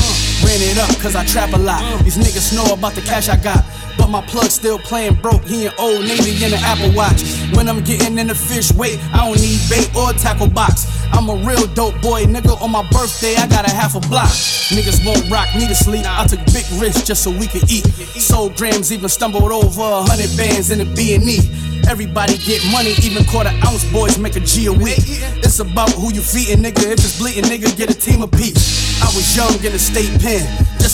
Ran 0.45 0.61
it 0.61 0.77
up, 0.77 0.89
cause 1.01 1.15
I 1.15 1.25
trap 1.25 1.53
a 1.53 1.57
lot. 1.57 1.81
These 2.03 2.17
niggas 2.17 2.53
know 2.55 2.71
about 2.73 2.93
the 2.93 3.01
cash 3.01 3.29
I 3.29 3.35
got. 3.35 3.65
But 3.97 4.09
my 4.09 4.21
plug 4.21 4.51
still 4.51 4.77
playing 4.77 5.15
broke. 5.15 5.43
He 5.45 5.65
an 5.65 5.73
old 5.79 6.01
Navy 6.01 6.43
in 6.43 6.51
the 6.51 6.57
Apple 6.61 6.93
Watch. 6.93 7.23
When 7.55 7.67
I'm 7.67 7.83
getting 7.83 8.17
in 8.19 8.27
the 8.27 8.35
fish 8.35 8.71
weight, 8.73 8.99
I 9.13 9.25
don't 9.25 9.41
need 9.41 9.59
bait 9.69 9.89
or 9.95 10.13
tackle 10.13 10.49
box. 10.49 10.85
I'm 11.11 11.29
a 11.29 11.35
real 11.47 11.65
dope 11.73 11.99
boy, 12.01 12.25
nigga. 12.25 12.61
On 12.61 12.71
my 12.71 12.83
birthday, 12.91 13.35
I 13.35 13.47
got 13.47 13.67
a 13.67 13.73
half 13.73 13.95
a 13.95 13.99
block. 14.07 14.29
Niggas 14.69 15.05
won't 15.05 15.29
rock 15.31 15.47
me 15.55 15.67
to 15.67 15.75
sleep. 15.75 16.05
I 16.05 16.25
took 16.27 16.43
big 16.53 16.65
risks 16.79 17.03
just 17.03 17.23
so 17.23 17.31
we 17.31 17.47
could 17.47 17.69
eat. 17.71 17.85
Sold 18.19 18.55
grams, 18.57 18.91
even 18.91 19.09
stumbled 19.09 19.51
over 19.51 19.81
a 19.81 20.03
hundred 20.03 20.35
bands 20.37 20.71
in 20.71 20.79
the 20.79 20.85
B&E. 20.85 21.74
Everybody 21.87 22.37
get 22.37 22.65
money, 22.71 22.93
even 23.03 23.23
quarter 23.25 23.53
ounce 23.65 23.85
boys 23.91 24.17
make 24.17 24.35
a 24.35 24.39
G 24.39 24.65
a 24.65 24.73
week. 24.73 24.97
It's 25.45 25.59
about 25.59 25.91
who 25.91 26.11
you 26.13 26.21
feeding, 26.21 26.63
nigga. 26.63 26.91
If 26.91 26.99
it's 26.99 27.19
bleeding, 27.19 27.43
nigga, 27.45 27.75
get 27.77 27.89
a 27.89 27.93
team 27.93 28.23
of 28.23 28.31
peeps. 28.31 29.01
I 29.01 29.05
was 29.13 29.35
young 29.35 29.53
in 29.63 29.71
the 29.71 29.79
state 29.79 30.09
pen, 30.19 30.43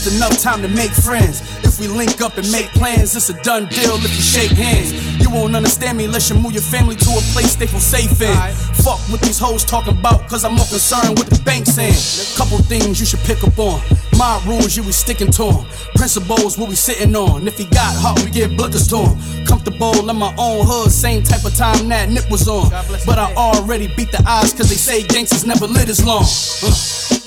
just 0.02 0.16
enough 0.16 0.38
time 0.39 0.62
to 0.62 0.68
make 0.68 0.91
friends. 0.91 1.41
If 1.64 1.80
we 1.80 1.88
link 1.88 2.22
up 2.22 2.38
and 2.38 2.49
make 2.52 2.68
plans, 2.68 3.16
it's 3.16 3.30
a 3.30 3.34
done 3.43 3.68
deal 3.68 3.95
if 3.95 4.16
you 4.16 4.22
shake 4.22 4.52
hands. 4.52 4.93
You 5.22 5.30
won't 5.30 5.56
understand 5.56 5.97
me 5.97 6.06
unless 6.06 6.30
you 6.30 6.36
move 6.36 6.54
your 6.54 6.62
family 6.62 6.95
to 6.95 7.10
a 7.10 7.22
place 7.34 7.56
they 7.56 7.68
feel 7.68 7.80
safe 7.80 8.22
in. 8.22 8.36
Fuck 8.84 8.99
what 9.10 9.22
these 9.22 9.39
hoes 9.39 9.64
talking 9.64 9.97
about, 9.97 10.28
cause 10.28 10.43
I'm 10.43 10.56
more 10.56 10.66
concerned 10.66 11.20
with 11.20 11.30
the 11.30 11.41
bank 11.43 11.66
saying. 11.66 11.93
Couple 12.38 12.58
things 12.60 12.99
you 12.99 13.06
should 13.06 13.20
pick 13.22 13.43
up 13.43 13.58
on. 13.60 13.82
My 14.18 14.41
rules, 14.45 14.76
you 14.76 14.84
be 14.84 14.91
sticking 14.91 15.32
to 15.32 15.47
'em. 15.47 15.66
Principles, 15.95 16.58
what 16.58 16.70
we 16.70 16.76
sitting 16.76 17.16
on. 17.16 17.47
If 17.47 17.58
he 17.58 17.66
got 17.66 17.95
hot, 17.95 18.20
we 18.24 18.32
get 18.32 18.52
blickers 18.52 18.89
to 18.89 18.97
him. 18.97 19.45
Comfortable 19.45 20.10
in 20.10 20.16
my 20.16 20.34
own 20.38 20.66
hood, 20.66 20.91
same 20.91 21.24
type 21.24 21.45
of 21.45 21.56
time 21.56 21.89
that 21.89 22.10
Nip 22.10 22.30
was 22.30 22.47
on. 22.47 22.70
But 23.06 23.20
I 23.20 23.34
already 23.36 23.88
beat 23.95 24.12
the 24.12 24.24
odds, 24.28 24.54
cause 24.54 24.70
they 24.70 24.76
say 24.76 25.04
gangsters 25.04 25.45
never 25.45 25.68
live 25.68 25.89
as 25.89 26.04
long. 26.04 26.26
Uh. 26.64 27.21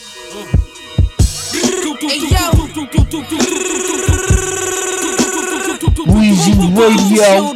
Weezy 6.06 6.52
Radio. 6.76 7.54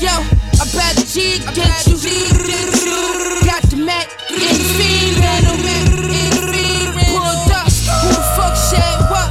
Yo, 0.00 0.14
I 0.60 0.64
bet 0.74 0.94
G 1.08 1.42
against 1.42 1.88
you. 1.88 1.96
Got 3.44 3.62
the 3.62 3.76
Mac 3.78 4.06
in 4.30 4.36
the 4.38 4.62
up. 7.50 7.66
Who 8.02 8.08
the 8.08 8.22
fuck 8.36 8.54
said 8.56 8.98
what? 9.10 9.30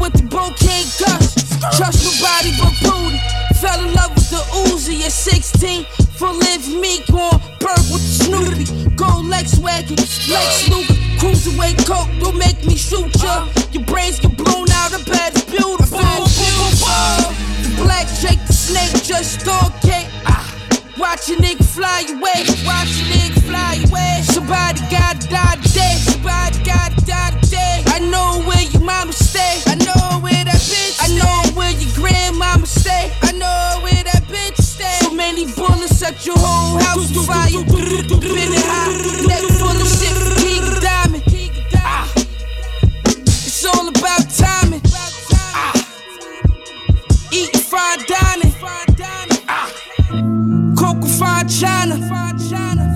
With 0.00 0.12
the 0.14 0.22
guts. 0.98 1.76
Trust 1.76 2.04
nobody 2.04 2.52
but. 2.58 2.85
Fell 3.66 3.84
in 3.84 3.94
love 3.94 4.14
with 4.14 4.30
the 4.30 4.42
Uzi 4.62 5.02
at 5.02 5.10
16. 5.10 5.84
For 6.14 6.28
live 6.28 6.68
me 6.68 7.02
going 7.10 7.42
bird 7.58 7.82
with 7.90 8.04
the 8.06 8.14
Snoopy. 8.22 8.94
Gold 8.94 9.26
Lex 9.26 9.58
wagon, 9.58 9.96
Lex 10.30 10.68
Luger. 10.70 10.94
Cruiserweight 11.18 11.84
coke, 11.84 12.08
don't 12.20 12.38
make 12.38 12.64
me 12.64 12.76
shoot 12.76 13.10
ya. 13.20 13.48
Your 13.72 13.82
brains 13.84 14.20
get 14.20 14.36
blown 14.36 14.70
out, 14.70 14.92
bet 15.10 15.34
it's 15.34 15.50
beautiful. 15.50 15.98
The 15.98 17.74
black 17.82 18.06
Jake 18.22 18.38
the 18.46 18.52
snake 18.52 19.02
just 19.02 19.44
dog 19.44 19.72
cake. 19.82 20.06
Ah. 20.26 20.46
Watch 20.96 21.28
a 21.30 21.34
nigga 21.34 21.64
fly 21.64 22.06
away, 22.06 22.46
watch 22.62 22.94
a 23.02 23.06
nigga 23.10 23.42
fly 23.50 23.82
away. 23.88 24.22
Somebody 24.22 24.80
gotta 24.94 25.26
die 25.26 25.56
today, 25.56 25.94
somebody 26.06 26.62
gotta 26.62 27.04
die 27.04 27.30
today. 27.40 27.82
I 27.88 27.98
know 27.98 28.46
where 28.46 28.62
your 28.62 28.82
mama 28.82 29.12
stay, 29.12 29.60
I 29.66 29.74
know 29.74 30.05
grandmama 32.06 32.66
stay, 32.66 33.12
I 33.22 33.32
know 33.32 33.80
where 33.82 34.02
that 34.04 34.22
bitch 34.28 34.56
stay. 34.56 34.98
So 35.02 35.12
many 35.12 35.44
bullets 35.52 35.98
set 35.98 36.24
your 36.26 36.38
whole 36.38 36.78
house 36.78 37.16
on 37.16 37.24
fire. 37.24 37.50
Been 38.20 38.52
high, 38.70 39.26
neck 39.26 39.44
full 39.58 39.80
of 39.84 39.88
shit, 39.98 40.16
King 40.38 40.66
Diamond. 40.80 41.24
Ah. 41.76 42.12
It's 43.16 43.64
all 43.64 43.88
about 43.88 44.24
timing. 44.30 44.82
Ah. 45.54 45.72
Eating 47.32 47.60
fine 47.60 47.98
dining. 48.06 48.54
Ah. 49.48 49.72
Coca 50.78 51.08
fine 51.08 51.48
China. 51.48 51.96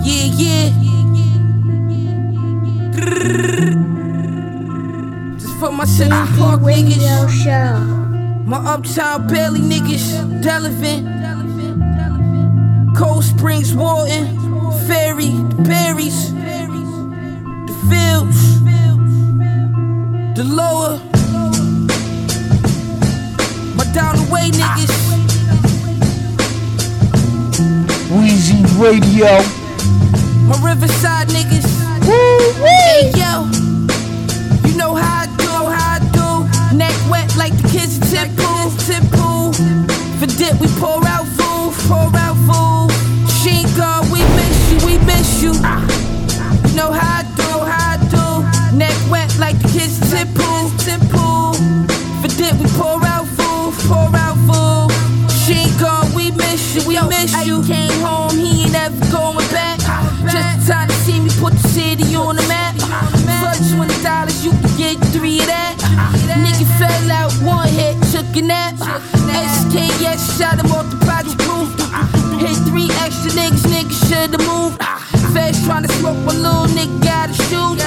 Yeah, 0.05 0.27
yeah. 0.43 0.71
Just 5.39 5.59
for 5.59 5.73
my 5.73 5.85
Central 5.85 6.27
Park 6.37 6.61
niggas. 6.61 8.00
My 8.45 8.59
Uptown 8.75 9.27
Belly 9.29 9.61
niggas. 9.61 10.45
Relevant. 10.45 11.07
Cold 12.97 13.25
Springs, 13.25 13.75
Walton. 13.75 14.27
Ferry, 14.87 15.31
the 15.31 15.63
Berries. 15.63 16.33
The 16.33 17.75
Fields. 17.89 18.61
The 20.37 20.45
Lower. 20.45 20.99
My 23.77 23.85
down 23.93 24.17
the 24.17 24.23
way 24.33 24.51
niggas. 24.51 24.95
Weezy 28.11 28.61
Radio. 28.81 29.43
My 30.49 30.57
Riverside 30.69 31.29
niggas. 31.29 31.67
Woo, 32.07 32.65
Hey 32.65 33.13
yo, 33.15 33.47
you 34.69 34.77
know 34.77 34.95
how 34.95 35.23
I 35.23 35.27
do, 35.37 35.49
how 35.49 35.95
I 35.95 35.99
do. 36.13 36.77
Neck 36.77 36.95
wet 37.11 37.37
like 37.37 37.55
the 37.57 37.69
in 38.01 38.09
tip 38.09 39.03
tip. 39.13 39.53
For 40.19 40.27
dip 40.27 40.61
we 40.61 40.69
pour 40.79 41.00
hit, 68.33 68.43
took 68.43 68.43
a 68.43 68.47
nap. 68.47 68.75
SKS 68.75 70.39
shot 70.39 70.59
him 70.59 70.71
off 70.73 70.91
the 70.91 70.97
project 71.05 71.41
roof. 71.47 71.71
Hit 72.41 72.57
three 72.69 72.91
extra 73.01 73.31
niggas, 73.33 73.67
niggas 73.67 74.09
should've 74.09 74.47
moved. 74.47 74.79
Fast 75.35 75.65
trying 75.65 75.83
to 75.85 75.93
smoke 75.95 76.17
one 76.27 76.43
little 76.43 76.67
nigga 76.67 77.03
got 77.03 77.31
a 77.31 77.35
shoot. 77.35 77.79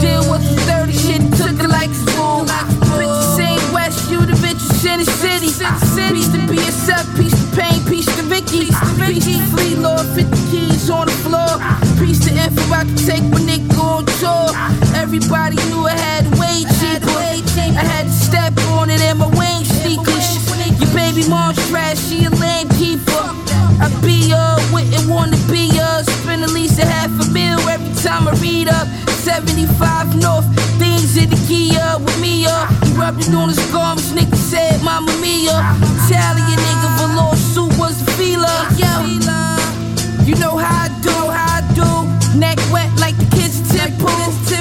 Deal 0.00 0.30
with 0.30 0.42
the 0.42 0.60
30 0.66 0.92
shit, 0.92 1.22
took 1.36 1.58
it 1.58 1.68
like 1.68 1.90
a 1.90 1.94
spoon. 1.94 2.46
Bitches 2.98 3.36
saying 3.36 3.72
West, 3.72 4.10
you 4.10 4.20
the 4.20 4.34
bitches 4.34 4.84
in 4.86 5.00
the 5.00 5.06
city. 5.06 5.46
Peace 6.12 6.28
to 6.32 6.38
BSF, 6.38 7.16
peace 7.16 7.34
to 7.34 7.56
Pain, 7.56 7.84
peace 7.86 8.06
to 8.16 8.22
Vicky. 8.22 8.66
Peace 9.06 9.24
to 9.24 9.46
Fleet 9.50 9.78
Lord, 9.78 10.06
50 10.14 10.30
keys 10.50 10.90
on 10.90 11.06
the 11.06 11.12
floor. 11.24 11.58
Peace 11.98 12.20
to 12.26 12.32
Info, 12.32 12.62
I 12.72 12.84
can 12.84 12.96
take 12.96 13.24
my 13.24 13.40
nigga 13.40 13.78
on 13.78 14.06
tour. 14.18 14.48
Everybody 14.96 15.56
knew 15.68 15.86
I 15.86 15.96
had 15.96 16.27
Baby 21.28 21.60
trash, 21.68 21.98
she 22.08 22.24
a 22.24 22.30
lame 22.40 22.68
keeper. 22.80 23.24
I 23.84 23.92
be 24.02 24.32
up, 24.32 24.60
wouldn't 24.72 25.08
wanna 25.10 25.36
be 25.52 25.68
up. 25.78 26.04
Spend 26.04 26.42
at 26.42 26.50
least 26.50 26.78
a 26.78 26.86
half 26.86 27.10
a 27.20 27.30
mil 27.30 27.60
every 27.68 27.92
time 28.02 28.26
I 28.26 28.32
read 28.40 28.68
up. 28.68 28.88
75 29.28 30.16
North, 30.16 30.46
things 30.78 31.18
in 31.18 31.28
the 31.28 31.36
gear 31.46 31.84
with 32.00 32.18
me 32.20 32.46
up. 32.46 32.70
He 32.82 32.92
rubbed 32.92 33.20
it 33.20 33.34
on 33.34 33.50
his 33.50 33.60
gums, 33.70 34.12
nigga 34.12 34.36
said, 34.36 34.82
Mama 34.82 35.12
Mia. 35.20 35.52
Italian 36.08 36.58
nigga, 36.66 36.88
velour 36.96 37.36
suit 37.36 37.76
was 37.78 38.02
the 38.02 38.10
feeler. 38.12 38.58
Yo, 38.80 38.88
you 40.24 40.34
know 40.36 40.56
how 40.56 40.86
I 40.86 41.00
do, 41.02 41.12
how 41.12 41.58
I 41.58 41.72
do. 41.76 42.38
Neck 42.38 42.58
wet 42.72 42.90
like 42.98 43.16
the 43.18 43.28
kids 43.36 43.60
in 43.60 44.57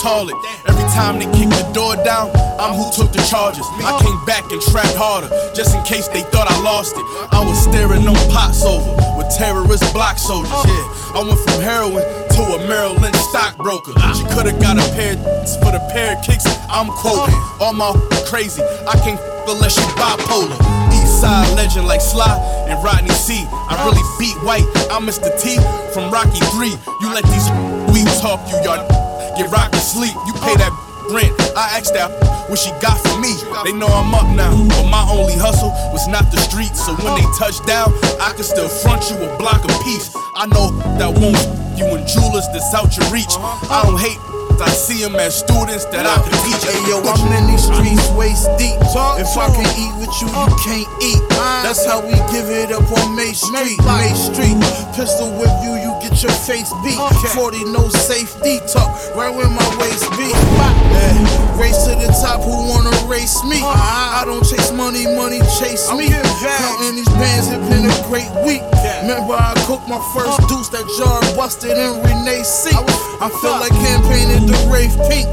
toilet. 0.00 0.36
Every 0.66 0.86
time 0.94 1.18
they 1.18 1.26
kick 1.34 1.50
the 1.50 1.66
door 1.74 1.96
down, 2.04 2.30
I'm 2.58 2.74
who 2.74 2.86
took 2.94 3.12
the 3.12 3.22
charges. 3.26 3.66
I 3.82 3.98
came 4.02 4.18
back 4.24 4.46
and 4.50 4.60
trapped 4.62 4.94
harder, 4.94 5.28
just 5.54 5.74
in 5.74 5.82
case 5.82 6.08
they 6.08 6.22
thought 6.30 6.50
I 6.50 6.56
lost 6.62 6.94
it. 6.96 7.06
I 7.34 7.42
was 7.44 7.58
staring 7.58 8.04
no 8.04 8.14
pots 8.30 8.64
over 8.64 8.94
with 9.18 9.28
terrorist 9.36 9.82
black 9.92 10.18
soldiers. 10.18 10.50
Yeah, 10.66 11.18
I 11.18 11.22
went 11.26 11.38
from 11.42 11.60
heroin 11.62 12.02
to 12.38 12.42
a 12.54 12.58
Lynch 12.98 13.18
stockbroker. 13.30 13.92
She 14.14 14.24
could've 14.34 14.58
got 14.62 14.78
a 14.78 14.86
pair 14.94 15.18
for 15.58 15.74
the 15.74 15.82
pair 15.90 16.16
of 16.16 16.22
kicks 16.22 16.46
I'm 16.70 16.88
quoting. 16.88 17.34
All 17.60 17.74
my 17.74 17.90
crazy, 18.26 18.62
I 18.86 18.94
can't 19.02 19.20
unless 19.48 19.74
she 19.74 19.86
bipolar. 19.96 20.58
East 20.92 21.20
side 21.20 21.48
legend 21.56 21.86
like 21.86 22.00
Sly 22.00 22.38
and 22.68 22.78
Rodney 22.84 23.10
C. 23.10 23.46
I 23.50 23.74
really 23.84 24.04
beat 24.18 24.36
white. 24.44 24.66
I'm 24.90 25.06
Mr. 25.06 25.32
T 25.40 25.56
from 25.92 26.12
Rocky 26.12 26.40
3. 26.54 26.68
You 27.00 27.08
let 27.14 27.24
these 27.24 27.48
we 27.90 28.04
talk 28.20 28.40
you, 28.50 28.60
y'all 28.62 28.97
get 29.38 29.50
rocked 29.54 29.72
to 29.72 29.80
sleep. 29.80 30.14
You 30.26 30.34
pay 30.42 30.58
that 30.58 30.74
rent. 31.14 31.32
I 31.54 31.78
asked 31.78 31.94
that 31.94 32.10
what 32.50 32.58
she 32.58 32.74
got 32.82 32.98
for 32.98 33.16
me. 33.22 33.32
They 33.64 33.72
know 33.72 33.86
I'm 33.86 34.12
up 34.12 34.26
now, 34.34 34.50
but 34.50 34.90
my 34.90 35.06
only 35.08 35.38
hustle 35.38 35.70
was 35.94 36.10
not 36.10 36.28
the 36.34 36.42
streets. 36.42 36.84
So 36.84 36.98
when 36.98 37.14
they 37.14 37.26
touch 37.38 37.56
down, 37.64 37.94
I 38.18 38.34
can 38.34 38.44
still 38.44 38.68
front 38.68 39.08
you 39.08 39.16
a 39.22 39.30
block 39.38 39.62
of 39.62 39.72
peace. 39.86 40.10
I 40.34 40.50
know 40.50 40.74
that 40.98 41.08
won't 41.14 41.38
you 41.78 41.86
and 41.94 42.02
jewelers 42.10 42.50
that's 42.50 42.74
out 42.74 42.90
your 42.98 43.06
reach. 43.14 43.30
I 43.70 43.86
don't 43.86 43.98
hate. 44.02 44.18
I 44.58 44.66
see 44.74 44.98
them 45.06 45.14
as 45.14 45.38
students 45.38 45.86
that 45.94 46.02
I 46.02 46.18
can 46.18 46.34
teach. 46.42 46.66
Hey 46.66 46.82
yo, 46.90 46.98
I'm 46.98 47.30
in 47.30 47.46
these 47.46 47.62
streets 47.62 48.10
waist 48.18 48.50
deep. 48.58 48.74
If 49.22 49.30
I 49.38 49.46
can 49.54 49.70
eat 49.78 49.94
with 50.02 50.10
you, 50.18 50.26
you 50.26 50.50
can't 50.66 50.90
eat. 50.98 51.22
That's 51.62 51.86
how 51.86 52.02
we 52.02 52.18
give 52.34 52.50
it 52.50 52.74
up 52.74 52.82
on 52.90 53.14
May 53.14 53.30
Street. 53.38 53.78
May 53.86 54.10
Street, 54.18 54.58
pistol 54.98 55.30
whip 55.38 55.54
you, 55.62 55.78
you 55.78 55.94
get 56.08 56.22
your 56.22 56.32
face 56.32 56.72
beat. 56.82 56.98
40 57.34 57.64
no 57.64 57.88
safety, 57.88 58.60
talk 58.72 58.88
right 59.14 59.34
where 59.34 59.48
my 59.48 59.68
waist 59.80 60.08
be. 60.16 60.28
Yeah. 60.32 61.60
Race 61.60 61.84
to 61.84 61.94
the 61.94 62.08
top, 62.22 62.40
who 62.42 62.68
wanna 62.68 62.94
race 63.06 63.42
me? 63.44 63.60
I 63.62 64.22
don't 64.24 64.44
chase 64.44 64.72
money, 64.72 65.04
money 65.04 65.40
chase 65.58 65.90
me. 65.92 66.08
Counting 66.08 66.96
these 66.96 67.08
bands, 67.20 67.48
it 67.48 67.60
been 67.68 67.84
a 67.84 67.94
great 68.08 68.30
week. 68.46 68.62
Remember 69.02 69.34
I 69.34 69.54
cooked 69.66 69.88
my 69.88 70.00
first 70.14 70.40
deuce, 70.48 70.68
that 70.70 70.86
jar 70.98 71.20
busted 71.36 71.76
in 71.76 72.02
Renee 72.02 72.42
seat. 72.42 72.74
I 73.20 73.28
feel 73.40 73.58
like 73.58 73.72
campaigning 73.72 74.46
the 74.46 74.56
Wraith 74.70 74.96
Pink. 75.10 75.28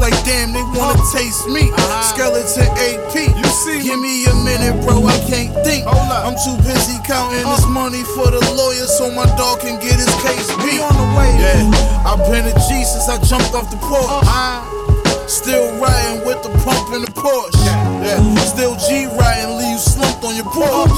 Like 0.00 0.16
damn, 0.24 0.56
they 0.56 0.64
wanna 0.72 0.96
taste 1.12 1.44
me. 1.52 1.68
Uh-huh. 1.68 2.02
Skeleton 2.08 2.72
AP. 2.80 3.14
You 3.36 3.48
see? 3.52 3.84
Give 3.84 4.00
me 4.00 4.24
a 4.24 4.34
minute, 4.40 4.80
bro. 4.80 5.04
I 5.04 5.20
can't 5.28 5.52
think. 5.60 5.84
I'm 5.86 6.36
too 6.40 6.56
busy 6.64 6.96
counting 7.04 7.44
this 7.44 7.68
uh-huh. 7.68 7.68
money 7.68 8.02
for 8.16 8.32
the 8.32 8.40
lawyer 8.56 8.88
so 8.88 9.12
my 9.12 9.28
dog 9.36 9.60
can 9.60 9.76
get 9.76 10.00
his 10.00 10.08
case 10.24 10.48
beat. 10.64 10.80
on 10.80 10.96
the 10.96 11.08
way. 11.20 11.30
Yeah, 11.36 12.08
I've 12.08 12.24
been 12.32 12.48
a 12.48 12.54
G 12.64 12.80
since 12.82 13.12
I 13.12 13.20
jumped 13.20 13.52
off 13.52 13.68
the 13.70 13.76
porch. 13.76 14.08
Uh-huh. 14.08 14.80
Still 15.28 15.70
riding 15.78 16.26
with 16.26 16.42
the 16.42 16.50
pump 16.64 16.92
in 16.92 17.02
the 17.02 17.12
Porsche. 17.12 17.54
Yeah, 18.02 18.18
still 18.42 18.74
G 18.74 19.06
riding, 19.14 19.58
leave 19.58 19.76
you 19.76 19.78
slumped 19.78 20.24
on 20.24 20.34
your 20.34 20.48
porch. 20.50 20.90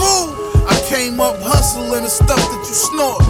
I 0.65 0.81
came 0.89 1.21
up 1.21 1.37
hustling 1.43 2.03
the 2.03 2.09
stuff 2.09 2.39
that 2.39 2.63
you 2.65 2.75
snort. 2.75 3.21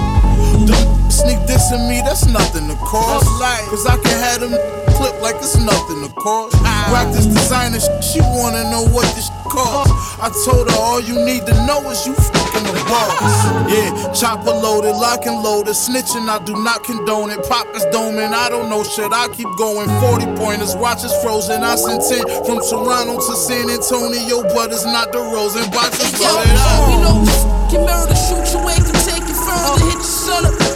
Them 0.68 1.01
sneak 1.12 1.38
dissing 1.44 1.88
me, 1.88 2.00
that's 2.00 2.26
nothing 2.26 2.68
to 2.68 2.76
cause. 2.76 3.22
Cause 3.68 3.86
I 3.86 3.96
can 4.00 4.16
have 4.18 4.40
them 4.40 4.56
clip 4.96 5.20
like 5.20 5.36
it's 5.36 5.56
nothing 5.60 6.00
to 6.08 6.10
cause. 6.14 6.52
Ah. 6.64 6.88
Rock 6.92 7.12
this 7.12 7.26
designer 7.26 7.80
sh- 7.80 7.92
she 8.00 8.20
wanna 8.20 8.64
know 8.70 8.88
what 8.88 9.04
this 9.14 9.28
costs. 9.44 9.92
I 10.22 10.32
told 10.48 10.70
her 10.70 10.76
all 10.80 11.00
you 11.00 11.20
need 11.24 11.44
to 11.46 11.54
know 11.66 11.84
is 11.90 12.06
you 12.06 12.14
fucking 12.14 12.64
the 12.64 12.82
boss. 12.88 13.36
Yeah, 13.68 13.90
chopper 14.12 14.52
loaded, 14.52 14.96
lock 14.96 15.26
and 15.26 15.42
loaded, 15.42 15.74
snitching, 15.74 16.28
I 16.28 16.38
do 16.44 16.56
not 16.56 16.84
condone 16.84 17.30
it. 17.30 17.42
Pop 17.48 17.68
is 17.76 17.84
doming, 17.92 18.32
I 18.32 18.48
don't 18.48 18.70
know 18.70 18.82
shit, 18.82 19.12
I 19.12 19.28
keep 19.28 19.48
going. 19.58 19.88
40 20.00 20.26
pointers, 20.40 20.74
watch 20.76 21.02
watches 21.02 21.12
frozen. 21.22 21.62
I 21.62 21.76
sent 21.76 22.02
10 22.04 22.44
from 22.44 22.60
Toronto 22.60 23.16
to 23.16 23.34
San 23.36 23.68
Antonio, 23.68 24.42
but 24.54 24.72
it's 24.72 24.84
not 24.84 25.12
the 25.12 25.18
Rosen 25.18 25.68
boxes 25.70 26.12
Yo, 26.20 26.28
loaded. 26.28 26.52
you 26.92 26.98
know, 27.04 28.06
can 28.06 28.16
shoot 28.16 28.52
you 28.52 28.60
away, 28.60 28.76
can 28.76 28.94
take 29.04 29.26
you 29.28 29.34
further. 29.34 29.91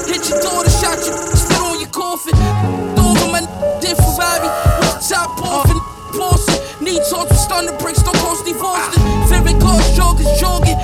Hit 0.06 0.28
your 0.30 0.40
daughter, 0.40 0.70
shot 0.70 0.98
you, 1.04 1.14
spit 1.36 1.58
on 1.60 1.80
your 1.80 1.90
coffin. 1.90 2.34
Over 2.98 3.26
my 3.32 3.40
did 3.80 3.96
Bobby, 4.16 4.48
with 4.80 4.94
the 4.94 5.14
top 5.14 5.38
off 5.42 5.70
and 5.70 5.80
Boston. 6.16 6.58
Knee 6.80 6.98
talks 7.10 7.30
with 7.30 7.38
stunner 7.38 7.76
bricks, 7.78 8.02
don't 8.02 8.16
cost 8.22 8.44
divorced. 8.44 8.94
Favorite 9.28 9.60
cars, 9.60 9.84
joggers, 9.98 10.30
jogging. 10.38 10.78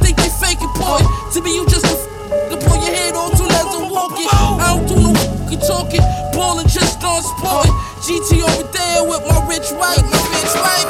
Think 0.00 0.16
they 0.16 0.30
fake 0.30 0.62
important. 0.62 1.10
To 1.34 1.42
me, 1.42 1.54
you 1.54 1.66
just 1.66 1.84
a 1.86 1.94
f- 1.96 2.50
to 2.50 2.56
pull 2.66 2.78
your 2.80 2.94
head 2.94 3.14
off 3.14 3.36
two 3.36 3.46
legs 3.46 3.74
and 3.74 3.90
walking. 3.90 4.28
I 4.30 4.74
don't 4.74 4.86
do 4.88 4.96
no 4.96 5.12
fucking 5.14 5.62
talking, 5.66 6.04
ballin' 6.32 6.68
just 6.68 7.02
on 7.02 7.22
sporting. 7.22 7.74
GT 8.06 8.42
over 8.46 8.66
there 8.72 9.04
with 9.04 9.22
my 9.26 9.38
rich 9.48 9.68
wife, 9.74 10.02
my 10.06 10.22
bitch 10.32 10.54
wife. 10.54 10.88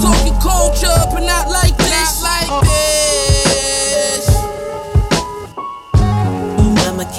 Talking 0.00 0.36
culture, 0.40 0.98
but 1.12 1.22
not 1.22 1.48
like 1.48 1.76
this. 1.76 2.22
Not 2.22 2.48
like 2.48 2.64
this. 2.64 2.91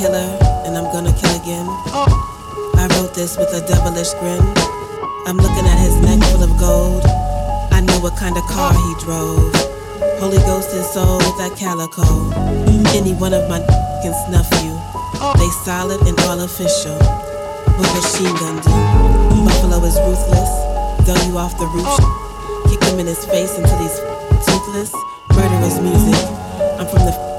Killer 0.03 0.35
and 0.67 0.75
I'm 0.75 0.91
gonna 0.91 1.15
kill 1.15 1.31
again. 1.39 1.63
I 2.75 2.91
wrote 2.91 3.15
this 3.15 3.37
with 3.37 3.55
a 3.55 3.63
devilish 3.63 4.11
grin. 4.19 4.43
I'm 5.23 5.39
looking 5.39 5.63
at 5.63 5.79
his 5.79 5.95
neck 6.03 6.19
full 6.27 6.43
of 6.43 6.51
gold. 6.59 7.03
I 7.71 7.79
know 7.79 8.03
what 8.03 8.17
kind 8.19 8.35
of 8.35 8.43
car 8.51 8.73
he 8.75 8.91
drove. 8.99 9.47
Holy 10.19 10.43
Ghost 10.43 10.75
and 10.75 10.83
soul 10.83 11.23
with 11.23 11.37
that 11.39 11.55
calico. 11.55 12.03
Any 12.91 13.13
one 13.15 13.31
of 13.31 13.47
my 13.47 13.63
can 14.03 14.11
snuff 14.27 14.51
you. 14.59 14.75
They 15.39 15.47
solid 15.63 16.03
and 16.03 16.19
all 16.27 16.41
official. 16.43 16.99
What 17.79 17.87
machine 17.95 18.35
gun 18.43 18.59
do? 18.59 18.75
Buffalo 19.47 19.79
is 19.87 19.95
ruthless. 20.03 20.51
Throw 21.07 21.15
you 21.31 21.39
off 21.39 21.55
the 21.55 21.67
roof. 21.71 21.95
Kick 22.67 22.83
him 22.91 22.99
in 22.99 23.07
his 23.07 23.23
face 23.23 23.55
until 23.55 23.79
he's 23.79 23.95
toothless. 24.43 24.91
Murderous 25.31 25.79
music. 25.79 26.19
I'm 26.75 26.87
from 26.91 27.07
the. 27.07 27.32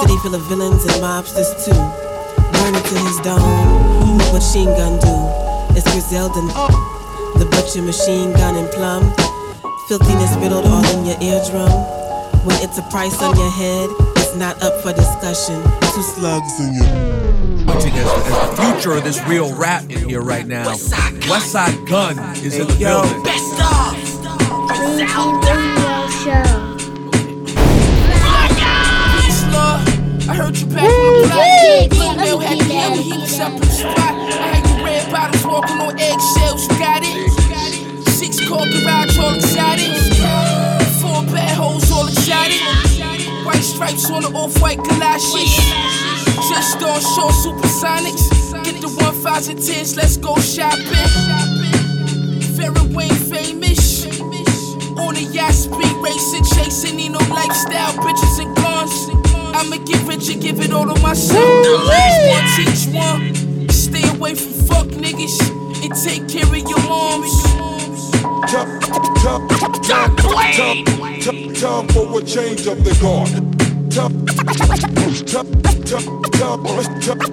City 0.00 0.16
full 0.18 0.34
of 0.34 0.42
villains 0.42 0.84
and 0.84 1.02
mobsters 1.02 1.52
too. 1.64 1.72
Burn 1.72 2.74
it 2.74 2.84
to 2.84 2.96
his 3.00 3.18
dome. 3.20 4.18
What 4.18 4.34
machine 4.34 4.66
gun 4.76 4.98
do? 5.00 5.16
It's 5.76 5.90
Griselda, 5.90 6.40
the 7.38 7.46
butcher 7.50 7.82
machine 7.82 8.32
gun 8.32 8.56
and 8.56 8.68
plum. 8.70 9.12
Filthiness 9.88 10.34
riddled 10.36 10.66
all 10.66 10.84
in 10.96 11.06
your 11.06 11.16
eardrum. 11.22 11.70
When 12.44 12.56
it's 12.62 12.78
a 12.78 12.82
price 12.90 13.22
on 13.22 13.36
your 13.36 13.50
head, 13.50 13.88
it's 14.16 14.34
not 14.36 14.62
up 14.62 14.80
for 14.82 14.92
discussion. 14.92 15.62
Two 15.94 16.02
slugs 16.02 16.60
in 16.60 16.74
your. 16.74 17.66
Watching 17.66 17.92
as, 17.94 18.06
as 18.06 18.50
the 18.50 18.62
future 18.62 18.92
of 18.92 19.04
this 19.04 19.20
real 19.26 19.54
rap 19.54 19.82
in 19.84 20.08
here 20.08 20.20
right 20.20 20.46
now. 20.46 20.72
Westside 20.72 21.88
Gun 21.88 22.18
is 22.36 22.58
in 22.58 22.66
the 22.66 22.74
yo, 22.74 23.02
building. 23.02 23.22
Best 23.22 23.60
of. 23.60 23.96
Weezy 24.86 25.06
Radio 25.06 26.08
Show. 26.08 26.42
Peace, 26.52 26.65
I 30.28 30.34
heard 30.34 30.58
you 30.58 30.66
back 30.66 30.82
from 30.82 31.12
the 31.14 31.28
block. 31.30 31.98
Lil 32.02 32.16
Mel 32.16 32.38
had 32.40 32.58
me 32.66 32.82
up, 32.82 32.98
he 32.98 33.12
was 33.14 33.38
up 33.38 33.52
in 33.52 33.60
the 33.60 33.70
spot. 33.70 33.94
I 33.98 34.58
had 34.58 34.66
you 34.66 34.84
red 34.84 35.06
bottles 35.12 35.46
walking 35.46 35.78
on 35.78 35.94
eggshells, 36.00 36.66
you 36.66 36.78
got 36.82 37.02
it? 37.06 37.30
Six 38.10 38.42
car 38.48 38.66
garage, 38.66 39.18
all 39.22 39.34
excited. 39.38 39.94
Four 40.98 41.22
bad 41.30 41.54
hoes, 41.54 41.92
all 41.92 42.08
excited. 42.08 42.58
White 43.46 43.62
stripes 43.62 44.10
on 44.10 44.22
the 44.22 44.32
off-white 44.34 44.82
galoshes. 44.82 45.54
Just 46.50 46.82
on 46.82 46.98
short 47.14 47.34
supersonics. 47.46 48.26
Get 48.64 48.82
the 48.82 48.90
one 48.98 49.14
fives 49.22 49.46
and 49.46 49.62
tens, 49.62 49.96
let's 49.96 50.16
go 50.16 50.34
shopping. 50.42 51.06
Very 52.58 52.82
Wayne 52.90 53.14
famous. 53.30 54.06
On 54.98 55.14
a 55.14 55.20
yacht, 55.30 55.54
speed 55.54 55.94
racing, 56.02 56.42
chasing, 56.50 56.96
need 56.96 57.12
no 57.12 57.22
lifestyle, 57.30 57.94
bitches 58.02 58.42
and 58.42 58.56
guns. 58.56 59.25
I'ma 59.56 59.76
get 59.86 60.06
rich 60.06 60.28
and 60.28 60.42
give 60.42 60.60
it 60.60 60.70
all 60.70 60.84
to 60.84 61.00
myself. 61.00 61.40
One 61.40 62.44
teach 62.56 62.92
one. 62.92 63.68
Stay 63.70 64.06
away 64.10 64.34
from 64.34 64.52
fuck 64.68 64.86
niggas 64.88 65.40
and 65.82 65.94
take 65.96 66.28
care 66.28 66.44
of 66.44 66.68
your 66.68 66.82
moms. 66.86 67.42
Time, 68.52 68.78
time, 68.80 69.48
time, 69.48 69.48
time, 69.80 70.84
time, 71.22 71.54
time 71.54 71.88
for 71.88 72.18
a 72.18 72.22
change 72.22 72.66
of 72.66 72.84
the 72.84 72.92
guard. 73.00 73.32
Time, 73.90 74.26
time, 74.26 74.76
time, 75.24 75.62
time, 75.84 76.04
time, 76.32 76.64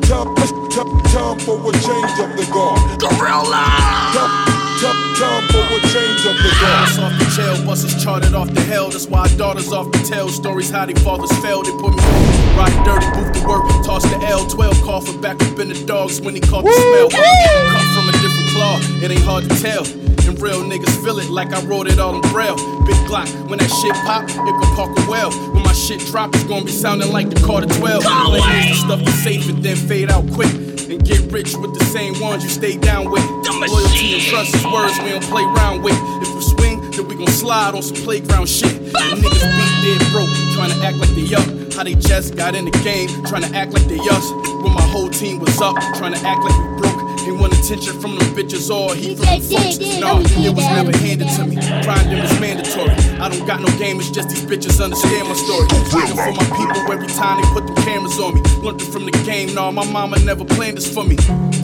time, 0.08 0.36
time, 0.72 1.04
time 1.04 1.40
for 1.40 1.60
a 1.60 1.74
change 1.74 2.20
of 2.24 2.38
the 2.38 2.48
guard. 2.54 3.02
Gorilla! 3.02 3.66
Time, 4.14 4.53
time, 4.84 5.16
time 5.16 5.44
for 5.48 5.64
a 5.64 5.80
change 5.96 6.26
of 6.28 6.36
the 6.36 6.52
guard. 6.60 6.90
Off 7.00 7.16
the 7.20 7.28
jail, 7.36 7.66
buses 7.66 8.04
charted 8.04 8.34
off 8.34 8.50
the 8.54 8.62
hell. 8.62 8.90
That's 8.90 9.08
why 9.08 9.28
daughters 9.38 9.72
often 9.72 10.04
tell 10.04 10.28
stories 10.30 10.70
how 10.70 10.86
they 10.86 10.94
fathers 10.94 11.32
failed. 11.40 11.66
They 11.66 11.72
put 11.72 11.96
me 11.96 12.04
on, 12.04 12.58
ride 12.58 12.76
dirty, 12.84 13.08
booth 13.16 13.32
to 13.34 13.48
work, 13.48 13.64
toss 13.86 14.04
the 14.04 14.18
L12, 14.20 14.84
call 14.84 15.02
for 15.02 15.18
back 15.20 15.42
up 15.42 15.60
in 15.60 15.70
the 15.70 15.86
dogs 15.86 16.20
when 16.20 16.36
he 16.36 16.42
caught 16.42 16.66
the 16.66 16.72
smell. 16.72 17.10
Come 17.10 17.88
from 17.96 18.10
a 18.10 18.14
different 18.20 18.50
claw, 18.52 18.78
it 19.04 19.12
ain't 19.12 19.24
hard 19.24 19.50
to 19.50 19.56
tell. 19.62 19.86
And 20.28 20.40
real 20.42 20.64
niggas 20.64 21.04
feel 21.04 21.20
it 21.20 21.30
like 21.30 21.52
I 21.54 21.62
wrote 21.66 21.88
it 21.88 22.00
all 22.00 22.16
in 22.16 22.22
braille. 22.32 22.56
Big 22.86 22.96
Glock, 23.08 23.28
when 23.50 23.60
that 23.60 23.70
shit 23.70 23.96
pop, 24.08 24.24
it 24.24 24.36
can 24.36 24.76
park 24.76 24.98
a 24.98 25.10
well. 25.10 25.32
When 25.54 25.64
my 25.64 25.74
shit 25.74 26.00
drop, 26.12 26.34
it's 26.34 26.44
gonna 26.46 26.66
be 26.66 26.72
sounding 26.72 27.12
like 27.12 27.30
the 27.30 27.40
Carter 27.46 27.68
12. 27.68 28.04
Playing 28.04 28.70
the 28.70 28.76
stuff 28.76 29.00
that's 29.00 29.24
safe 29.24 29.50
and 29.50 29.64
then 29.64 29.76
fade 29.76 30.10
out 30.10 30.30
quick. 30.32 30.63
And 30.94 31.04
get 31.04 31.22
rich 31.32 31.56
with 31.56 31.74
the 31.74 31.84
same 31.86 32.20
ones 32.20 32.44
you 32.44 32.52
stay 32.52 32.78
down 32.78 33.10
with. 33.10 33.26
Loyalty 33.50 34.14
and 34.14 34.22
trust 34.22 34.54
is 34.54 34.64
words 34.64 34.94
we 35.02 35.10
don't 35.10 35.24
play 35.24 35.42
around 35.42 35.82
with. 35.82 35.98
If 36.22 36.36
we 36.36 36.42
swing, 36.42 36.92
then 36.92 37.08
we 37.08 37.16
gon' 37.16 37.34
slide 37.34 37.74
on 37.74 37.82
some 37.82 37.98
playground 37.98 38.48
shit. 38.48 38.72
And 38.72 38.94
niggas 38.94 39.42
beat 39.58 39.74
dead 39.82 40.12
broke, 40.12 40.30
trying 40.54 40.70
to 40.70 40.86
act 40.86 40.98
like 40.98 41.10
they 41.18 41.34
up. 41.34 41.74
How 41.74 41.84
they 41.84 41.96
just 41.96 42.36
got 42.36 42.54
in 42.54 42.66
the 42.66 42.78
game, 42.86 43.10
trying 43.26 43.42
to 43.42 43.50
act 43.58 43.74
like 43.74 43.88
they 43.88 43.98
us. 43.98 44.30
When 44.62 44.72
my 44.72 44.86
whole 44.94 45.10
team 45.10 45.40
was 45.40 45.60
up, 45.60 45.76
trying 45.98 46.14
to 46.14 46.22
act 46.22 46.44
like 46.44 46.58
we 46.62 46.78
broke. 46.78 46.93
He 47.24 47.32
want 47.32 47.54
attention 47.54 48.00
from 48.02 48.16
them 48.20 48.28
bitches 48.36 48.68
or 48.70 48.94
he 48.94 49.16
from 49.16 49.26
them 49.26 49.42
folks. 49.42 49.80
No, 50.00 50.20
it 50.20 50.54
was 50.54 50.68
never 50.76 50.92
handed 50.98 51.30
to 51.40 51.46
me. 51.48 51.56
Grinding 51.84 52.20
was 52.20 52.40
mandatory. 52.40 52.92
I 53.20 53.30
don't 53.30 53.46
got 53.48 53.62
no 53.62 53.68
game, 53.80 54.00
it's 54.00 54.12
just 54.12 54.30
these 54.30 54.44
bitches 54.44 54.84
understand 54.84 55.30
my 55.30 55.36
story. 55.36 55.68
Fighting 55.88 56.18
for 56.20 56.34
my 56.36 56.48
people 56.58 56.92
every 56.92 57.08
time 57.08 57.42
they 57.42 57.48
put 57.56 57.66
them 57.66 57.76
cameras 57.86 58.20
on 58.20 58.36
me. 58.36 58.42
Learned 58.60 58.82
it 58.82 58.92
from 58.92 59.06
the 59.06 59.12
game, 59.24 59.54
nah, 59.56 59.72
my 59.72 59.90
mama 59.90 60.20
never 60.20 60.44
planned 60.44 60.78
this 60.78 60.92
for 60.94 61.04
me. 61.04 61.16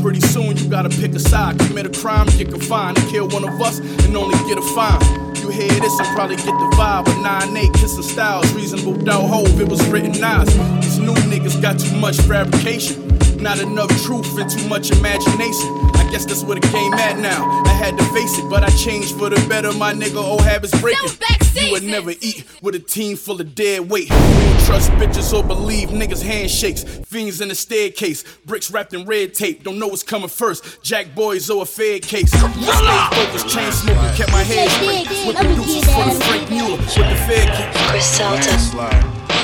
Pretty 0.02 0.22
soon 0.22 0.56
you 0.56 0.70
gotta 0.70 0.90
pick 0.90 1.12
a 1.14 1.20
side. 1.20 1.60
Commit 1.60 1.86
a 1.86 2.02
crime, 2.02 2.28
get 2.38 2.50
confined. 2.50 2.98
Kill 3.10 3.28
one 3.28 3.44
of 3.44 3.62
us 3.62 3.80
and 3.80 4.16
only 4.16 4.38
get 4.48 4.58
a 4.58 4.62
fine. 4.74 5.02
You 5.36 5.50
hear 5.50 5.68
this 5.68 6.00
and 6.00 6.08
probably 6.16 6.38
get 6.38 6.46
the 6.46 6.70
vibe. 6.80 7.04
But 7.06 7.16
9-8 7.16 7.74
kissing 7.74 8.04
styles, 8.04 8.54
reasonable 8.54 8.94
doubt 8.94 9.28
Hov, 9.28 9.60
it 9.60 9.68
was 9.68 9.86
written 9.88 10.12
nice. 10.22 10.54
These 10.84 11.00
new 11.00 11.16
niggas 11.28 11.62
got 11.62 11.80
too 11.80 11.96
much 11.98 12.18
fabrication. 12.22 13.09
Not 13.40 13.60
enough 13.60 13.90
truth 14.04 14.38
and 14.38 14.50
too 14.50 14.68
much 14.68 14.92
imagination. 14.92 15.70
I 15.96 16.08
guess 16.12 16.26
that's 16.26 16.44
where 16.44 16.60
the 16.60 16.68
game 16.68 16.94
at 16.96 17.18
now. 17.20 17.64
I 17.66 17.70
had 17.70 17.98
to 17.98 18.04
face 18.06 18.38
it, 18.38 18.50
but 18.50 18.64
I 18.64 18.70
changed 18.72 19.18
for 19.18 19.30
the 19.30 19.38
better. 19.48 19.72
My 19.72 19.94
nigga, 19.94 20.22
old 20.22 20.42
habits 20.42 20.78
breaking. 20.82 21.10
You 21.56 21.72
would 21.72 21.84
never 21.84 22.12
eat 22.12 22.46
with 22.62 22.76
a 22.76 22.80
team 22.80 23.16
full 23.16 23.40
of 23.40 23.56
dead 23.56 23.90
weight. 23.90 24.10
We 24.10 24.18
don't 24.18 24.60
trust 24.66 24.92
bitches 24.92 25.34
or 25.34 25.44
believe 25.44 25.90
niggas' 25.90 26.22
handshakes. 26.22 26.84
Fiends 26.84 27.40
in 27.40 27.48
the 27.48 27.56
staircase, 27.56 28.24
bricks 28.46 28.70
wrapped 28.72 28.94
in 28.94 29.06
red 29.06 29.34
tape. 29.34 29.64
Don't 29.64 29.80
know 29.80 29.88
what's 29.88 30.04
coming 30.04 30.30
first. 30.30 30.84
Jack 30.84 31.16
boys 31.16 31.50
or 31.50 31.64
a 31.64 31.66
fed 31.66 32.02
case. 32.02 32.30
Stay 32.32 32.48
focused, 32.50 33.50
chain 33.50 33.72
smoking, 33.72 34.16
kept 34.16 34.32
my 34.32 34.44
head 34.44 34.70
straight. 34.70 35.08
With 35.26 35.38
producers 35.38 35.86
for 35.94 36.04
the 36.04 36.12
Franck 36.26 36.50
Muller, 36.50 36.78
with 36.78 36.96
the 36.96 37.16
fed 37.26 37.48
kick. 37.56 37.92
Griselda. 37.92 39.39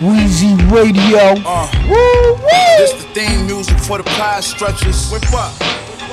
Weezy 0.00 0.54
Radio. 0.70 1.34
Uh, 1.44 1.66
This 2.78 2.92
the 2.92 3.08
theme 3.14 3.46
music 3.46 3.78
for 3.78 3.98
the 3.98 4.04
pie 4.04 4.40
stretchers. 4.40 5.10
Whip 5.10 5.24
up. 5.34 5.52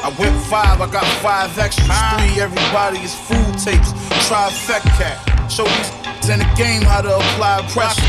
I 0.04 0.10
whip 0.18 0.34
five, 0.50 0.82
I 0.82 0.90
got 0.90 1.06
five 1.22 1.58
extras. 1.58 1.88
Three, 1.88 2.42
everybody 2.42 3.00
is 3.00 3.14
food 3.14 3.54
tapes. 3.60 3.94
Try 4.28 4.48
Effect 4.48 4.86
Cat. 4.98 5.18
Show 5.52 5.66
these 5.66 5.92
in 6.30 6.40
the 6.40 6.50
game 6.58 6.82
how 6.82 7.02
to 7.02 7.16
apply 7.16 7.62
pressure. 7.70 8.02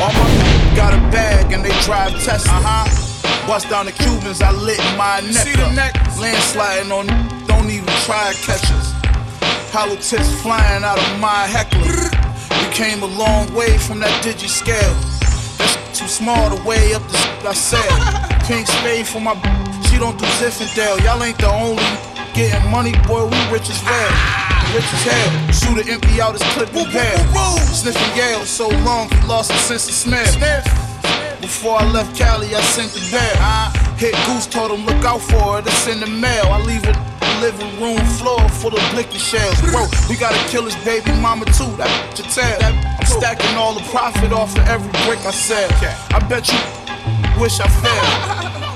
All 0.00 0.12
my 0.14 0.74
got 0.76 0.94
a 0.94 0.98
bag 1.10 1.52
and 1.52 1.64
they 1.64 1.74
drive 1.82 2.12
Tesla. 2.22 2.52
Uh-huh. 2.54 3.46
Bust 3.48 3.68
down 3.68 3.86
the 3.86 3.92
Cubans, 3.92 4.40
I 4.42 4.50
lit 4.52 4.78
my 4.96 5.20
neck 5.20 5.58
up. 5.58 5.72
Landsliding 6.18 6.90
on, 6.90 7.06
don't 7.46 7.70
even 7.70 7.86
try 8.06 8.32
to 8.32 8.42
catch 8.42 8.70
us. 8.70 8.92
Hollow 9.72 9.96
tips 9.96 10.30
flying 10.42 10.84
out 10.84 10.98
of 10.98 11.20
my 11.20 11.46
heckler. 11.46 12.10
We 12.56 12.72
came 12.72 13.02
a 13.02 13.06
long 13.06 13.52
way 13.54 13.76
from 13.78 14.00
that 14.00 14.24
digi 14.24 14.48
scale. 14.48 14.96
Too 15.96 16.06
small 16.08 16.54
to 16.54 16.62
weigh 16.62 16.92
up 16.92 17.00
the 17.08 17.16
shit 17.16 17.46
I 17.46 17.54
said. 17.54 17.88
Pink 18.44 18.66
spade 18.66 19.06
for 19.06 19.18
my 19.18 19.32
b- 19.32 19.48
she 19.88 19.96
don't 19.96 20.18
do 20.18 20.26
Zinfandel. 20.36 21.02
Y'all 21.02 21.22
ain't 21.24 21.38
the 21.38 21.48
only 21.48 21.82
getting 22.34 22.70
money, 22.70 22.92
boy. 23.08 23.24
We 23.24 23.38
rich 23.48 23.70
as 23.70 23.80
well. 23.80 24.12
Rich 24.76 24.92
as 24.92 25.02
hell. 25.08 25.30
Shoot 25.56 25.80
Shooter 25.80 25.90
empty 25.90 26.20
out 26.20 26.34
his 26.34 26.42
clip 26.52 26.68
and 26.76 26.92
bail. 26.92 27.56
Sniffing 27.72 28.14
Yale 28.14 28.44
so 28.44 28.68
long 28.84 29.08
he 29.08 29.26
lost 29.26 29.50
his 29.50 29.62
sense 29.62 29.88
of 29.88 29.94
smell. 29.94 30.62
Before 31.40 31.80
I 31.80 31.90
left 31.90 32.14
Cali, 32.14 32.54
I 32.54 32.60
sent 32.60 32.92
the 32.92 33.00
bell. 33.10 33.72
Hit 33.96 34.14
Goose, 34.26 34.46
told 34.46 34.72
him 34.72 34.84
look 34.84 35.02
out 35.02 35.22
for 35.22 35.60
it. 35.60 35.66
It's 35.66 35.88
in 35.88 36.00
the 36.00 36.06
mail. 36.06 36.44
I 36.52 36.60
leave 36.60 36.84
it 36.84 37.15
living 37.40 37.80
room 37.80 37.98
floor 38.18 38.40
full 38.48 38.74
of 38.74 38.84
blicky 38.92 39.18
shells. 39.18 39.60
Bro, 39.62 39.86
we 40.08 40.16
gotta 40.16 40.38
kill 40.48 40.64
his 40.64 40.76
baby 40.84 41.12
mama 41.20 41.44
too. 41.46 41.70
That 41.76 41.88
bitch 42.10 42.20
a 42.20 42.28
tell. 42.30 42.58
I'm 42.62 43.06
stacking 43.06 43.56
all 43.56 43.74
the 43.74 43.84
profit 43.90 44.32
off 44.32 44.56
of 44.56 44.66
every 44.68 44.90
brick 45.04 45.20
I 45.26 45.30
sell. 45.30 45.68
I 46.14 46.18
bet 46.28 46.48
you 46.48 46.58
wish 47.40 47.60
I 47.60 47.68
failed. 47.68 48.72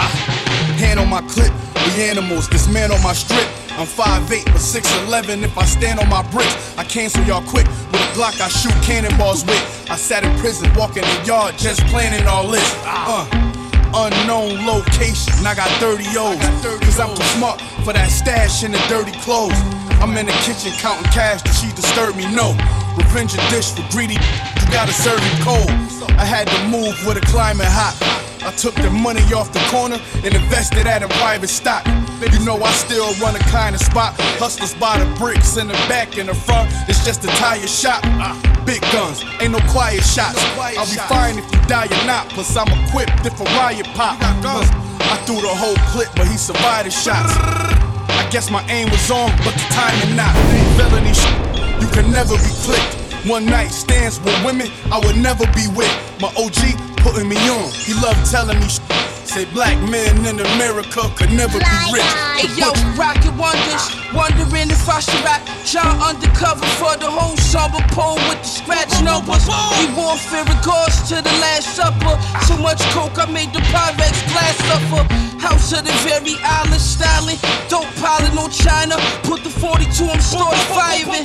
Hand 0.80 0.98
on 0.98 1.08
my 1.08 1.20
clip, 1.22 1.52
we 1.84 2.02
animals, 2.04 2.48
this 2.48 2.66
man 2.72 2.90
on 2.90 3.02
my 3.02 3.12
strip. 3.12 3.46
I'm 3.78 3.86
5'8 3.86 4.44
but 4.46 4.60
6'11 4.60 5.42
if 5.42 5.56
I 5.56 5.64
stand 5.64 6.00
on 6.00 6.08
my 6.08 6.22
bricks. 6.30 6.76
I 6.76 6.84
cancel 6.84 7.24
y'all 7.24 7.42
quick 7.42 7.66
with 7.66 8.00
a 8.00 8.10
Glock 8.16 8.40
I 8.40 8.48
shoot 8.48 8.74
cannonballs 8.82 9.44
with. 9.44 9.62
I 9.90 9.96
sat 9.96 10.24
in 10.24 10.36
prison, 10.38 10.70
walking 10.74 11.02
the 11.02 11.24
yard, 11.24 11.56
just 11.56 11.80
planning 11.86 12.26
all 12.26 12.46
this. 12.46 12.74
Uh, 12.84 13.49
unknown 13.94 14.66
location, 14.66 15.46
I 15.46 15.54
got 15.54 15.68
30 15.80 16.04
O's. 16.16 16.80
Cause 16.80 17.00
I'm 17.00 17.14
too 17.14 17.22
smart 17.36 17.60
for 17.84 17.92
that 17.92 18.10
stash 18.10 18.64
in 18.64 18.72
the 18.72 18.82
dirty 18.88 19.12
clothes. 19.20 19.58
I'm 20.00 20.16
in 20.16 20.26
the 20.26 20.32
kitchen 20.44 20.72
counting 20.78 21.10
cash, 21.12 21.42
did 21.42 21.54
she 21.54 21.72
disturb 21.74 22.16
me? 22.16 22.24
No. 22.34 22.56
Revenge 22.96 23.34
a 23.34 23.42
dish 23.50 23.72
for 23.72 23.84
greedy, 23.90 24.14
you 24.14 24.66
gotta 24.70 24.92
serve 24.92 25.20
it 25.20 25.42
cold. 25.42 25.70
I 26.18 26.24
had 26.24 26.46
to 26.48 26.68
move 26.68 26.94
with 27.06 27.16
a 27.16 27.26
climate 27.26 27.66
hot. 27.68 27.96
I 28.42 28.50
took 28.52 28.74
the 28.74 28.90
money 28.90 29.20
off 29.32 29.52
the 29.52 29.60
corner 29.68 30.00
and 30.24 30.34
invested 30.34 30.86
at 30.86 31.02
a 31.02 31.08
private 31.20 31.48
stock. 31.48 31.84
You 32.20 32.44
know 32.44 32.56
I 32.62 32.72
still 32.72 33.12
run 33.20 33.36
a 33.36 33.38
kind 33.50 33.74
of 33.74 33.80
spot. 33.80 34.14
Hustlers 34.40 34.74
by 34.74 34.98
the 34.98 35.06
bricks 35.16 35.56
in 35.56 35.68
the 35.68 35.74
back 35.88 36.18
and 36.18 36.28
the 36.28 36.34
front. 36.34 36.70
It's 36.88 37.04
just 37.04 37.24
a 37.24 37.28
tire 37.36 37.66
shop. 37.66 38.00
Uh, 38.04 38.36
big 38.64 38.80
guns, 38.92 39.24
ain't 39.40 39.52
no 39.52 39.60
quiet 39.72 40.04
shots. 40.04 40.40
I'll 40.56 40.84
be 40.84 40.96
fine 41.08 41.38
if 41.38 41.44
you 41.52 41.60
die 41.68 41.86
or 41.86 42.06
not. 42.06 42.28
Plus 42.30 42.56
I'm 42.56 42.68
equipped 42.84 43.24
if 43.24 43.40
a 43.40 43.44
riot 43.60 43.86
pop. 43.94 44.16
I 44.20 45.16
threw 45.26 45.40
the 45.40 45.48
whole 45.48 45.76
clip, 45.92 46.08
but 46.16 46.26
he 46.28 46.36
survived 46.36 46.86
the 46.86 46.90
shots. 46.90 47.32
I 47.36 48.28
guess 48.30 48.50
my 48.50 48.64
aim 48.68 48.90
was 48.90 49.10
on, 49.10 49.30
but 49.44 49.52
the 49.52 49.66
timing 49.72 50.16
not. 50.16 50.32
Felony 50.76 51.12
shit, 51.12 51.59
you 51.80 51.88
can 51.88 52.10
never 52.12 52.36
be 52.36 52.52
clicked. 52.62 52.96
One 53.26 53.44
night 53.46 53.68
stands 53.68 54.20
with 54.20 54.36
women 54.44 54.68
I 54.92 54.98
would 55.04 55.16
never 55.16 55.44
be 55.52 55.66
with. 55.74 55.92
My 56.20 56.28
OG 56.36 56.76
putting 56.98 57.28
me 57.28 57.36
on. 57.48 57.70
He 57.72 57.94
loved 57.94 58.30
telling 58.30 58.58
me 58.60 58.68
shit. 58.68 59.09
Say 59.30 59.44
black 59.54 59.78
men 59.88 60.26
in 60.26 60.40
America 60.40 61.06
could 61.14 61.30
never 61.30 61.54
be 61.54 61.78
rich. 61.94 62.02
Hey 62.34 62.50
yo, 62.58 62.74
rocket 62.98 63.30
wonders, 63.38 63.86
wondering 64.10 64.66
if 64.74 64.88
I 64.90 64.98
should 64.98 65.22
rap. 65.22 65.46
John 65.62 66.02
undercover 66.02 66.66
for 66.82 66.98
the 66.98 67.06
whole 67.06 67.36
summer 67.38 67.78
poem 67.94 68.18
with 68.26 68.42
the 68.42 68.50
scratch 68.58 68.90
numbers. 69.06 69.46
We 69.78 69.86
warfare 69.94 70.42
regards 70.42 71.06
to 71.14 71.22
the 71.22 71.30
last 71.38 71.78
supper. 71.78 72.18
Too 72.50 72.58
much 72.58 72.82
coke, 72.90 73.22
I 73.22 73.30
made 73.30 73.54
the 73.54 73.62
Pyrex 73.70 74.18
glass 74.34 74.58
suffer. 74.66 75.06
House 75.38 75.78
of 75.78 75.86
the 75.86 75.94
very 76.02 76.34
island 76.42 76.82
styling. 76.82 77.38
Don't 77.70 77.86
pilot 78.02 78.34
on 78.34 78.50
China. 78.50 78.98
Put 79.22 79.46
the 79.46 79.50
42, 79.62 80.10
I'm 80.10 80.18
started 80.18 80.58
firing. 80.74 81.22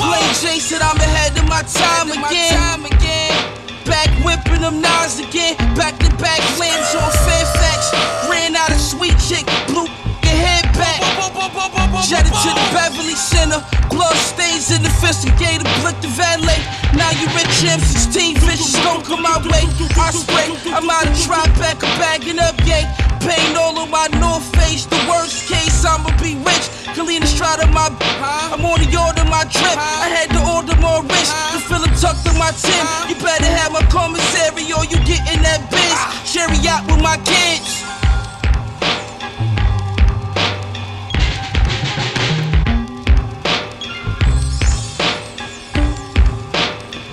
Plain 0.00 0.32
J 0.40 0.56
said 0.64 0.80
I'm 0.80 0.96
ahead 0.96 1.36
of 1.36 1.44
my 1.44 1.60
time 1.60 2.08
again. 2.08 3.63
Back 3.84 4.08
whipping 4.24 4.62
them 4.62 4.80
knives 4.80 5.20
again. 5.20 5.56
Back 5.76 5.98
to 6.00 6.08
back 6.16 6.40
slams 6.56 6.94
on 6.96 7.10
Fairfax. 7.28 7.92
Ran 8.28 8.56
out 8.56 8.70
of 8.72 8.80
sweet 8.80 9.16
chick. 9.20 9.44
Blew 9.68 9.84
your 9.84 10.38
head 10.40 10.64
back. 10.72 11.00
Jetted 12.08 12.32
to 12.32 12.50
the 12.52 12.66
Beverly 12.72 13.14
Center. 13.14 13.60
Blood 13.90 14.16
stains 14.16 14.70
in 14.70 14.82
the 14.82 14.88
the 14.88 15.70
blick 15.80 16.00
the 16.00 16.08
valet. 16.08 16.60
Now 16.96 17.10
you 17.12 17.26
rich 17.36 17.64
M16 17.64 18.38
fishes 18.40 18.72
don't 18.82 19.04
come 19.04 19.22
my 19.22 19.36
way. 19.52 19.68
I 19.96 20.10
spray. 20.10 20.48
I'm 20.72 20.88
out 20.88 21.06
of 21.06 21.14
Tribeca. 21.14 21.86
Bagging 21.98 22.38
up 22.38 22.56
gay. 22.64 22.84
Pain 23.24 23.56
all 23.56 23.78
on 23.78 23.90
my 23.90 24.06
North 24.20 24.44
Face. 24.56 24.84
The 24.84 25.00
worst 25.08 25.48
case, 25.48 25.84
I'ma 25.84 26.12
be 26.20 26.36
rich. 26.44 26.68
Kalina 26.92 27.26
my. 27.72 27.88
I'm 28.20 28.64
on 28.64 28.78
the 28.80 29.24
my 29.24 29.44
drip. 29.48 29.78
I 29.80 30.08
had 30.12 30.28
to 30.36 30.40
order 30.44 30.76
more 30.80 31.02
rich. 31.02 31.30
The 31.52 31.60
feeling 31.64 31.94
tucked 31.96 32.28
in 32.28 32.36
my 32.38 32.52
Tim. 32.52 32.84
You 33.08 33.16
better 33.16 33.48
have 33.48 33.74
commissary 33.88 34.68
or 34.76 34.84
you 34.84 34.98
get 35.08 35.24
in 35.32 35.40
that 35.42 35.64
biz. 35.72 35.96
Out 36.68 36.84
with 36.86 37.00
my 37.02 37.16
kids. 37.24 37.82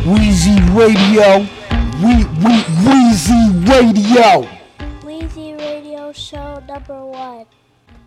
Weezy 0.04 0.58
Radio. 0.76 1.48
We 2.04 2.26
we 2.44 2.54
Weezy 2.84 3.42
Radio. 3.70 4.61
Number 6.72 7.06
one. 7.06 7.48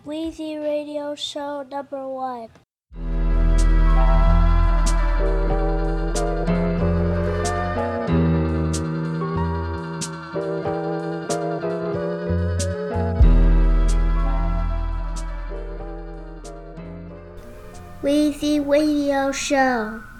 Weezy 0.07 0.59
Radio 0.59 1.13
Show 1.13 1.61
number 1.69 2.09
one. 2.09 2.49
Weezy 18.01 18.67
Radio 18.67 19.31
Show. 19.31 20.14